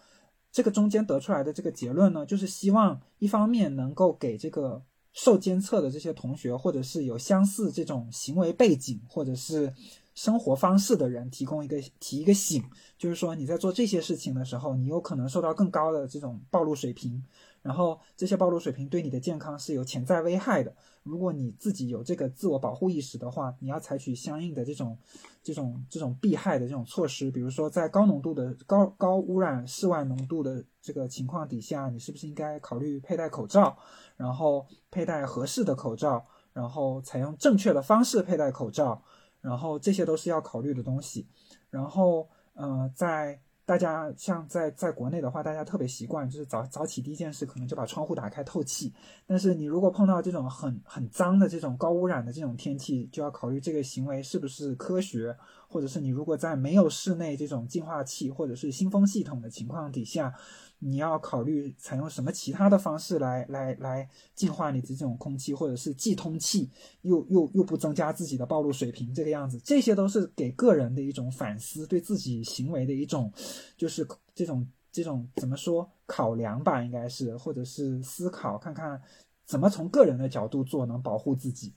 [0.53, 4.83] 这个中间得出来的这个结论呢，就是希望一方面能够给这个
[5.13, 9.71] 受监测的这些同学，或者是有相似这种行为背景或者是
[10.17, 12.65] 生活方式的人，提供一个提一个醒，
[12.99, 17.23] 就是说你在做这些事情的时候，你有可能受到更高的这种暴露水平。
[17.63, 20.73] 然后这些暴露水平对你的健康是有潜在危害的。
[21.03, 24.97] 如果你自己有这个自我保护意识的话，你要采取相应的这种、
[25.43, 27.29] 这种、这种避害的这种措施。
[27.29, 33.77] 比如说，在高浓度的高高污染室外浓度的这个情况底下，你是不是应该考虑佩戴口罩，
[34.17, 39.03] 然后佩戴合适的口罩，然后采用正确的方式佩戴口罩，
[39.47, 41.25] 然后这些都是要考虑的东西。
[41.71, 48.93] 然后，呃，在大家像在在国内的话，大家特别习惯就是早早起第一件事可能就把窗户打开透气。
[49.25, 55.37] 但是你如果碰到这种很很脏的这种高污染的这种天气，就要考虑这个行为是不是科学，
[55.69, 60.35] 或者是你如果在没有室内这种净化器或者是新风系统的情况底下。
[60.79, 66.71] 你要考虑采用什么其他的方式来来来净化你的这种空气，或者是既通气
[67.03, 73.33] 又又又不增加自己的暴露水平，这个样子，这些都是给个人的一种反思，对自己行为的一种，
[73.77, 79.01] 就是这种这种怎么说考量吧，应该是或者是思考，看看
[79.45, 81.73] 怎么从个人的角度做能保护自己。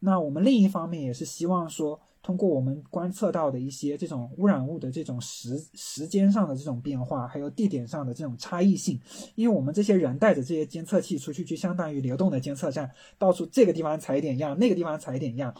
[0.00, 2.00] 那我们另一方面也是希望说。
[2.22, 9.00] 通过我们观测到的一些这种污染物的这种时时间上的这种变化，还有地点上的这种差异性，
[9.34, 12.88] 因为我们这些人带着这些监测器出去，就相当于流动的监测站，
[13.18, 15.52] 到处这个地方采一点样，那个地方采一点样。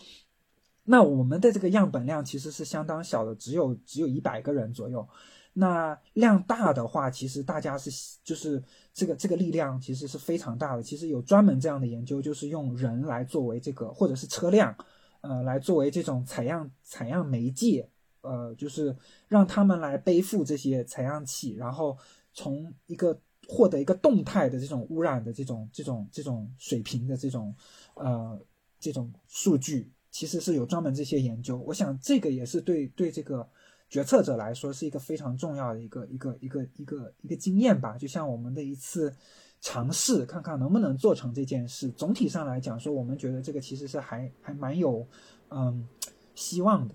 [0.85, 5.07] 那我们的这个样本量其实是相当小的，只有只有一百个人左右。
[5.53, 7.91] 那量大的话，其实大家是
[8.25, 8.63] 就是
[8.95, 10.83] 这个这个力量其实是非常大的。
[10.83, 14.75] 其实有专门这样的研究，就是用人来作为这个，或者是车辆。
[15.23, 17.89] 呃，来作为这种采样采样媒介，
[18.21, 18.95] 呃，就是
[19.29, 21.97] 让他们来背负这些采样器，然后
[22.35, 23.19] 从一个
[23.49, 27.55] 获得一个动态的这种污染的这种这种这种水平的这种
[27.95, 28.39] 呃
[28.79, 31.57] 这种数据，其实是有专门这些研究。
[31.59, 33.49] 我想这个也是对对这个
[33.89, 37.97] 决策者来说是一个非常重要的一个一个一个一个一个经验吧。
[37.97, 39.15] 就像我们的一次。
[39.63, 41.89] 尝试看看能不能做成这件事。
[41.97, 45.07] 总体上来讲，说我们觉得这个其实是还还蛮有，
[45.51, 45.89] 嗯，
[46.35, 46.95] 希望的。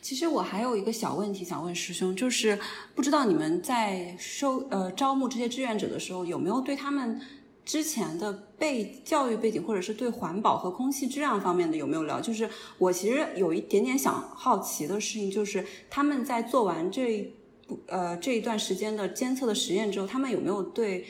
[0.00, 2.58] 其实我还有一个小问题想问师兄，就是
[2.94, 7.20] 不知道你们在收呃招募这些志愿者的时候，有没有对他们
[7.64, 12.20] 之前的背教育背景，或者是对环保和空气质量方面的有没有聊？
[12.20, 12.48] 就是
[12.78, 17.30] 我其实有一点点想好奇的事情，就是他们在做完这
[17.66, 21.04] 不呃这一段时间的监测的实验之后，他们有没有对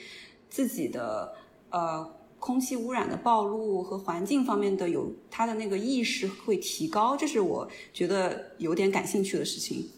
[0.53, 1.33] 自己的
[1.71, 2.21] 呃。
[2.43, 9.89] 空气污染的暴露和环境方面的有他的那个意识会提高，这是我觉得有点感兴趣的事情。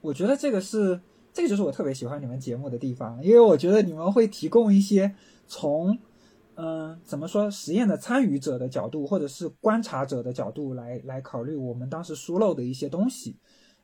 [0.00, 0.98] 我觉得这个是
[1.34, 5.14] 这个就是我特别喜欢你们节目的地方，因为我觉得你们会提供一些
[5.46, 5.98] 从
[6.54, 13.36] 嗯怎么说实验的参与者的角度，或者是观察者的角度来来考虑我们当时疏漏的一些东西。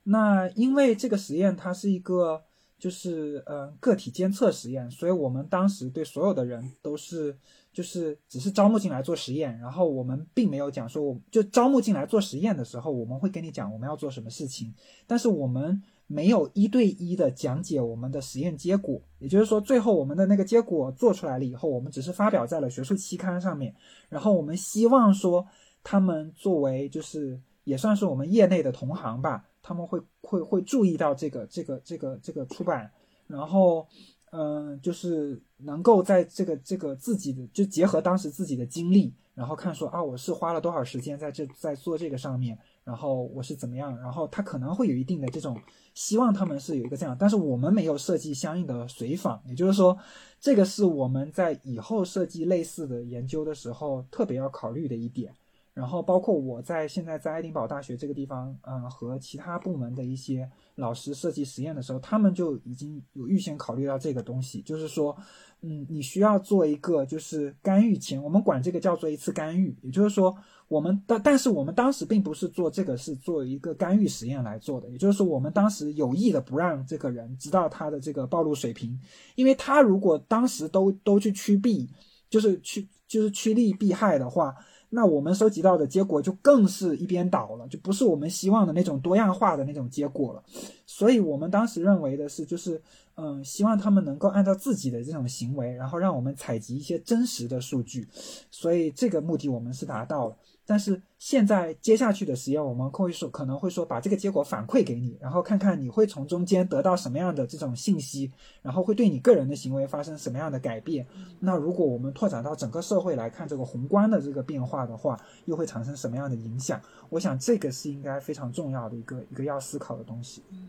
[0.05, 2.45] 那因为这个实验它是一个。
[2.81, 7.37] 就是嗯个体监测实验，所以我们当时对所有的人都是
[7.73, 14.75] 就是只是招募进来做实验，然后我们并没有讲说，我就招募进来做实验的时候，我们会跟你讲我们要做什么事情，
[15.07, 23.73] 但是我们没有一对一的讲解我们的实验结果，也就是说，最后我们的那个结果做出来了以后，我们只是发表在了学术期刊上面，
[24.09, 25.47] 然后我们希望说
[25.85, 29.45] 他们作为就是也算是我们业内的同行吧。
[29.63, 32.91] 他们会会会注意到这个这个这个这个出版，
[33.27, 33.87] 然后
[34.33, 45.61] 嗯，就是能够在这个这个自己的就结合当时自己的经历，然后看说啊，我是花了多少时间在这在做这个上面，然后我是怎么样，然后他可能会有一定的这种
[45.95, 49.99] 希望，他们是有一个这样，但是我们没有设计相应的随访，也就是说，
[50.41, 55.35] 这个是我们在以后设计类似的研究的时候特别要考虑的一点。
[55.73, 65.17] 然后包括我在现在在爱丁堡大学这个地方，嗯，和其他部门的一些老师设计实验的时候，他们就已经有预先考虑到这个东西，就是说，
[65.61, 70.37] 嗯，你需要做一个就是干预前，我们管这个叫做一次干预，也就是说，
[70.67, 79.01] 我们但但是我们当时并不是做这个是做一个干预实验来做的，也就是说，我们当时有意的不让这个人知道他的这个暴露水平，
[79.37, 81.89] 因为他如果当时都都去趋避，
[82.29, 84.53] 就是趋就是趋利避害的话。
[84.91, 90.43] 那我们收集到的结果就更是一边倒了，就不是我们希望的那种多样化的那种结果了。
[90.85, 92.81] 所以我们当时认为的是，就是
[93.15, 98.09] 嗯，希望他们能够按照自己的这种行为，然后让我们采集一些真实的数据。
[98.51, 100.37] 所以这个目的我们是达到了。
[100.71, 108.31] 但是现在接下去的实验，我们会说可能会说把这个结果反馈给你，然后看看你会从中间得到什么样的这种信息，
[108.63, 111.05] 然后会对你个人的行为发生什么样的改变。
[111.41, 116.81] 那如果我们拓展到整个社会来看这个宏观的这个变化的话，又会产生什么样的影响？
[117.09, 120.45] 我想这个是应该非常重要的一个一个要思考的东西。
[120.53, 120.69] 嗯，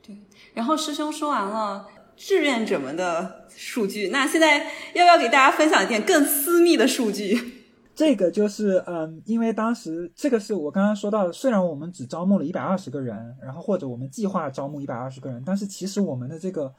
[0.00, 0.16] 对。
[0.54, 4.58] 然后师兄说完了志愿者们的数据，那现在
[4.94, 7.61] 要不要给大家分享一点更私密的数据？
[7.94, 16.74] 这个就是，嗯，因为当时这个是我刚刚说到的，虽然我们只招募了一百二十个人，然后或者我们计划招募一百二十个人，但是其实我们的这个，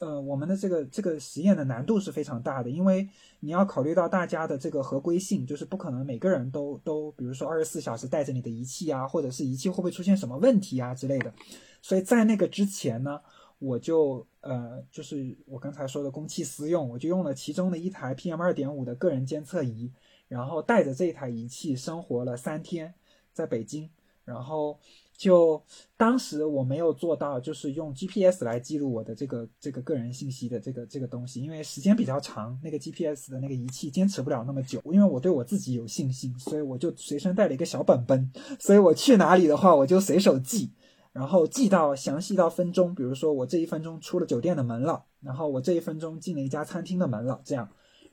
[0.00, 3.08] 呃，我们的这个这个实验的难度是非常大的，因为
[3.40, 11.32] 你要考虑到大家的这个合规性，就是不可能每个人都都，比如说二十四小时带着你的仪器啊，或者是仪器会不会出现什么问题啊之类的，
[11.80, 13.18] 所以在那个之前呢，
[13.58, 19.90] 我就呃，就是我刚才说的公器私用，我就用了其中的一台 PM 二点五的个人监测仪。
[20.28, 22.94] 然后带着这台仪器生活了三天，
[23.32, 23.88] 在北京。
[24.24, 24.76] 然后
[25.16, 25.62] 就
[25.96, 34.82] 当时我没有做到，就是用 GPS 来记录我的这个这个个人信息的这个这个东西，因为时间比较长，那个 GPS 的那个仪器坚持不了那么久。
[34.86, 38.32] 因为我对我自己有信心，所以我就随身带了一个小本本。
[38.58, 40.72] 所以我去哪里的话，我就随手记，
[41.12, 42.92] 然后记到详细到分钟。
[42.92, 47.68] 比如说我这一分钟出了酒店的门了，然后我这一分钟进了一家餐厅的门了，这样。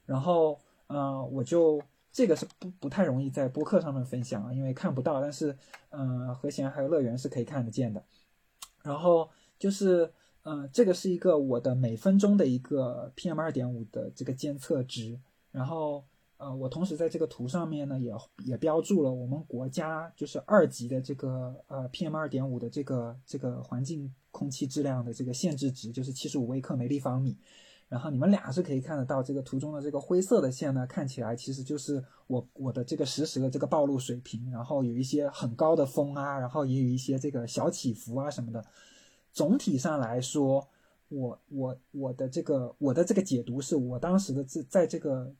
[0.06, 1.82] 然后嗯，我就。
[2.14, 5.20] 这个是不不太容易在播客上面分享啊，因为看不到。
[5.20, 5.58] 但是，
[5.90, 8.04] 嗯，和弦还有乐园是可以看得见的。
[8.84, 9.28] 然后
[9.58, 10.14] 就是，
[10.44, 15.20] 嗯，这个是一个我的每分钟的一个 PM 二点五的这个监测值。
[15.52, 16.06] 然后，
[16.38, 18.14] 呃，我同时在这个图上面呢，也
[18.46, 27.36] 也标注了我们国家就是二级的这个呃 PM 二点五的这个这个环境空气质量的这个限制值，就是七十五微克每立方米。
[27.94, 38.66] 然后你们俩是可以看得到这个图中的这个灰色的线呢，看起来其实就是我我的这个实时的这个暴露水平，然后有一些很高的风啊，然后也有一些这个小起伏啊什么的。
[39.32, 40.68] 总体上来说，
[41.10, 45.32] 我我我的这个我的这个解读是我当时的这在这个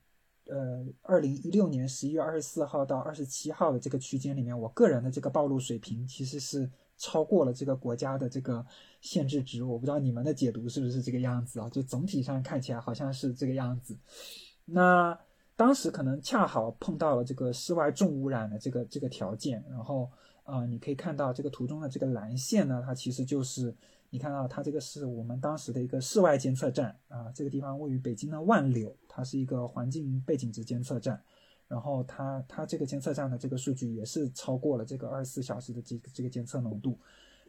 [0.46, 6.70] 呃二零一六年十一月二十四号到二十七号的这个区间里面，我个人的这个暴露水平其实是。
[6.96, 8.64] 超过了这个国家的这个
[9.00, 11.68] 限制值，我不知道你们的解读是不是这个样子啊？
[11.70, 13.96] 就总体上看起来好像是这个样子。
[14.64, 15.18] 那
[15.56, 20.10] 当时可能恰好碰到了这个室外重污染的这个这个条件，然后
[20.44, 23.74] 呃，你可以看到这个图中的这个蓝线呢，它其实就是
[24.10, 31.22] 你看到它这个是我们当时的一个室外监测站啊，这个地方位于北京的万柳，它是一个环境背景值监测站，
[31.68, 36.98] 然后它它这个监测站的这个数据也是超过了这个二十四小时的这个这个监测浓度，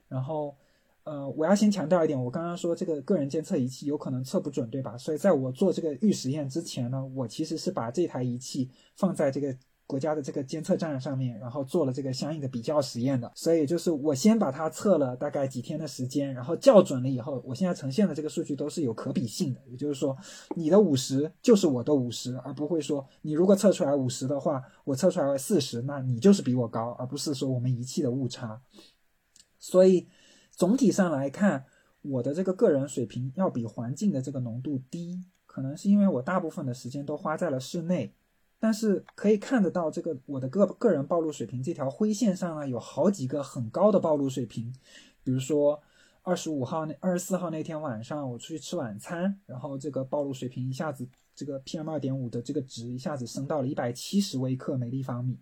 [0.08, 0.56] 然后。
[1.06, 4.98] 呃，我要先强调一点，我刚刚说这个个人监测仪器有可能测不准，对吧？
[4.98, 9.56] 所以在我做这个预实验之前呢，我其实是把这台仪器放在这个
[9.88, 13.32] 国家的这个监测站上面，然后做了这个相应的比较实验的。
[13.36, 20.18] 所以就是我先把它测了大概几天的时间，然后校准了以后，我现在呈现的这个数据都是有可比性的，也就是说
[20.56, 28.62] 你的五十就是我的五十，而不会说你如果测出来五十的话，我测出来四十，那你就是比我高，而不是说我们仪器的误差。
[29.60, 30.08] 所以。
[30.58, 31.66] 总体上来看，
[32.02, 38.14] 我的这个个人水平要比环境的这个浓度低，可能是因为我大部分的时间都花在了室内。
[38.66, 44.74] 但是可以看得到，这个我的个个人暴露水平这条灰线上呢，有好几个很高的暴露水平。
[45.24, 45.80] 比如说，
[46.24, 55.38] 二十五号那二十四号那天晚上，我出去吃晚餐，然后这个暴露水平一下子，这个 PM 二点五的这个值一下子升到了一百七十微克每立方米。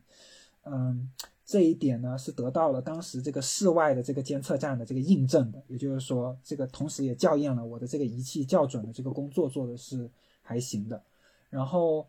[0.65, 1.09] 嗯。
[1.45, 10.09] 这一点呢，是得到了当时这个室外的这个监测站的这个印证的，也就是说，这个同时也校验了我的这个仪器校准的这个工作做的是
[10.41, 11.01] 还行的，
[11.49, 12.05] 然后。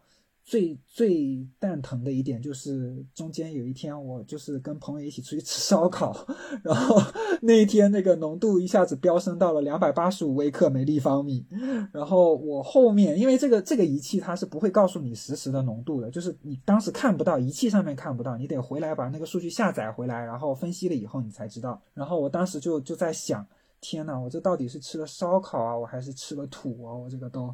[0.46, 6.14] 最最蛋疼的一点就是，中间有一天我就是跟朋友一起出去吃烧烤，
[6.62, 7.00] 然后
[7.40, 11.46] 那一天那个浓度一下子飙升到了两百八十五微克每立方米，
[11.90, 21.80] 然后我后面因为这个这个仪器它是不会告诉你实时的浓度的，就是你当时看不到仪器上面看不到，你得回来把那个数据下载回来，然后分析了以后你才知道。
[21.94, 23.46] 然后我当时就就在想，
[23.80, 26.92] 天呐，我这到底是吃了烧烤啊，我还是吃了土啊？
[26.94, 27.48] 我这个都。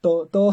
[0.00, 0.52] 都都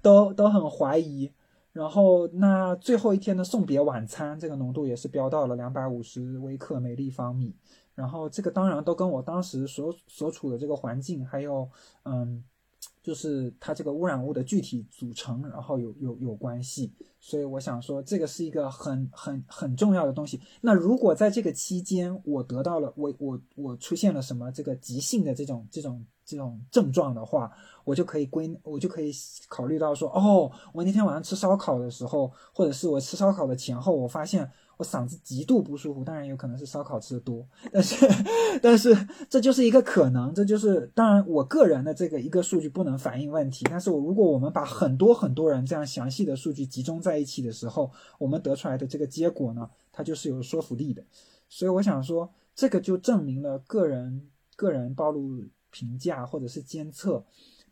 [0.00, 1.30] 都都很怀疑，
[1.72, 7.54] 然后那最后一天的送别晚餐，这个浓度也是飙到了两百五十微克每立方米，
[7.94, 11.68] 然后这个当然都跟我当时所所处的这个环境，还有
[12.04, 12.42] 嗯，
[13.02, 16.90] 就是它这个污染物的具体组成，然后有有有关系，
[17.20, 20.40] 所以我想说这个是一个很很很重要的东西。
[20.62, 26.02] 那如果在这个期间我得到了我我我出现了什么这个急性的这种这种。
[26.26, 27.50] 这种症状的话，
[27.84, 29.12] 我就可以归，我就可以
[29.48, 36.02] 考虑到说，哦，我那天晚上吃烧烤的时候，或者是我吃烧烤的前后，我发现我嗓子极度不舒服。
[36.02, 38.06] 当然有可能是烧烤吃的多， 但是，
[38.60, 43.64] 但是这就是一个可能，这就是当然我个人的这个一个数据不能反映问题。
[43.70, 51.04] 但是我如果我们把很多很多人这样详细的数据集中在一起的时候，我们得出来的这个结果呢，它就是有说服力的。
[51.48, 55.44] 所以我想说，这个就证明了个人个人暴露。
[55.76, 57.22] 评价或者是监测，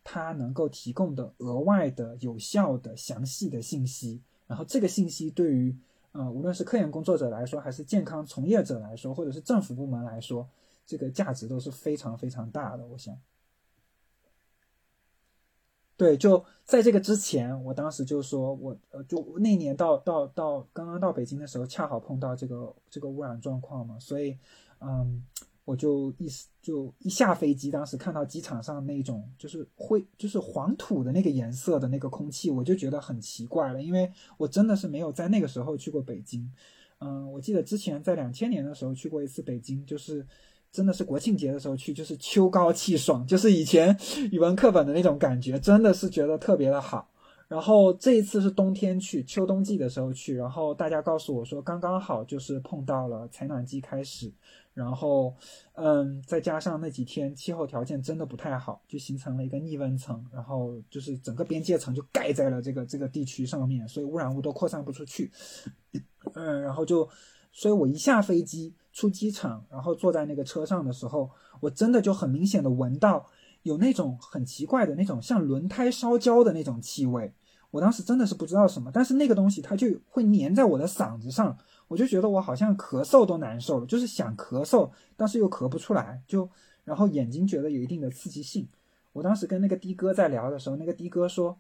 [0.03, 5.75] 它能够提供的额外的、有效的、详细的信息，然后这个信息对于
[6.13, 10.47] 呃无论是科研工作者来说，还是健康从业者来说，或者是政府部门来说，
[10.85, 12.87] 这个价值都是非常非常大的。
[12.87, 13.19] 我想，
[15.97, 24.39] 对，就在这个之前，我当时就说我呃，就那年到到到刚刚到北京的时候，恰好碰到这个这个污染状况嘛，所以
[24.81, 25.25] 嗯。
[25.65, 26.29] 我就一
[26.61, 36.53] 就一下飞机，当时看到机场上那种就是灰，就是黄土的那个颜色的那个空气，我就觉得很奇怪了，因为我真的是没有在那个时候去过北京。
[36.99, 40.27] 嗯，我记得之前在两千年的时候去过一次北京，就是
[40.71, 43.97] 真的是国庆节的时候去，就是秋高气爽，就是以前
[44.31, 47.09] 语文课本的那种感觉，真的是觉得特别的好。
[47.49, 54.33] 然后这一次是冬天去，秋冬季的时候去，然后大家告诉我说，刚刚好就是碰到了采暖季开始。
[54.73, 55.33] 然后，
[55.75, 65.31] 嗯，再加上那几天气候条件真的不太好，就形成了一个逆温层，然后就是整个边界层就盖在了这个这个地区上面，所以污染物都扩散不出去。
[66.33, 67.09] 嗯，然后就，
[67.53, 71.31] 所以我一下飞机出机场，然后坐在那个车上的时候，
[71.61, 73.25] 我真的就很明显的闻到
[73.65, 77.31] 有那种很奇怪的那种像轮胎烧焦的那种气味。
[77.71, 81.59] 我当时真的是不知道什么，但是那个东西它就会粘在我的嗓子上。
[81.89, 86.49] 我就觉得我好像咳嗽都难受了，就是想咳嗽，但是又咳不出来，就
[86.85, 88.67] 然后眼睛觉得有一定的刺激性。
[89.13, 91.59] 我当时跟那个的哥在聊的时候，那个的哥说，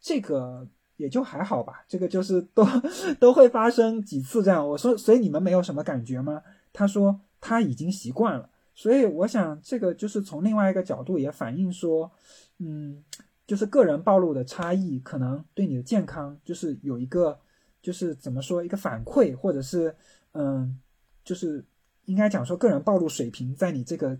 [0.00, 0.66] 这个
[0.96, 2.66] 也就还好吧，这个就是都
[3.20, 4.66] 都会发生几次这样。
[4.66, 6.42] 我说，所以你们没有什么感觉吗？
[6.72, 8.48] 他说他已经习惯了。
[8.74, 12.10] 所以我想，这个就是从另外一个角度也反映说，
[12.58, 13.02] 嗯，
[13.46, 17.38] 就是个人暴露的差异，可能对你的健康就是有一个。
[17.82, 19.92] 就是怎么说一个反馈，或者是
[20.34, 20.78] 嗯，
[21.24, 21.64] 就是
[22.04, 24.16] 应该讲说个人暴露水平在你这个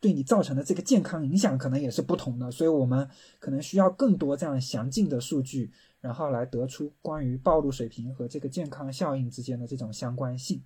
[0.00, 3.08] 对你造成的这个健康影响可能也是不同的，所以我们
[3.38, 5.70] 可能需要更多这样详尽的数据，
[6.00, 10.60] 然后来得出关于暴露水平和这个健康效应之间的这种相关性。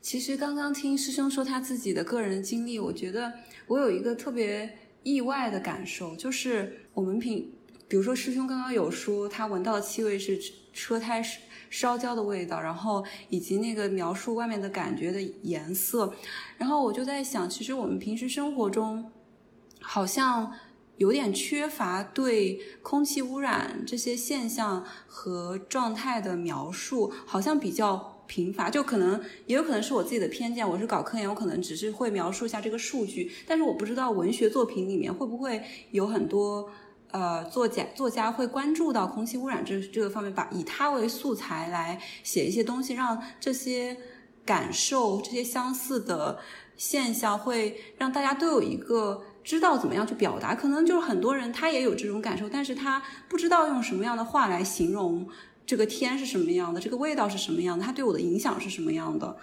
[0.00, 3.32] 其实刚刚听师兄说他自己的个人经历，我觉得
[3.66, 7.52] 我有一个特别意外的感受，就是我们平，
[7.88, 10.40] 比如说师兄刚刚有说他闻到的气味是
[10.72, 11.22] 车胎
[11.68, 16.14] 烧焦的味道，然后以及那个描述外面的感觉的颜色，
[16.56, 19.10] 然后我就在想，其实我们平时生活中
[19.80, 20.54] 好像
[20.96, 28.14] 有点缺乏对空气污染这些现象和状态的描述，好像比较。
[28.28, 30.68] 贫乏，就可能也有可能是我自己的偏见。
[30.68, 35.60] 我是搞科研，我可能只是会描述一下这个数据，但是我不知道文学作品里面会不会
[35.92, 36.70] 有很多
[37.10, 43.96] 呃作家作家会关注到空气污染这这个方面，把以它为素材来写一些东西，让这些
[44.44, 46.38] 感受、这些相似的
[46.76, 50.54] 现象，会让大家都有一个知道怎么样去表达。
[50.54, 55.26] 可能就是很多人他也有这种感受，但是他不知道用什么样的话来形容。
[55.68, 56.80] 这个天是什么样的？
[56.80, 57.84] 这个味道是什么样的？
[57.84, 59.36] 它对我的影响是什么样的？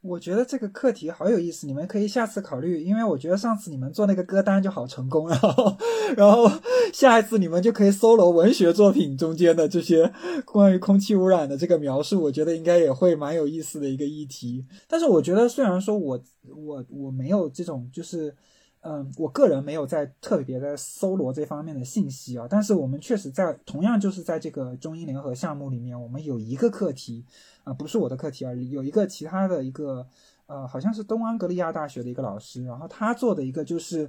[0.00, 2.82] 我觉得这个课题好有意思，你们可以下次考虑。
[2.82, 5.76] 因为我觉得上次你们做那个歌单就好成功，然后，
[6.16, 6.50] 然后
[6.92, 10.12] 下一次你们就可以搜罗文学作品中间的这些
[10.44, 14.66] 关于空气污染的这个描述，我觉得应该也会蛮有意思的一个议题。
[14.88, 16.20] 但是我觉得，虽然说我
[16.56, 18.34] 我我没有这种就是。
[18.80, 27.24] 嗯，我个人没有在特别的搜罗这方面的信息啊，但是我们确实在同样就是在这个中英联合项目里面，我们有一个课题
[27.64, 30.06] 啊，不是我的课题啊，有一个其他的一个
[30.46, 34.08] 呃，好像是东安格利亚大学的一个老师，然后他做的一个就是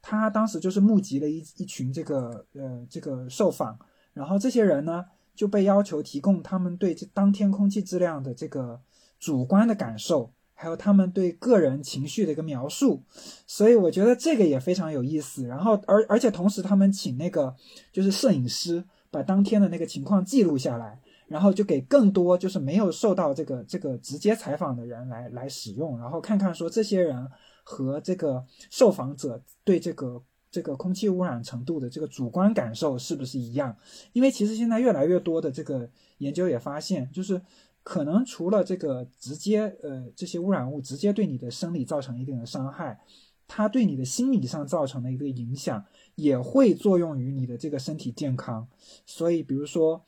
[0.00, 3.76] 他当时就是募集了一一群这个呃这个受访，
[4.12, 5.04] 然后这些人呢
[5.34, 8.80] 就被要求提供他们对这当天空气质量的这个
[9.18, 10.30] 主观的感受。
[10.56, 13.02] 还有他们对个人情绪的一个描述，
[13.46, 15.46] 所以我觉得这个也非常有意思。
[15.46, 17.54] 然后，而而且同时，他们请那个
[17.92, 27.28] 就是摄影师把当天的那个情况记录下来，然后就给更多就是没有受到这个这个直接采访的人来来使用，然后看看说这些人
[27.64, 30.22] 和这个受访者对这个
[30.52, 33.76] 这个空气污染程度的这个主观感受是不是一样？
[34.12, 37.42] 因为其实现在越来越多的这个研究也发现，就是。
[37.84, 42.98] 可能除了这个直接，呃，这些污染物直接对你的生理造成一定的伤害，
[43.46, 45.84] 它对你的心理上造成的一个影响，
[46.14, 48.66] 也会作用于你的这个身体健康。
[49.04, 50.02] 所以，比如说，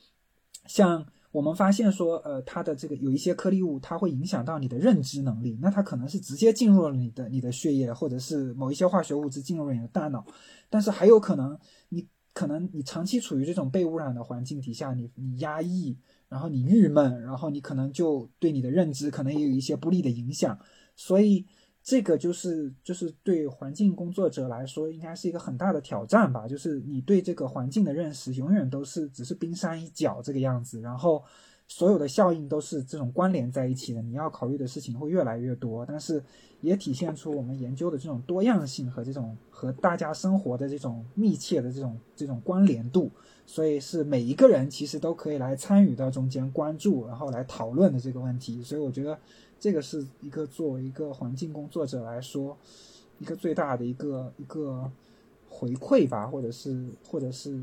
[0.67, 10.25] 像我们发现说，呃，它的这个有一些颗粒物，它会影响到你的认知能力，那它可能是直接进入了你的你的血液，或者是某一些化学物质进入了你的大脑，
[10.71, 11.59] 但是还有可能，
[11.91, 15.99] 你可能你长期处于这种被污染的环境底下，你你压抑。
[16.29, 20.59] 然后你郁闷，然后你可能就对你的认知可能也有一些不利的影响，
[20.95, 21.47] 所以
[21.83, 26.49] 这个就是就是对环境工作者来说，应该是一个很大的挑战吧。
[26.49, 31.23] 就是你对这个环境的认识永远都是只是冰山一角这个样子，然后
[31.69, 36.23] 所有的效应都是这种关联在一起的，你要考虑的事情会越来越多，但是
[36.61, 43.11] 也体现出我们研究的这种多样性和这种和大家生活的这种密切的这种这种关联度。
[43.49, 48.61] 所以是每一个人其实都可以来参与到中间关注，然后来讨论的这个问题。
[48.63, 49.17] 所以我觉得
[49.61, 52.57] 这个是一个作为一个环境工作者来说，
[53.21, 54.91] 一个最大的一个一个
[55.57, 57.59] 回馈吧，或者是或者是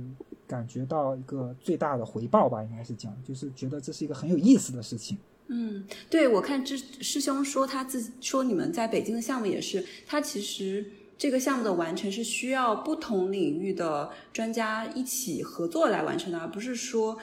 [0.48, 5.18] 感觉到一个最大的回报吧，应该是讲，就是觉得这是一个很有意思的事情。
[5.48, 10.86] 嗯，对，我看这师兄说他自己说你们在北京的项目也是，他其实。
[11.16, 17.18] 这个项目的完成是需要不同领域的专家一起合作来完成的，而不是说，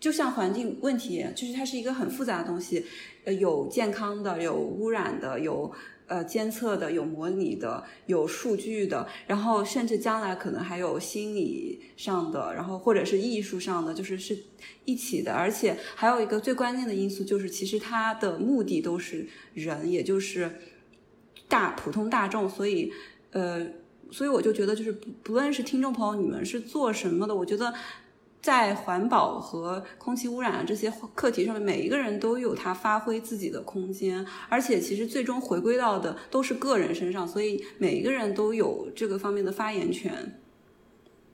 [0.00, 2.86] 就像环境问题，就是它是一个很复杂的东西，
[3.24, 5.70] 呃，有健康的，有污染的，有
[6.06, 14.38] 呃监测的，有模拟的，有数据的，然后甚至将来可能还有心理上的，然后或者是艺术上的，就是是
[14.84, 20.50] 一起的，而且还有一个最关键的因素就是，其实它的目的都是人，也就是
[21.48, 22.92] 大普通大众，所以。
[23.36, 23.66] 呃，
[24.12, 27.74] 所以我就觉得，就是不不论是听众朋友，你们是做什么的，我觉得
[28.44, 40.38] 在环保和空气污染这些课题上面，每一个人都有他发挥自己的空间，而且其实最终回归到的都是个人身上，所以每一个人都有这个方面的发言权。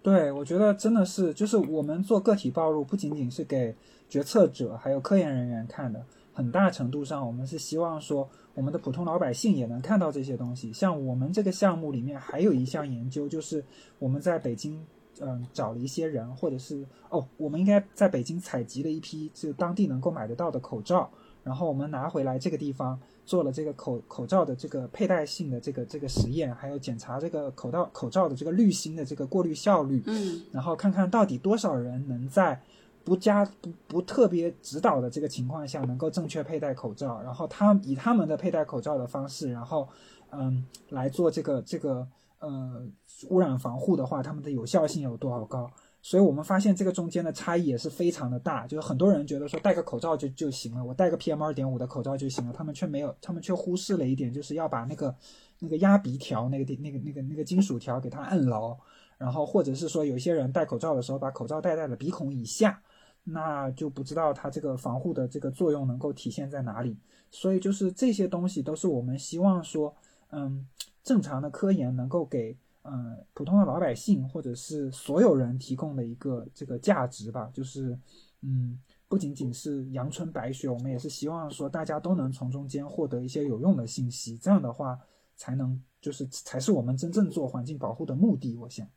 [0.05, 3.74] 对，我觉得真的是，就是我们做个体暴露，不仅仅是给
[4.09, 6.01] 决策者还有科研人员看的，
[6.32, 8.31] 很大程度上，我们是希望说。
[8.53, 10.73] 我们的普通老百姓也能看到这些东西。
[10.73, 13.65] 像我们这个项目里面还有一项研究，就是
[13.99, 14.85] 我们在北京，
[15.21, 21.09] 嗯，找了一些人，或者是哦，我们应该在北京采集了一批就当地能够买得到的口罩，
[21.45, 32.61] 然后我们拿回来这个地方做了这个口口罩的这个佩戴性的这个这个实验，还有检查这个口罩口罩的这个滤芯的这个过滤效率，嗯，然后看看到底多少人能在。
[33.03, 39.89] 不加不不特别指导的这个情况下，能够正确佩戴口罩，然后他以他们的佩戴口罩的方式，然后
[40.31, 42.07] 嗯来做这个这个
[42.41, 42.87] 呃
[43.29, 45.71] 污染防护的话，他们的有效性有多少高？
[46.03, 55.15] 所以我们发现这个中间的差异也是非常的大，就是很多人觉得说戴个口罩就就行了，我戴个 PM 二点五的口罩就行了，他们却没有，他们却忽视了一点，就是要把那个
[55.59, 58.75] 那个压鼻条那个地那个那个那个金属条给它摁牢，
[59.19, 62.81] 然后或者是说有些人戴口罩的时候把口罩戴在了鼻孔以下，
[63.23, 66.97] 那就不知道它这个防护的这个作用能够体现在哪里。
[67.31, 69.95] 所以就是这些东西都是我们希望说，
[70.31, 70.67] 嗯，
[71.05, 72.57] 正常的科研能够给。
[72.82, 77.98] 嗯，普通的老百姓或者是所有人提供的一个这个价值吧，就是
[78.40, 84.98] 嗯，不仅仅是阳春白雪，我们也是希望说大家都能从中间获得一些有用的信息，这样的话
[85.36, 88.57] 才能就是才是我们真正做环境保护的目的。
[88.57, 88.89] 我想。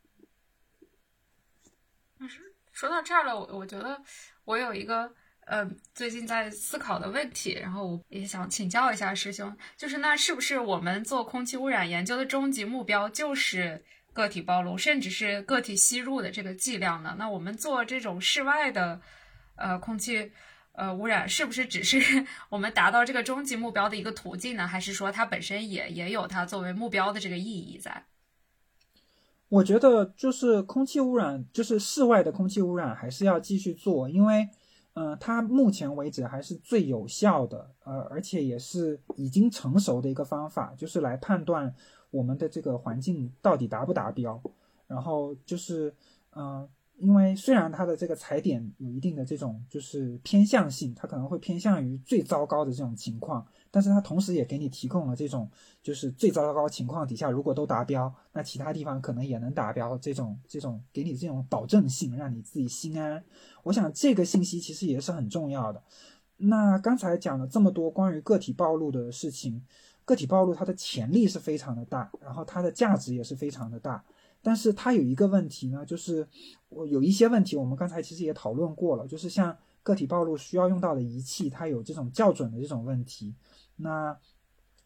[2.72, 4.00] 说到这儿了，我我觉得
[4.44, 5.12] 我有一个。
[5.46, 13.84] 呃，最近在思考的问题，然后我也想请教一下师兄，就是那是不是我们做空气污染研究的终极目标就是
[14.14, 17.14] 个体暴露，甚至是个体吸入的这个剂量呢？
[17.18, 18.98] 那我们做这种室外的
[19.56, 20.32] 呃空气
[20.72, 24.66] 呃污染，是不是只是 我们达到这个终极目标的一个途径呢？
[24.66, 28.06] 还是说它本身也也有它作为目标的这个意义在？
[29.50, 34.48] 我觉得就是空气污染，就是室外的空气污染，还是要继续做，因为。
[34.94, 41.74] 嗯，它目前为止还是最有效的，呃，而且也是已经成熟的一个方法，就是来判断
[42.10, 44.40] 我们的这个环境到底达不达标。
[44.86, 45.92] 然后就是，
[46.36, 46.68] 嗯，
[46.98, 53.44] 因为虽然它的这个踩点有一定的这种就是偏向性，它可能会偏向于最糟糕的这种情况。
[53.74, 55.50] 但是它同时也给你提供了这种，
[55.82, 59.98] 就是最糟糕情况底下，如果都达标，那其他地方可能也能达标。
[59.98, 63.24] 这种这种给你这种保证性，让你自己心安。
[63.64, 65.82] 我想这个信息其实也是很重要的。
[66.36, 69.60] 那刚才讲了这么多关于个体暴露的事情，
[70.04, 74.04] 个体暴露它的潜力是非常的大，然后它的价值也是非常的大。
[74.40, 76.24] 但是它有一个问题呢，就是
[76.68, 83.34] 我有一些问题，我们刚才其实也讨论过了，就是像个体暴露需要用到的仪器，它有这种校准的这种问题。
[83.76, 84.16] 那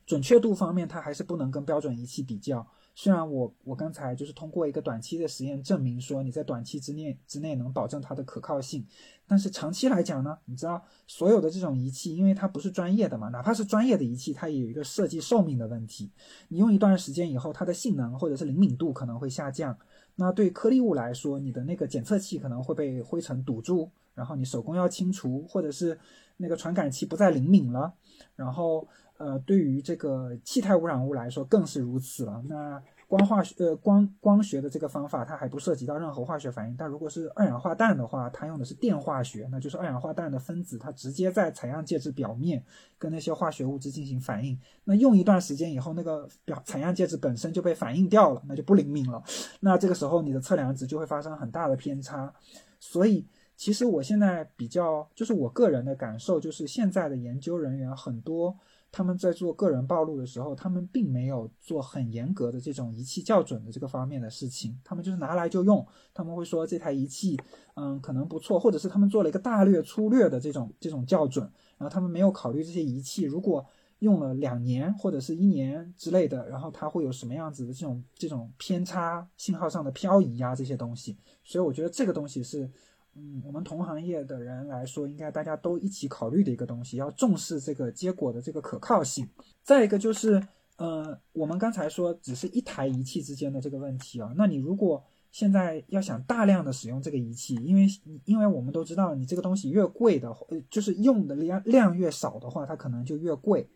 [0.06, 2.66] 准确度方面，它还是不能跟标准仪器比较。
[2.94, 8.84] 虽然我我刚才就是通过一个短期的实验证明说你在短期之内之内能保证它的可靠性，
[9.24, 16.10] 但是长期来讲呢，你知道所有的这种仪器，因为它不是专业的嘛，哪怕是专业的仪器，它也有一个设计寿命的问题。
[16.48, 19.78] 你用一段时间以后，它的性能或者是灵敏度可能会下降。
[20.16, 25.96] 那对颗粒物来说，你的那个检测器可能会被灰尘堵住，然后你手工要清除，或者是
[26.38, 27.92] 那个传感器不再灵敏了。
[28.34, 28.88] 然后，
[29.18, 32.42] 呃，对于这个气态污染物来说更是如此了。
[32.48, 36.76] 那光化学，呃，光光学的这个方法，它还不涉及到任何化学反应。
[36.76, 42.62] 但如果是二氧化氮的话，它用的是电化学，那就是二氧化氮的分子它直接在采样介质表面
[42.98, 44.58] 跟那些化学物质进行反应。
[44.84, 49.22] 那用一段时间以后，那个表采样介质本身就被反应掉了，那就不灵敏了。
[49.60, 52.32] 那这个时候你的测量值就会发生很大的偏差。
[52.78, 53.26] 所以。
[53.58, 58.56] 其实我现在比较，就是我个人的感受，就是现在的研究人员很多，
[58.92, 67.36] 他们在做个人暴露的时候，他们并没有做很严格的这种仪器校准的这个方面的事情，他们就是拿来就用，他们会说这台仪器，
[67.74, 71.44] 嗯，可能不错，或者是他们做了一个大略粗略的这种这种校准，
[71.78, 73.66] 然后他们没有考虑这些仪器如果
[73.98, 82.70] 用了两年或者是一年之类的，然后它会有什么样子的这种这种偏差、信号上的漂移呀这些东西，所以我觉得这个东西是。
[83.20, 89.28] 嗯，我们同行业的人来说，应该大家都一起考虑的一个东西，要重视这个结果的这个可靠性。
[89.64, 90.40] 再一个就是，
[90.76, 97.88] 呃，我们刚才说只是一台仪器之间的这个问题啊，那你如果现在要想大量的使用这个仪器，因为
[98.24, 103.68] 因为我们都知道，你这个东西越贵的，呃，就是用的量量越少的话，它可能就越贵。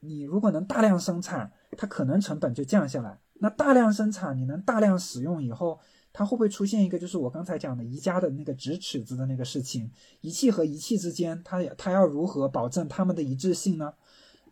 [0.00, 3.18] 你如果能大量生产，它可能成本就降下来。
[3.34, 5.78] 那大量生产，你能大量使用以后。
[6.18, 9.90] 它会不会出现一个，就是我刚才讲的宜家的那个直尺子的那个事情？
[10.22, 13.92] 仪器和仪器之间，它它要如何保证它们的一致性呢？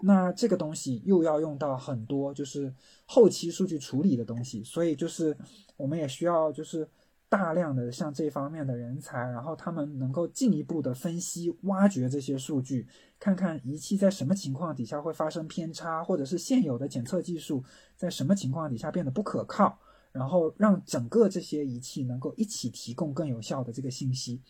[0.02, 2.70] 那这个东西又要用到很多就是
[3.06, 5.34] 后期数据处理的东西，所以就是
[5.78, 6.86] 我们也需要就是
[7.30, 12.86] 大量的像这方面的人才，然后他们能够进一步的分析、挖掘这些数据，
[13.18, 17.64] 看看仪器在什么情况底下会发生偏差，或者是现有的检测技术
[17.96, 19.78] 在什么情况底下变得不可靠。
[20.14, 24.40] 然后让整个这些仪器能够一起提供更有效的这个信息，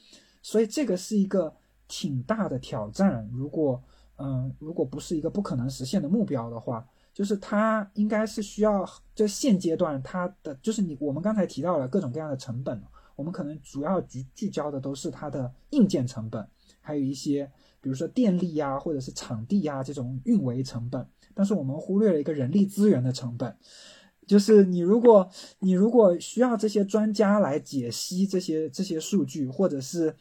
[0.43, 1.51] 所以这个是一个
[1.89, 3.27] 挺大的挑战。
[3.32, 3.82] 如果
[4.19, 8.85] 嗯，如果不是一个不可能实现的目标的话，就是它应该是需要，
[9.15, 12.81] 就现阶段它的就是你我们刚才提到了各种各样的成本，
[13.16, 16.47] 我们可能主要聚聚焦的都是它的硬件成本，
[16.81, 17.51] 还有一些
[17.81, 21.05] 比如说电力呀，或者是场地呀这种运维成本，
[21.35, 23.57] 但是我们忽略了一个人力资源的成本。
[24.26, 25.28] 就是你，如果
[25.59, 30.14] 你如果需要这些专家来解析这些这些数据，或者是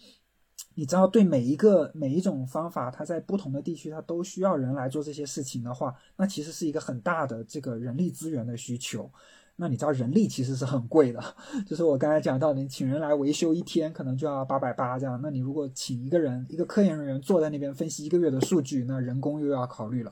[0.75, 9.09] 你知道对每一个每一种方法，它在不同的地区它都需要人来做这些事情的话，那其实是一个很大的这个人力资源的需求。
[9.55, 11.23] 那你知道人力其实是很贵的，
[11.67, 15.19] 就是我刚才讲到，你请人来维修一天可能就要八百八这样。
[15.21, 20.11] 那你如果请一个人一个科研人员坐在那边分析一个月的数据，那人工又要考虑了。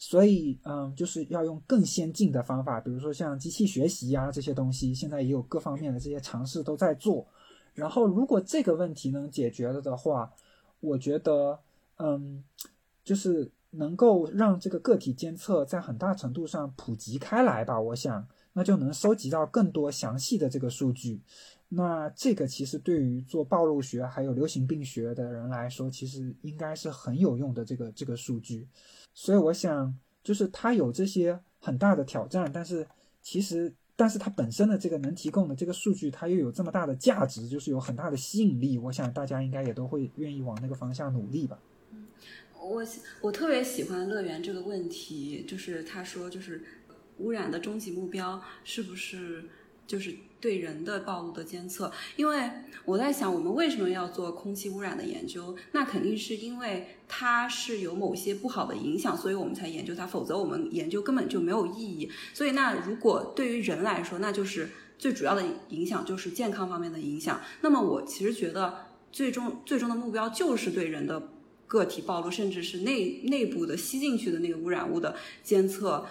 [0.00, 7.26] 所以，嗯，就是要用更先进的方法，比如说像机器学习呀这些东西，现在也有各方面的这些尝试都在做。
[7.74, 10.32] 然后，如果这个问题能解决了的话，
[10.80, 11.58] 我觉得，
[11.96, 12.44] 嗯，
[13.02, 17.80] 就是能够让这个个体监测在很大程度上普及开来吧。
[17.80, 21.20] 我想，那就能收集到更多详细的这个数据。
[21.68, 28.66] 那这个其实对于做暴露学还有流行病学的人来说，其实应该是很有用的这个这个数据。
[29.20, 29.92] 所以我想，
[30.22, 32.86] 就是它有这些很大的挑战，但是
[33.20, 38.78] 其实，但是它本身的这个能提供的这个数据，它又有这么大的价值，就是有很大的吸引力。
[38.78, 41.58] 我想大家应该也都会愿意往那个方向努力吧。
[41.90, 42.06] 嗯，
[42.60, 42.86] 我
[43.20, 46.62] 我特别喜欢乐园这个问题，就是他说，就是
[47.18, 49.42] 污染的终极目标是不是？
[49.84, 52.48] 就是对人的暴露的监测，因为
[52.84, 55.56] 我在想，我们为什么要做空气污染的研究？
[55.72, 60.06] 那肯定是因为它是有某些不好的影响，所以我们才研究它。
[60.06, 62.08] 否则我们研究根本就没有意义。
[62.32, 67.40] 所以，那如果对于人来说，那就是最主要的影响就是健康方面的影响。
[67.60, 71.30] 那么，我其实觉得最终最终的目标就是对人的
[71.66, 76.06] 个体暴露，甚至是内内部的吸进去的那个污染物的监测，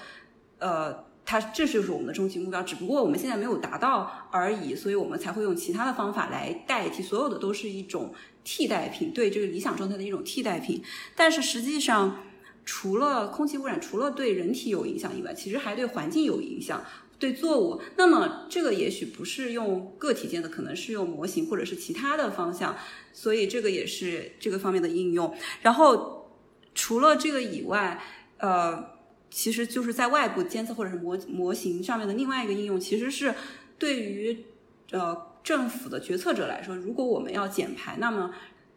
[0.59, 1.06] 呃。
[1.29, 8.13] 它这就是我们的终极目标，只不过我们现在没有达到而已，所以我们才会用其他的方法来代替，所有的都是一种
[8.45, 10.81] 替代品，对这个理想状态的一种替代品。
[11.17, 12.23] 但是实际上，
[12.63, 16.81] 除了空气污染，除了对人体有影响以外，其实还对环境有影响，
[17.19, 17.81] 对作物。
[17.97, 22.73] 那么这个也许不是用个体间的，可能是用模型或者是其他的方向，
[23.11, 25.35] 所以这个也是这个方面的应用。
[25.61, 26.31] 然后
[26.73, 28.01] 除了这个以外，
[28.37, 28.95] 呃。
[29.29, 33.33] 其实就是在外部监测或者是模模型上面的另外一个应用，其实是
[33.77, 34.45] 对于
[34.91, 38.33] 呃政府的决策者来说，如果我们要减排，那么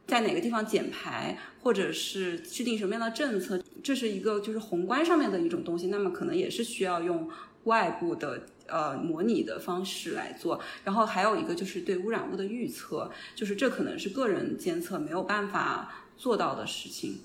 [0.06, 7.28] 在哪个地方减排，或者是制定什么样的政策，这是一个就是宏观上面的一种东西，那么可能也是需要用
[7.64, 10.60] 外部的呃模拟的方式来做。
[10.84, 17.20] 然后还有一个就是对污染物的预测，就是这可能是个人监测没有办法做到的事情。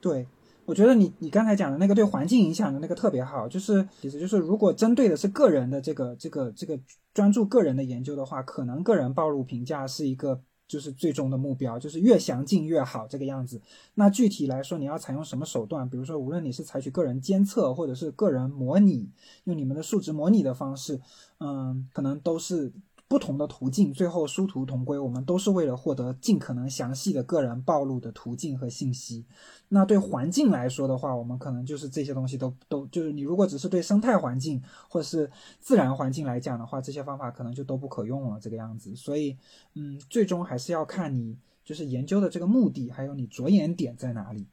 [0.00, 0.26] 对。
[0.66, 6.78] 我觉得你你刚才讲的那个对环境影响的那个特别好，就是其实就是如果针对的是个人的这个这个这个
[7.12, 13.60] 专注个人的研究的话，可能个人暴露评价是一个就是最终的目标，就是越详尽越好这个样子。
[13.94, 15.88] 那具体来说，你要采用什么手段？
[15.88, 19.08] 比如说，无论你是采取个人监测，或者是个人模拟，
[19.44, 21.00] 用你们的数值模拟的方式，
[21.38, 22.72] 嗯，可能都是。
[23.06, 24.98] 不同的途径，最后殊途同归。
[24.98, 29.24] 我们都是为了获得尽可能详细的个人暴露的途径和信息。
[29.68, 38.96] 那对环境来说的话，我们可能就是这些东西都都就是你如果只是对生态环境或是自然环境来讲的话，这些方法可能就都不可用了这个样子。
[38.96, 39.36] 所以，
[39.74, 44.48] 嗯，最终还是要看你就是研究的这个目的，还有你着眼点在哪里。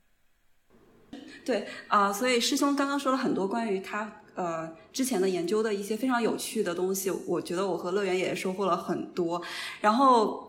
[1.45, 4.20] 对啊，所以师兄刚刚说了很多关于他。
[4.35, 9.41] 呃，之前的研究的一些非常有趣的东西，我觉得我和乐园也收获了很多。
[9.81, 10.47] 然后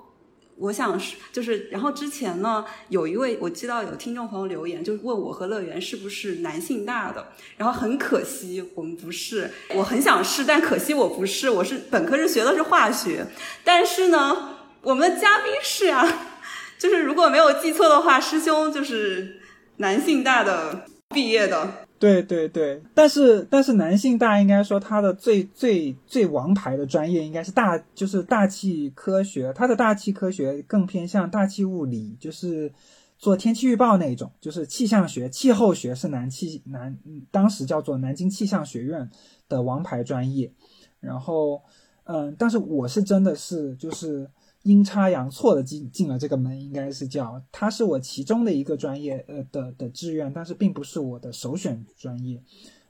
[0.57, 7.27] 我想是，就是，然后之前呢，有一位我知道有听众朋友留言，就问我和乐园是不是男性大的。
[7.57, 9.51] 然后很可惜，我们不是。
[9.75, 11.51] 我很想是，但可惜我不是。
[11.51, 13.27] 我是本科是学的是化学，
[13.65, 16.07] 但是呢，我们的嘉宾是啊，
[16.79, 19.41] 就是如果没有记错的话，师兄就是
[19.79, 21.82] 男性大的毕业的。
[22.03, 32.73] 对对对，但是但是男性大应该说他的最最最王牌的专业应该是大就是大气科学，他的大气科学更偏向大气物理，就是
[33.19, 36.99] 做天气预报那种，就是气象学、气候学是南气南
[37.31, 39.09] 当时叫做南京气象学院
[39.49, 40.51] 的王牌专业。
[40.99, 41.63] 然后
[42.03, 44.29] 嗯，但是我是真的是就是。
[44.63, 52.41] 阴差阳错的进进了这个门，应该是叫它是我其中的一个专业，呃的的志愿，但是并不是我的首选专业。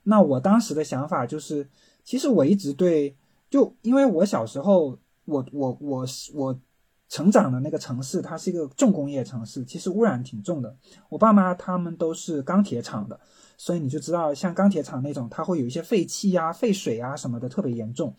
[0.03, 1.67] 那我当时的想法就是，
[2.05, 3.17] 其实我一直对，
[3.49, 6.61] 就因为我小时候，我我我我
[7.09, 10.77] 成长的那个城市，它是一个重工业城市，其实污染挺重的。
[11.09, 13.19] 我爸妈他们都是钢铁厂的，
[13.57, 18.15] 所以你就知道，像钢铁厂那种，它会有一些废气呀、废水啊什么的，特别严重。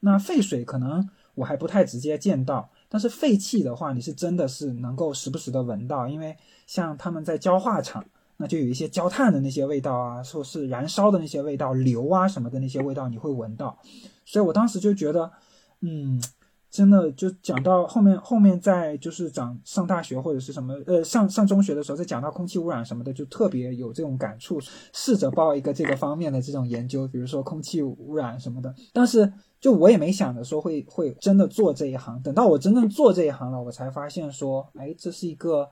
[0.00, 1.08] 那废水可能。
[1.36, 2.70] 我还不太直接见到。
[2.88, 6.36] 但是废气的话，你是真的是能够时不时的闻到，因为
[6.66, 8.04] 像他们在焦化厂，
[8.36, 13.78] 那就有一些焦炭的那些味道啊，说是燃烧的那些味道，硫啊什么的那些味道，你会闻到。
[14.24, 15.30] 所以我当时就觉得，
[15.80, 16.22] 嗯。
[16.76, 24.60] 真的就讲到后面，后面在就是讲上大学或者是什么，呃，上上中学的时候，再讲到空气污染什么的，就特别有这种感触。
[24.92, 28.74] 试着报一个这个方面的这种研究，比如说空气污染什么的。
[28.92, 32.20] 但是就我也没想着说会会真的做这一行。
[32.22, 35.66] 等到我真正做这一行了，我才发现说，哎，这是一个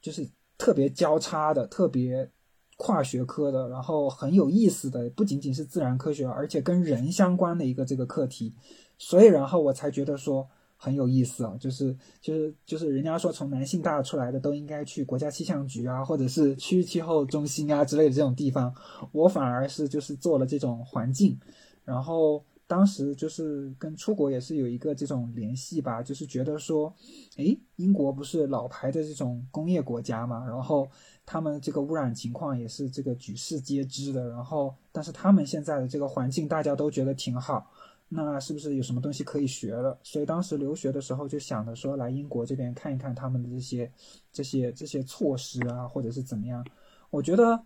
[0.00, 0.24] 就是
[0.56, 2.30] 特别交叉的、特别
[2.78, 8.54] 跨学科的，然后很有意思的，不仅仅是自然科学，而且跟人相关的一个这个课题。
[8.96, 18.72] 所以，然后我才觉得说很有意思啊，就是就是就是人家说从南信大出来的都应该去国家气象局啊，或者是区域气候中心啊之类的这种地方，
[19.12, 21.38] 我反而是就是做了这种环境，
[21.84, 26.94] 然后当时就是跟出国也是有一个这种联系吧，就是觉得说，
[27.38, 30.86] 诶，英国不是老牌的这种工业国家嘛，然后
[31.24, 37.66] 他们这个污染情况也是这个举世皆知的，然后但是他们现在的这个环境大家都觉得挺好。
[38.10, 39.98] 那是不是有什么东西可以学了？
[40.02, 43.90] 所以当时留学的时候就想着说来英国这边看一看他们的这些、
[44.30, 46.62] 这些、这些措施啊，或者是怎么样？
[47.08, 47.62] 我觉得，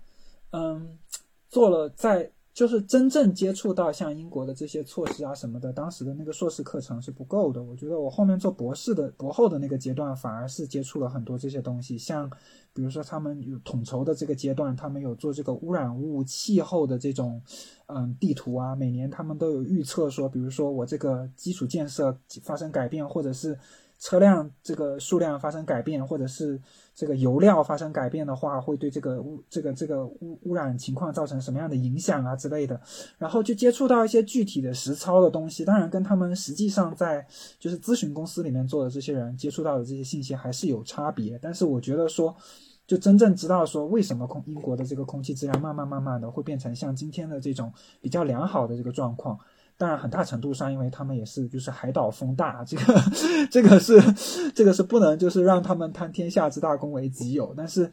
[0.52, 0.96] 嗯，
[1.48, 2.30] 做了在。
[2.54, 7.62] 就是真正接触到像英国的这些措施啊什么的，当时的那个硕士课程是不够的。
[7.62, 11.96] 我觉得我后面做博士的博后的那个阶段，反而是接触了很多这些东西。
[11.96, 12.30] 像
[12.74, 17.40] 比如说他们有统筹的这个阶段，他们有做这个污染物气候的这种
[17.86, 23.58] 嗯地图啊，每年他们都有预测说，比如说我这个基础建设发生改变，或者是。
[24.02, 26.60] 车辆这个数量发生改变，或者是
[26.92, 32.80] 这个油料发生改变的话，会对这个污这个这个污污染情况造成什么样的影响啊之类的。
[33.16, 37.24] 然后就接触到一些具体的实操的东西，当然跟他们实际上在
[37.60, 41.38] 就是咨询公司里面做的这些人接触到的这些信息还是有差别。
[41.40, 42.34] 但是我觉得说，
[42.88, 49.38] 就真正知道说为什么空英国的这个空气质量慢慢慢慢的会变成像今天的这种比较良好的这个状况。
[49.82, 53.02] 当然，很大程度上，因为他们也是就是海岛风大，这个
[53.50, 54.00] 这个是
[54.52, 57.52] 这个是不能就是让他们贪天下之大功为己有。
[57.56, 57.90] 但是，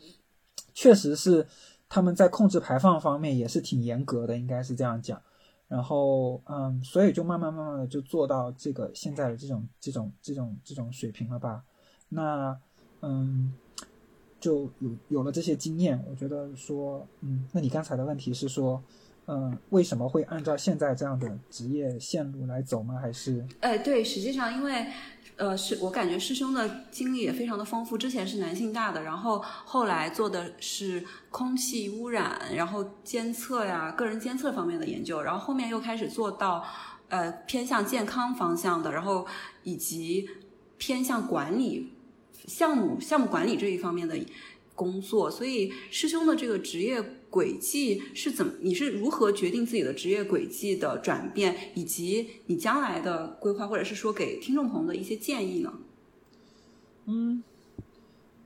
[0.76, 1.48] 确实是
[1.90, 5.20] 他们在控制排放方面也是挺严格的，应该是这样讲。
[5.68, 11.64] 然后，嗯，所以就慢慢慢慢的就做到这个现在的这种这种这种这种水平了吧？
[12.10, 12.56] 那，
[13.02, 13.52] 嗯，
[14.40, 18.80] 就有有了这些经验，我觉得说，嗯，那你刚才的问题是说。
[19.32, 22.98] 嗯，为什么会按照现在这样的职业线路来走吗？
[23.00, 23.46] 还是？
[23.60, 24.88] 哎，对，实际上因为，
[25.36, 27.96] 呃，是我感觉师兄的经历也非常的丰富。
[27.96, 36.66] 之前是南信大的，然后后来做的是空气污染，然后监测呀，个人监测方面的研究，然后后面又开始做到，
[37.10, 39.28] 呃，偏向健康方向的，然后
[39.62, 40.28] 以及
[40.80, 41.94] 偏向管理
[42.48, 44.18] 项目、项目管理这一方面的
[44.74, 45.30] 工作。
[45.30, 47.04] 所以师兄的这个职业。
[47.30, 48.54] 轨迹是怎么？
[48.62, 55.74] 你是如何决定自己的职业轨迹的转变，以及你将来的规划，或者是说给听众朋友的一些建议呢？
[57.06, 57.44] 嗯，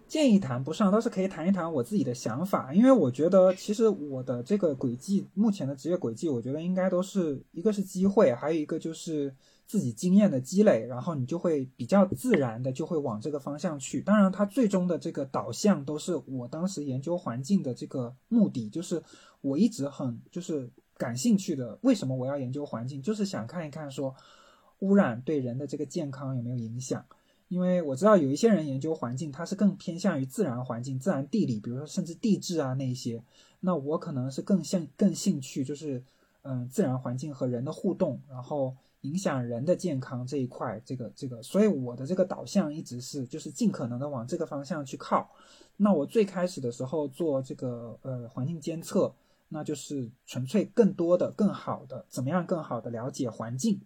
[0.08, 2.74] 建议谈不上，倒是可以谈一谈我自己的想法。
[2.74, 9.34] 因为我觉得，其实我的这个轨迹，目前的职业轨迹，我觉得应该都是一个是机会，还有一个就是。
[9.74, 14.04] 自己经验的积累，然后你就会比较自然的就会往这个方向去。
[14.04, 19.02] 当然，它最终的这个导向都是我当时研究环境的这个目的，就是
[19.42, 21.80] 我一直很就是感兴趣的。
[21.82, 23.02] 为什么我要研究环境？
[23.02, 24.14] 就是想看一看说
[24.78, 27.04] 污染对人的这个健康有没有影响。
[27.48, 33.24] 因为我知道有一些人研究环境，他是更偏向于自然环境、自然地理，比如说甚至地质啊那些。
[33.62, 36.04] 那我可能是更像更兴趣就是
[36.44, 38.76] 嗯自然环境和人的互动，然后。
[39.04, 45.30] 影响人的健康这一块，这个这个，所以我的这个导向一直是就是尽可能的往这个方向去靠。
[45.76, 49.14] 那我最开始的时候做这个呃环境监测，
[49.50, 53.82] 那就是纯粹更多的、更好的，怎么样更好的了解环境。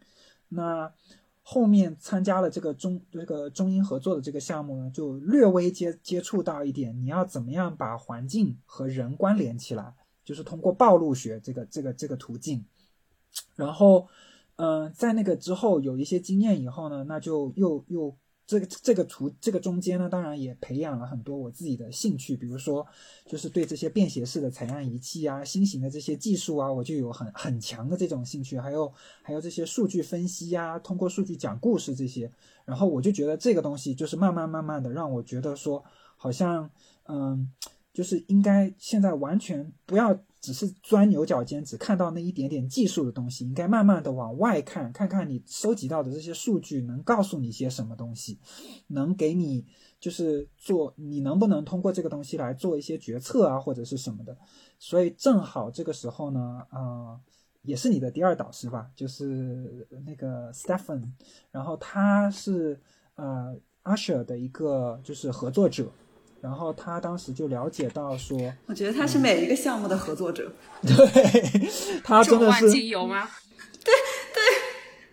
[0.49, 0.93] 那
[1.41, 12.63] 后面参加了这个中这个中英合作的这个项目呢，就略微接接触到一点，你要怎么样把环境和人关联起来，就是通过暴露学这个这个这个途径，
[13.55, 14.07] 然后。
[14.57, 18.17] 嗯，在那个之后有一些经验以后呢，那就又又
[18.47, 22.83] 这个这个图这个中间呢，当然也培养了很多我自己的兴趣，比如说
[23.27, 32.31] 就是对这些便携式的采样仪器啊、新型的这些技术啊，我就有很很强的这种兴趣，还有还有这些数据分析呀，通过数据讲故事这些，
[32.65, 35.83] 然后我就觉得这个东西就是慢慢慢慢的让我觉得说，
[36.15, 36.67] 好像
[37.07, 37.51] 嗯，
[37.93, 40.19] 就是应该现在完全不要。
[40.47, 48.39] 只是钻牛角尖，只看到那一点点技术的东西，应该慢慢的往外看，看看你收集到的这些数据能告诉你些什么东西，
[48.87, 49.65] 能给你
[49.99, 54.37] 就是做你能不能通过这个东西来做一些决策啊，或者是什么的。
[54.79, 57.19] 所以正好这个时候呢，呃，
[57.63, 61.11] 也是你的第二导师吧，就是那个 Stephen，
[61.51, 62.79] 然后他是
[63.15, 63.53] 呃
[63.83, 65.91] Usher 的一个就是合作者。
[66.39, 68.37] 然后他当时就了解到说，
[68.67, 70.51] 我觉得他是每一个项目的合作者，
[70.81, 71.69] 对
[72.03, 73.27] 他真的是有吗？
[73.83, 73.91] 对
[74.33, 74.43] 对，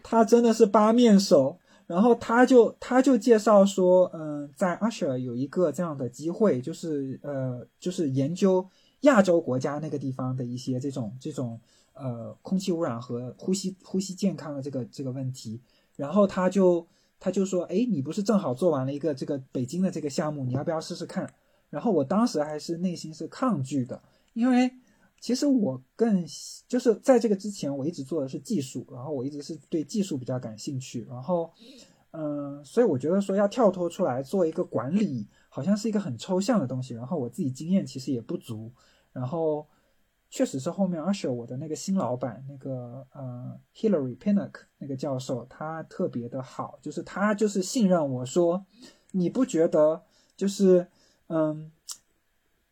[0.02, 1.58] 他真的是八面手。
[1.86, 8.66] 然后他就他就介绍说，嗯，在 Usher 有一个这样的机会，就是呃，就是研究
[9.00, 11.60] 亚洲国家那个地方的一些这种这种
[11.94, 15.60] 呃空气污染和呼吸呼吸健康的这个这个问题。
[15.96, 16.86] 然后他就。
[17.24, 21.26] 他就说：“哎，你不是正好做完了一个这个北京的这个项目，你要不要试试看？”
[21.70, 23.98] 然后我当时还是内心是抗拒的，
[24.34, 24.70] 因为
[25.18, 26.22] 其实我更
[26.68, 31.50] 就是在这个之前，我一直做的是技术，然后我一直是对技术比较感兴趣，然后
[32.10, 38.70] 嗯，所以我觉得说要跳脱出来做一个管理，好像是一个很抽象的东西，然后我自己经验其实也不足，
[39.14, 39.66] 然后。
[40.34, 48.66] 确实是后面而且我的那个新老板，那个呃 Hillary Pinnock 那个教授，他特别的好，就是他就是信任我说，
[49.12, 50.02] 你不觉得
[50.36, 50.88] 就是
[51.28, 51.70] 嗯，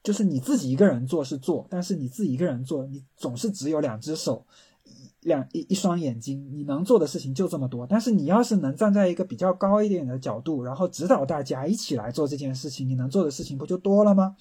[0.02, 4.44] 就是你自己一个人做是做，但是你自己一个人做，你总是只有两只手，
[5.20, 7.86] 两一一双眼睛，你能做的事情就这么多。
[7.86, 14.34] 但是你要是能站在一个比较高一点的角度，然后指导大家一起来做这件事情，你能做的事情不就多了吗？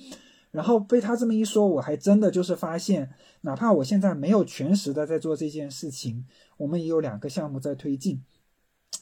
[0.52, 3.10] 然后被他这么一说，我还真的就是发现，
[3.42, 6.26] 哪怕我现在没有全时的在做这件事情，
[6.58, 8.22] 我们也有两个项目在推进。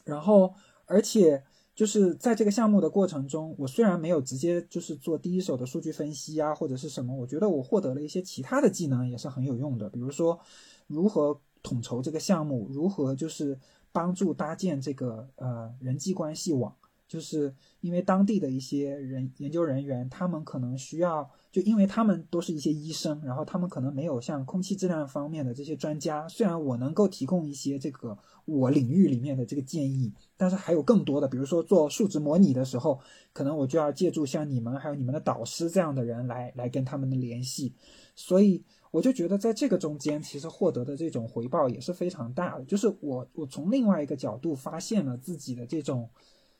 [0.05, 0.53] 然后，
[0.85, 1.43] 而且
[1.75, 10.39] 就是在这个项目的过程中，我虽然没有直接就是做第一手的数据分析啊，或者是什么，我觉得我获得了一些其他的技能也是很有用的，比如说
[10.87, 13.57] 如何统筹这个项目，如何就是
[13.91, 16.73] 帮助搭建这个呃人际关系网。
[17.07, 17.51] 就是
[17.81, 26.27] 因为当地的一些人研究人员，他们可能需要，就因为他们都是一些医生，然后他们可能没有像空气质量方面的这些专家。
[26.27, 28.15] 虽然我能够提供一些这个
[28.45, 32.99] 我领域里面的这个建议，但是还有更多的，比如说做数值模拟的时候，
[33.33, 37.73] 可能我就要借助像你们还有你们的导师这样的人来来跟他们的联系。
[38.15, 42.65] 所以我就觉得在这个中间，其实获得的这种回报也是非常大的。
[42.65, 46.07] 就是我我从另外一个角度发现了自己的这种。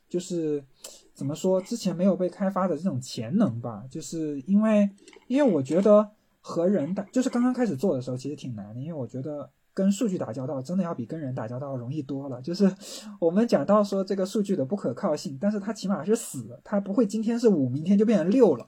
[0.10, 0.64] 就是
[1.14, 4.90] 怎么说，之前没有被开发的这种潜能吧，就是因为，
[5.28, 6.10] 因为我觉得
[6.42, 12.42] 和人打，就是刚刚开始做的时候，其实挺难的，因为我觉得跟数据打交道真的要比跟人打交道容易多了。
[12.42, 12.70] 就是
[13.20, 18.68] 我们讲到说这个数据的不可靠性，但是它起码是死，它不会今天是五，明天就变成六了。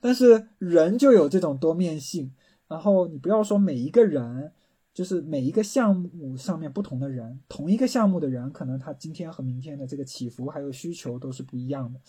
[0.00, 2.30] 但是人就有这种多面性，
[2.68, 4.52] 然后你不要说每一个人。
[4.96, 12.00] 就是每一个项目上面不同的人，同一个项目的人，可能他今天和明天的这个起伏还有需求都是不一样的。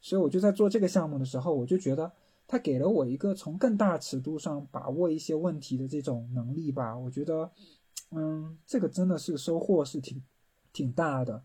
[0.00, 2.12] 所以我就在做这个项目的时候，我就觉得
[2.46, 6.96] 他给了我一个从更大尺度上把握一些问题的这种能力吧。
[6.96, 7.50] 我觉得，
[8.12, 10.22] 嗯，这个真的是收获是挺
[10.72, 11.42] 挺大的。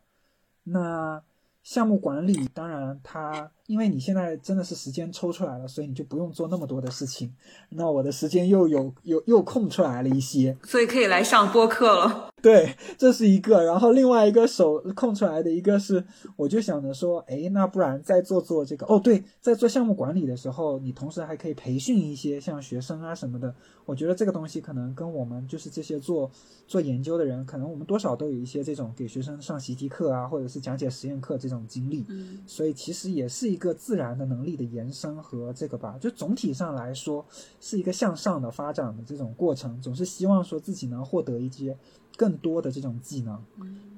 [0.65, 1.23] 那。
[1.63, 7.33] 项目管理，当然，它因为你现在真的是时间抽出来了，所以你就不用做那么多的事情。
[7.69, 12.29] 那我的时间又有又又空出来了一些，所以可以来上播客了。
[12.41, 13.63] 对，这是一个。
[13.63, 16.03] 然后另外一个手空出来的一个是，
[16.35, 18.85] 我就想着说，哎，那不然再做做这个。
[18.87, 23.53] 哦，对，在做项目管理的时候，你同时还可以培训一些像学生啊什么的。
[23.85, 26.29] 我觉得这个东西可能跟我们就是这些做
[26.67, 32.03] 做研究的人，可能我们多少都有一些这种给学生上习题课啊，或者是讲解实验课这种经历。
[32.09, 35.97] 嗯，所以其实也是一个自然的能力的延伸和这个吧。
[35.99, 37.25] 就总体上来说，
[37.59, 39.81] 是一个向上的发展的这种过程。
[39.81, 41.77] 总是希望说自己能获得一些。
[42.17, 43.41] 更多的这种技能，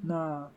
[0.04, 0.48] 那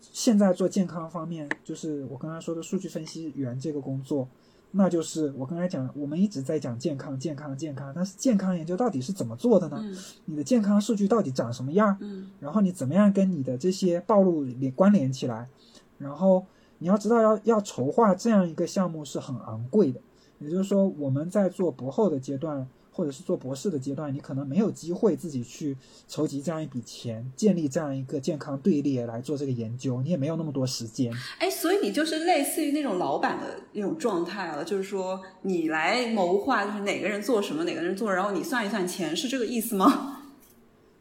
[0.00, 4.28] 现在做健康方面，就是我刚才说的数据分析员这个工作，
[4.72, 9.82] 那就是我刚才讲，我们一直在讲健康、健康、健康，但是健康研究到底是怎么做的呢？
[10.26, 11.96] 你的健康数据到底长什么样？
[12.00, 15.48] 嗯，然后你怎么样跟你的这些暴露连关联起来？
[15.96, 16.46] 然后
[16.78, 20.00] 你要知道，要要筹划这样一个项目是很昂贵的，
[20.38, 22.68] 也就是说，我们在做博后的阶段。
[22.90, 25.76] 或者是做博士的阶段，你可能没有机会自己去
[26.08, 31.14] 筹集这样一笔钱，建立这样一个健康队列来做这个研究，你也没有那么多时间。
[31.38, 40.17] 哎，所以你就是类似于那种老板的那种状态了，就是说你来谋划，就是哪个人做什么，哪个人做，然后你算一算钱，是这个意思吗？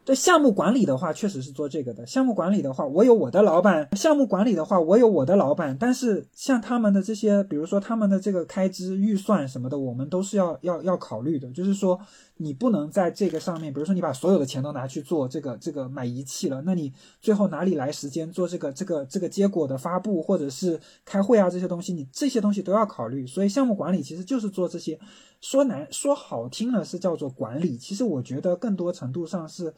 [0.07, 2.07] 这项目管理的话，确实是做这个的。
[2.07, 5.75] 项目管理的话，我有我的老板；项目管理的话，我有我的老板。
[5.77, 11.51] 但是像他们的这些，比如说他们的这个开支预算什么的，我们都是要要要考虑的。
[11.51, 11.99] 就是说，
[12.37, 21.93] 你不能在这个上面，比如说你把所有的钱都拿去做这个这个买仪器了，那你最后哪里来时间做这个这个这个结果的发布，或者是开会啊这些东西？
[21.93, 23.25] 你这些东西都要考虑。
[23.25, 24.99] 所以项目管理其实就是做这些。
[25.39, 29.73] 说难说好听了是叫做管理，其实我觉得更多程度上是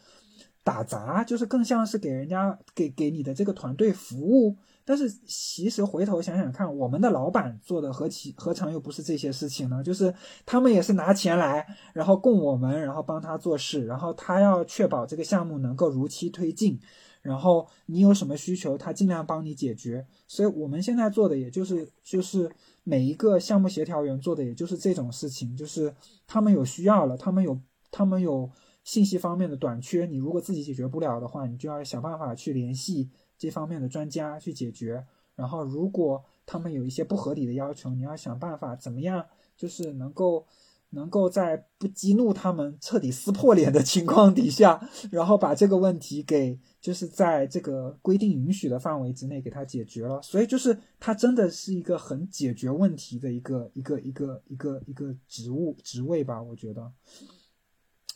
[0.63, 4.55] 打杂，就是更像是给人家给给你的这个团队服务。
[4.89, 9.83] 但是其实回头想想看，我们的老板做的何其何尝又不是这些事情呢？
[9.83, 10.11] 就是
[10.47, 11.63] 他们也是拿钱来，
[11.93, 16.79] 然后供我们，然后帮他做事，然后他要确保这个项目能够如期推进。
[17.21, 20.03] 然后你有什么需求，他尽量帮你解决。
[20.27, 22.49] 所以我们现在做的，也就是就是
[22.83, 25.93] 每一个项目协调员做的，也就是这种事情，就是
[26.25, 27.61] 他们有需要了，他们有
[27.91, 28.49] 他们有
[28.83, 33.07] 信息方面的短缺，你如果自己解决不了的话，你就要想办法去联系
[33.39, 35.03] 这方面的专家去解决。
[35.35, 39.25] 然后如果他们有一些不合理的要求，你要想办法怎么样，
[39.57, 40.45] 就是能够。
[40.91, 56.91] 能够在不激怒他们、彻底撕破脸的情况底下，然后把这个问题给就是在这个规定允许的范围之内给他解决了，所以就是他真的是一个很解决问题的一个一个一个一个一个职务职位吧，我觉得，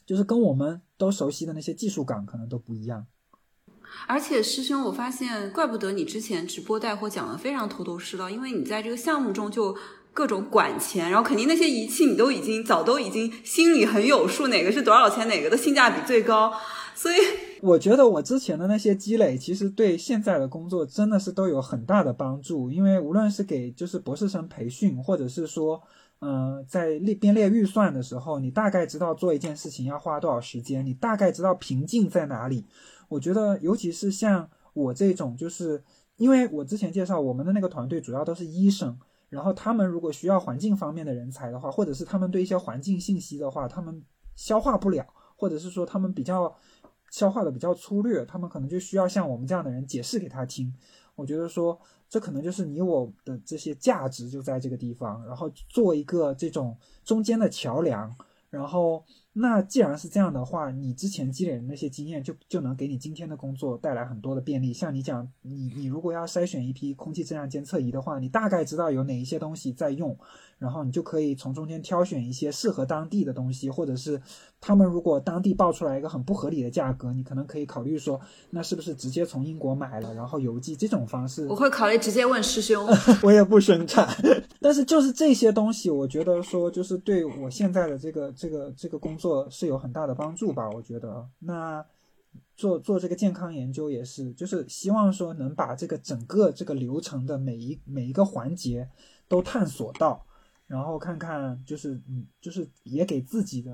[0.03, 3.05] 就是跟我们都熟悉的那些技术岗可能都不一样。
[4.07, 9.75] 而且师兄，我发现怪不得你之前直播带货讲的非常头头是道，因为你在这个项目中就。
[10.15, 16.53] 各种管钱，然后肯定那些仪器你都已经早都已经心里很有数，哪个是多少钱，哪个的性价比最高。
[16.93, 17.15] 所以
[17.63, 22.69] 我觉得我之前的那些积累，其实对现在的工作真的是都有很大的帮助。
[22.69, 25.81] 因为无论是给就是博士生培训，或者是说，
[26.21, 32.63] 嗯，在列编列预算的时候，你大概知道做一件事情要花多少时间，你大概知道瓶颈在哪里。
[33.13, 35.83] 我觉得，尤其是像我这种，就是
[36.17, 38.97] 因为我之前介绍我们的那个团队主要都是医生。
[39.29, 44.03] 然后他们如果需要环境方面的人才的话，或者是他们对一些环境信息的话，他们
[44.35, 46.55] 消化不了，或者是说他们比较
[47.11, 50.73] 消化的比较粗略，他们可能就需要像我们这样的人解释给他听。
[51.15, 51.79] 我觉得说
[52.09, 58.15] 这可能就是你我的这些价值就在这个地方，然后做一个这种中间的桥梁，
[58.49, 59.03] 然后。
[59.35, 64.71] 那既然是这样的话，你之前积累的那些经验就就能给你今天的工作带来很多的便利。
[64.71, 70.15] 像你讲，你你如果要筛选一批空气质量监测仪的话，你大概知道有哪一些东西在用，
[70.63, 74.19] 然后你就可以从中间挑选一些适合当地的东西，或者是
[74.61, 78.17] 他们如果当地报出来一个很不合理的价格，你可能可以考虑说，
[78.51, 81.45] 那是不是直接从英国买了，然后邮寄这种方式？
[81.47, 82.87] 我会考虑直接问师兄，
[83.21, 84.07] 我也不生产。
[84.61, 89.33] 但是就是这些东西，我觉得说就是对我现在的这个这个这个工作。
[89.49, 91.27] 是有很大的帮助吧，我觉得。
[91.39, 91.85] 那
[92.55, 98.89] 做做这个健康研究也是，就是希望说能把这个整个这个流程的每一每一个环节
[99.27, 100.25] 都探索到，
[100.73, 103.71] 然后看看就是嗯，就是也给自己的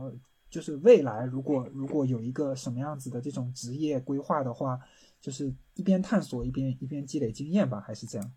[0.49, 4.77] 就是未来，如果如果有一个什么样子的这种职业规划的话，
[5.21, 8.31] 就是一边探索一边一边积累经验吧，还是这样。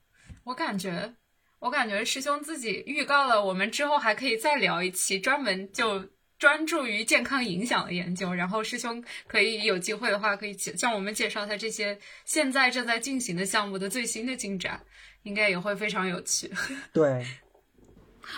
[0.44, 1.12] 我感觉，
[1.58, 6.04] 我感觉师兄自己预告了，我们之后还可以再聊一期，专门就。
[6.38, 14.82] 专注于健康影响的研究，然后师兄可以有机会的话，可以向我们介绍一下这些现在正在进行的项目的最新的进展，
[15.22, 16.50] 应该也会非常有趣。
[16.92, 17.24] 对，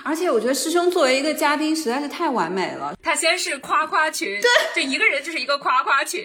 [0.03, 2.95] 而且我觉得师兄作为一个嘉宾实在是太完美了。
[3.03, 6.21] 他先是夸夸群，对，就一个人就是一个夸夸群，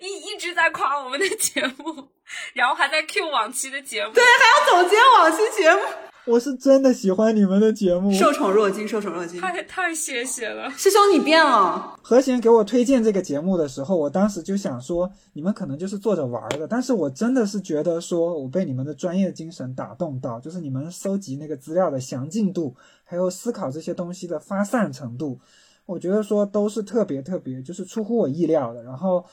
[0.00, 2.08] 一一直在夸我们的节目，
[2.54, 5.82] 然后还在 Q 往期的节目，对，还要总结往期节目。
[6.26, 11.96] 我是真的喜欢你们的节目，受宠若惊，受宠若惊，太太谢谢了，师兄你变了。
[12.02, 22.74] 何贤给我推荐这个节目的时候，我当时就想说，你们可能就是做着玩的，但是我真的是觉得说我被你们的专业精神打动到，就是你们收集那个资料的详尽度，
[23.04, 25.38] 还有思考这些东西的发散程度，
[25.86, 28.82] 我觉得说都是特别特别，就是出乎我意料的。
[28.82, 29.24] 然后。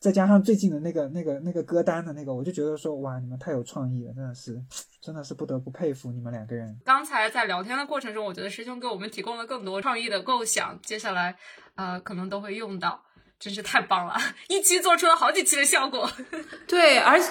[0.00, 4.58] 再加上最近的那个、那个、那个歌单的那个，我就觉得说，哇，你们太有创意了，真的是，
[5.00, 6.74] 真的是不得不佩服你们两个人。
[6.84, 11.36] 刚才在聊天的过程中，我觉得师兄给我们提供了更多创意的构想，接下来，
[11.74, 13.02] 呃，可能都会用到，
[13.38, 14.18] 真是太棒了，
[14.48, 16.10] 一期做出了好几期的效果。
[16.66, 17.30] 对，而且。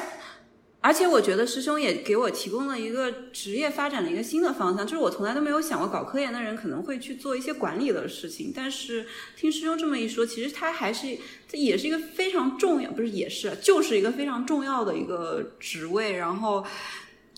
[0.82, 8.54] 而且我觉得师兄也给我提供了一个职业发展的一个新的方向，就是我从来都没有想过搞科研的人可能会去做一些管理的事情。
[8.56, 11.18] 但是听师兄这么一说，其实他还是
[11.50, 16.66] 这也是一个非常重要，不是也是就是一个非常重要的一个职位，然后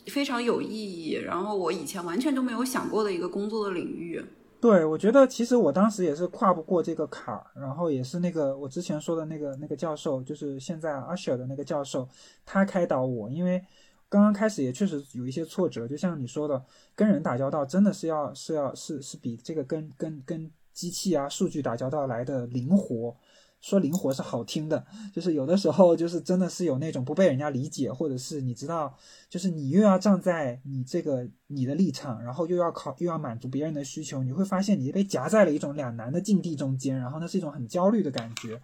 [0.06, 4.24] 非常有意义，然后我以前完全都没有想过的一个工作的领域。
[4.62, 12.08] 对，我觉得其实我当时也是跨不过这个坎儿，然后也是那个我之前说的那个那个教授，就是现在阿雪的那个教授，
[12.46, 13.60] 他开导我，因为
[14.08, 16.64] 刚刚开始也确实有一些挫折，就像你说的，
[16.96, 23.16] 跟人打交道真的是要是要是是比这个跟跟跟机器啊数据打交道来的灵活。
[23.62, 24.84] 说灵活是好听的，
[25.14, 28.94] 就是有的时候就是真的是有那种不被人家理解，或者是你知道，
[29.30, 38.60] 就是你又要站在你这个你的立场，然后又要考又要满足别人的需求，你会发现你被夹在了一种两难的境地中间，然后那是一种很焦虑的感觉。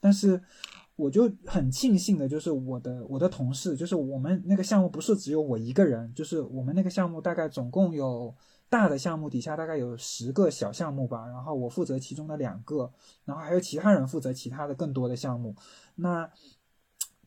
[0.00, 0.42] 但是
[0.96, 8.34] 我就很庆幸的，就是我的我的同事，就是我们那个项目不是只有我一个人，就是我们那个项目大概总共有。
[8.70, 12.90] 大的项目底下大概有十个小项目吧，然后我负责其中的两个，
[13.24, 15.56] 然后还有其他人负责其他的更多的项目。
[15.96, 16.30] 那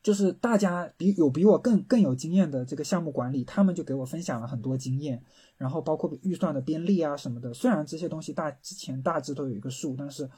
[0.02, 5.22] 就是大家比有比我更更有经验的这个项目管理，他们就给我分享了很多经验，
[5.57, 7.53] 然后包括预算的编列啊什么的。
[7.53, 10.30] 虽然这些东西大之前大致都有一个数，但是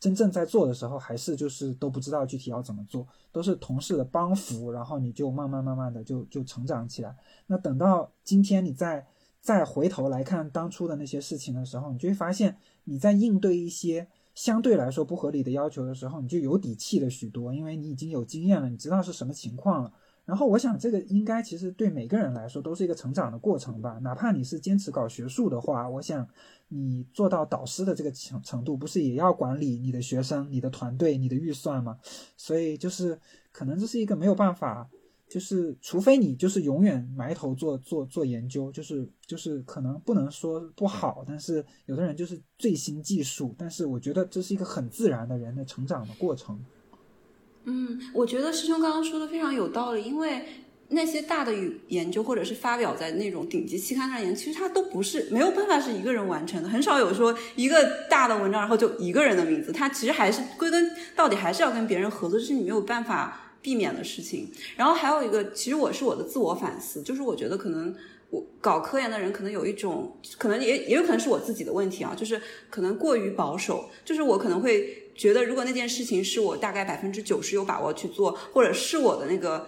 [0.00, 7.14] 真正在做的时候，还是就是都不知道具体要怎么做，都是同事的帮扶，然后你就慢慢慢慢的就就成长起来。
[7.46, 9.06] 那等到今天你在。
[9.44, 19.92] 再回头来看当初的那些事情的时候，你就会发现你在应对一些相对来说不合理的要求的时候，你就有底气了许多，因为你已经有经验了，你知道是什么情况了。
[20.24, 23.98] 然后我想，这个应该其实对每个人来说都是一个成长的过程吧。
[24.00, 26.26] 哪怕你是坚持搞学术的话，我想
[26.68, 31.98] 你做到导师的这个程程度，不是也要管理你的学生、你的团队、你的预算吗？
[32.38, 33.20] 所以就是
[33.52, 34.88] 可能这是一个没有办法。
[35.34, 46.56] 就是，除非你就是永远埋头做做做研究，就是就是可能不能说不好，但是有的人就是最新技术，但是我觉得这是一个很自然的人的成长的过程。
[47.64, 50.46] 嗯，我觉得师兄刚刚说的非常有道理，因为
[50.90, 51.52] 那些大的
[51.88, 63.40] 研究或者是发表在那种顶级期刊上研，其实它都不是没有办法是一个人完成的，很少有说一个大的文章然后就一个人的名字，它其实还是归根到底还是要跟别人合作，就是你没有办法。
[63.64, 64.46] 避免的事情，
[64.76, 67.94] 然后还有一个，其实我是我的自我反思，就是我觉得可能
[68.28, 72.38] 我搞科研的人可能有一种，可能也也有可能是我自己的问题啊，就是
[72.68, 79.66] 可能过于保守，就是我可能会觉得，如果那件事情是我大概百分之九十有把握去做，或者是我的那个。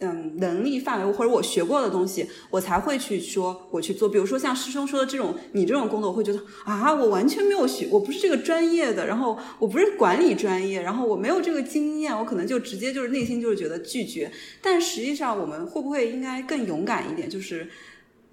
[0.00, 4.08] 嗯，能力范围或者我学过的东西，我才会去说我去做。
[4.08, 14.30] 比如说像师兄说的这种，你这种工作，我会觉得啊，我完全没有学，我不是这个专业的，然后我不是管理专业，然后我没有这个经验，我可能就直接就是内心就是觉得拒绝。
[14.62, 17.68] 但实际上，我们会不会应该更勇敢一点，就是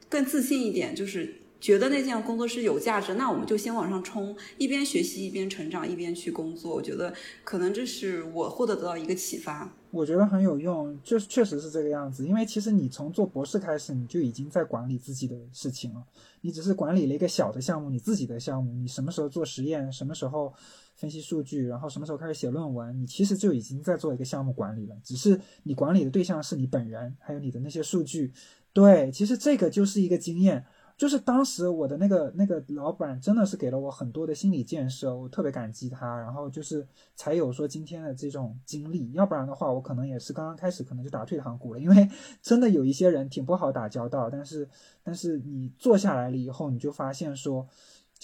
[0.07, 1.41] 更自信一点，就是。
[1.65, 6.71] 觉得那件工作是有价值，那我们就先往上冲，一边学习一边成长，一边去工作。
[6.71, 7.11] 我觉得
[7.43, 9.75] 可能这是我获得得到一个启发。
[9.89, 12.23] 我觉得很有用，就确实是这个样子。
[12.27, 16.03] 因为其实你从做博士开始，你就已经在管理自己的事情了。
[16.41, 20.53] 你只是管理了一个小的项目，你自己的项目，你什么时候做实验，什么时候
[20.95, 24.95] 分析数据，然后什么时候开始写论文，你其实就已经在做一个项目管理了。
[25.03, 28.31] 只是你管理的对象是你本人，还有你的那些数据。
[28.71, 30.63] 对，其实这个就是一个经验。
[30.97, 36.17] 就是当时我的那个那个老板真的是给了我很多的心理建设，我特别感激他。
[36.19, 41.79] 然后就是才有说今天的这种经历，要不然的话我可能也是刚刚开始可能就打退堂鼓了。
[41.79, 42.09] 因为
[42.41, 44.67] 真的有一些人挺不好打交道，但是
[45.03, 47.67] 但是你坐下来了以后，你就发现说。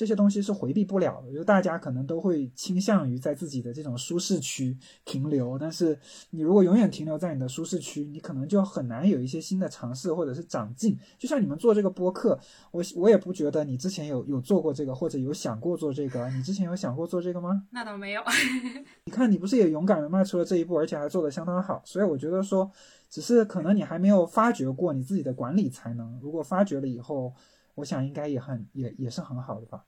[0.02, 5.60] 这些东西是回避不了的，就大家可能都会倾向于在自己的这种舒适区停留。
[5.60, 5.96] 但是
[6.32, 10.98] 你如果永远停留在你的舒适区，你可能就很难有一些新的尝试或者是长进。
[11.20, 12.36] 就像你们做这个播客，
[12.72, 16.28] 我我也不觉得你之前有有做过这个，或者有想过做这个。
[16.32, 17.68] 你之前有想过做这个吗？
[17.70, 18.24] 那倒没有。
[19.06, 21.80] 你看，你不是也勇敢的迈出了这一步，而且还做得相当好。
[21.86, 22.72] 所以我觉得说，
[23.08, 26.20] 只是可能你还没有发掘过你自己的管理才能。
[26.20, 27.32] 如果发掘了以后，
[27.76, 29.86] 我想应该也很也也是很好的吧。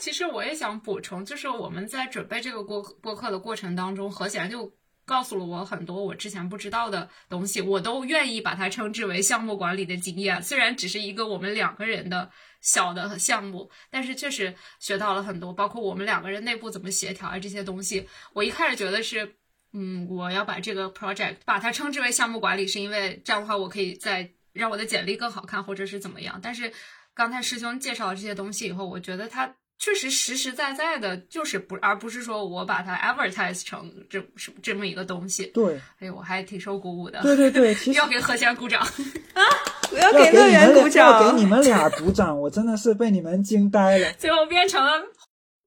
[0.00, 10.42] 其实我也想补充，就是我们在准备这个播播客的过程当中，何贤就告诉了我很多我之前不知道的东西，我都愿意把它称之为项目管理的经验。
[10.42, 12.30] 虽然只是一个我们两个人的
[12.62, 18.08] 小的项目，但是确实学到了很多，包括我们两个人内部怎么协调啊这些东西。
[18.32, 19.36] 我一开始觉得是，
[19.74, 26.40] 嗯，我要把这个 project 把它称之为项目管理，是因为这样的话我可以再让我的简历更好看，或者是怎么样。
[26.42, 26.72] 但是
[27.12, 29.56] 刚才师兄介绍了这些东西以后，我觉得他。
[29.80, 35.46] 确实实实在在的，就是不，而不是说我把它 advertise 成这是这么一个东西。
[35.46, 37.22] 对，哎，我还挺受鼓舞的。
[37.22, 38.82] 对对对， 要给何贤鼓掌
[39.32, 39.42] 啊！
[39.90, 44.12] 我要给乐园鼓掌，要给你们俩鼓掌，我真的是被你们惊呆了。
[44.20, 44.92] 最后变成了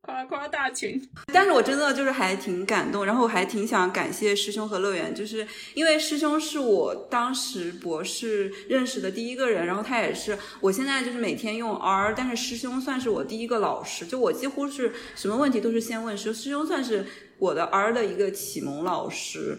[0.05, 1.01] 夸夸大群。
[1.31, 17.05] 但是我真的就是还挺感动，然后我还挺想感谢师兄和乐园，就是因为师兄是我当时博士认识的第一个人，然后他也是我现在就是每天用 R，但是师兄算是我第一个老师，就我几乎是什么问题都是先问师，师兄算是
[17.37, 19.57] 我的 R 的一个启蒙老师。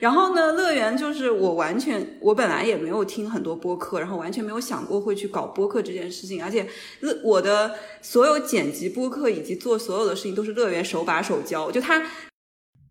[0.00, 6.68] 然后呢，乐园就是我完全，我本来也没有听很多播客，然后完全没有想过会去搞播客这件事情，而且
[7.00, 12.04] 乐我的所有剪辑播客以及做所有的事情都是乐园手把手教，就他，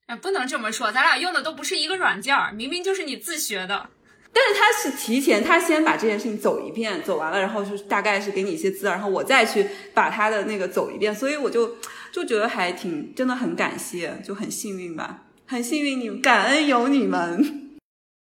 [0.08, 3.90] 哎，不能这么说，咱俩用的都不是一个软件儿，明明就是你自学的。
[4.36, 11.76] 但是他是提前，他先把这件事情走一遍，走完了，然后就是大概是给你一些资料，然后我再去把他的那个走一遍，所以我就
[12.12, 15.26] 就觉得还挺，真的很感谢，就很幸运吧。
[15.54, 17.78] 很幸运，你感恩有你们，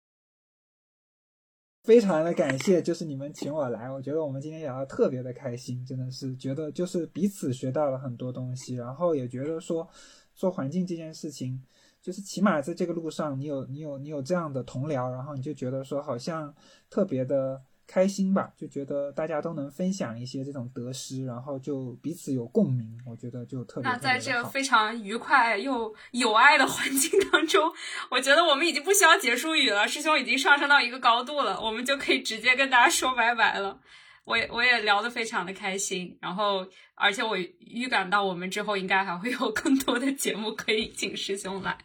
[1.82, 9.88] 非常的感谢，就是你们请我来，我觉得我们今天聊的特别的开心，真的是觉得就是彼此学到了很多东西，然后也觉得说
[10.34, 11.58] 做环境这件事情，
[12.02, 16.54] 就是起码在这个路上，你有你有你有这样的同僚，然后你就觉得说好像
[16.90, 17.62] 特别的。
[17.86, 23.90] 开心吧，就觉得大家都能分享一些这种得失，然后就彼此有共鸣，我觉得就特别。
[23.90, 27.72] 那在这非常愉快又有爱的环境当中，
[28.10, 33.80] 我觉得我们已经不需要结束语了，师兄已经上升到一个高度了，我们就可以直接跟大家说拜拜了。
[34.24, 41.76] 我也我也聊得非常的开心，然后而且我预感到我们之后应该还会有更多的节目可以请师兄来，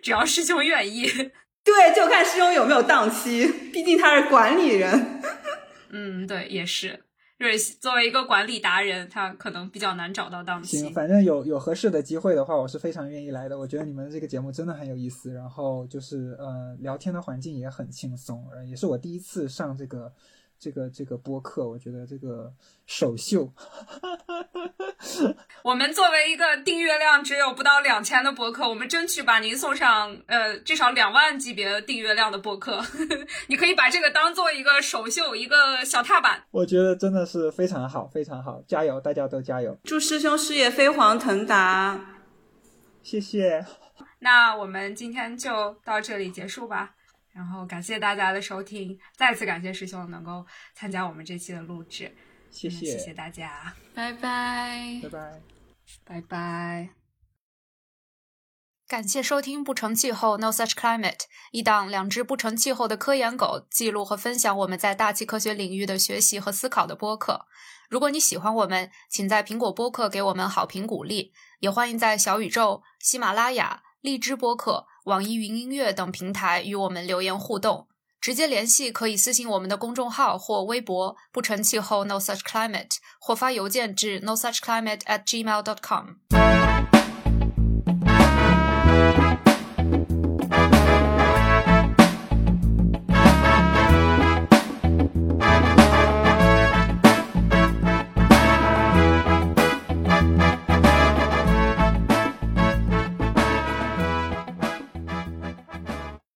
[0.00, 1.08] 只要师兄愿意。
[1.64, 5.20] 对，就看师兄有没有档期，毕竟他是管理人。
[5.90, 7.04] 嗯，对，也是。
[7.38, 10.78] 瑞，作为一个管理达人，他可能比较难找到档期。
[10.78, 13.58] 行，反正有有合适的机会的话，我是非常愿意来的。
[13.58, 20.12] 我觉得你们这个节目真的很有意思，然后就是呃，聊天的环境也很轻松，呃，也是我第一次上这个。
[20.60, 22.52] 这个这个播客，我觉得这个
[22.86, 23.50] 首秀。
[25.64, 32.84] 我们作为一个订阅量只有不到两千的播客，我们争取把您送上呃至少两万级别订阅量的播客。
[33.48, 36.44] 你可以把这个当做一个首秀，一个小踏板。
[36.50, 39.78] 我觉得真的是非常好，非常好，加油，大家都加油！
[39.84, 41.98] 祝师兄事业飞黄腾达。
[43.02, 43.64] 谢谢。
[44.18, 46.96] 那我们今天就到这里结束吧。
[47.32, 50.44] 然后感谢大家的收听，再次感谢师兄能够
[50.74, 52.14] 参加我们这期的录制，
[52.50, 55.40] 谢谢谢谢大家，拜拜拜拜
[56.04, 56.88] 拜拜。
[58.88, 61.12] 感谢收听《不成气候 No Such Climate》，
[61.52, 67.46] 一档两只不成气候的科研狗记录和分享我们在大气科学领域的学习和思考的播客。
[67.88, 74.86] 如果你喜欢我们，请在苹果播客给我们好评鼓励，也欢迎在小宇宙、喜马拉雅、荔枝播客。
[75.04, 77.88] 网易云音乐等平台与我们留言互动，
[78.20, 86.99] 直接联系可以私信我们的公众号或微博“不成气候 No Such Climate”，或发邮件至 No Such Climate at gmail dot com。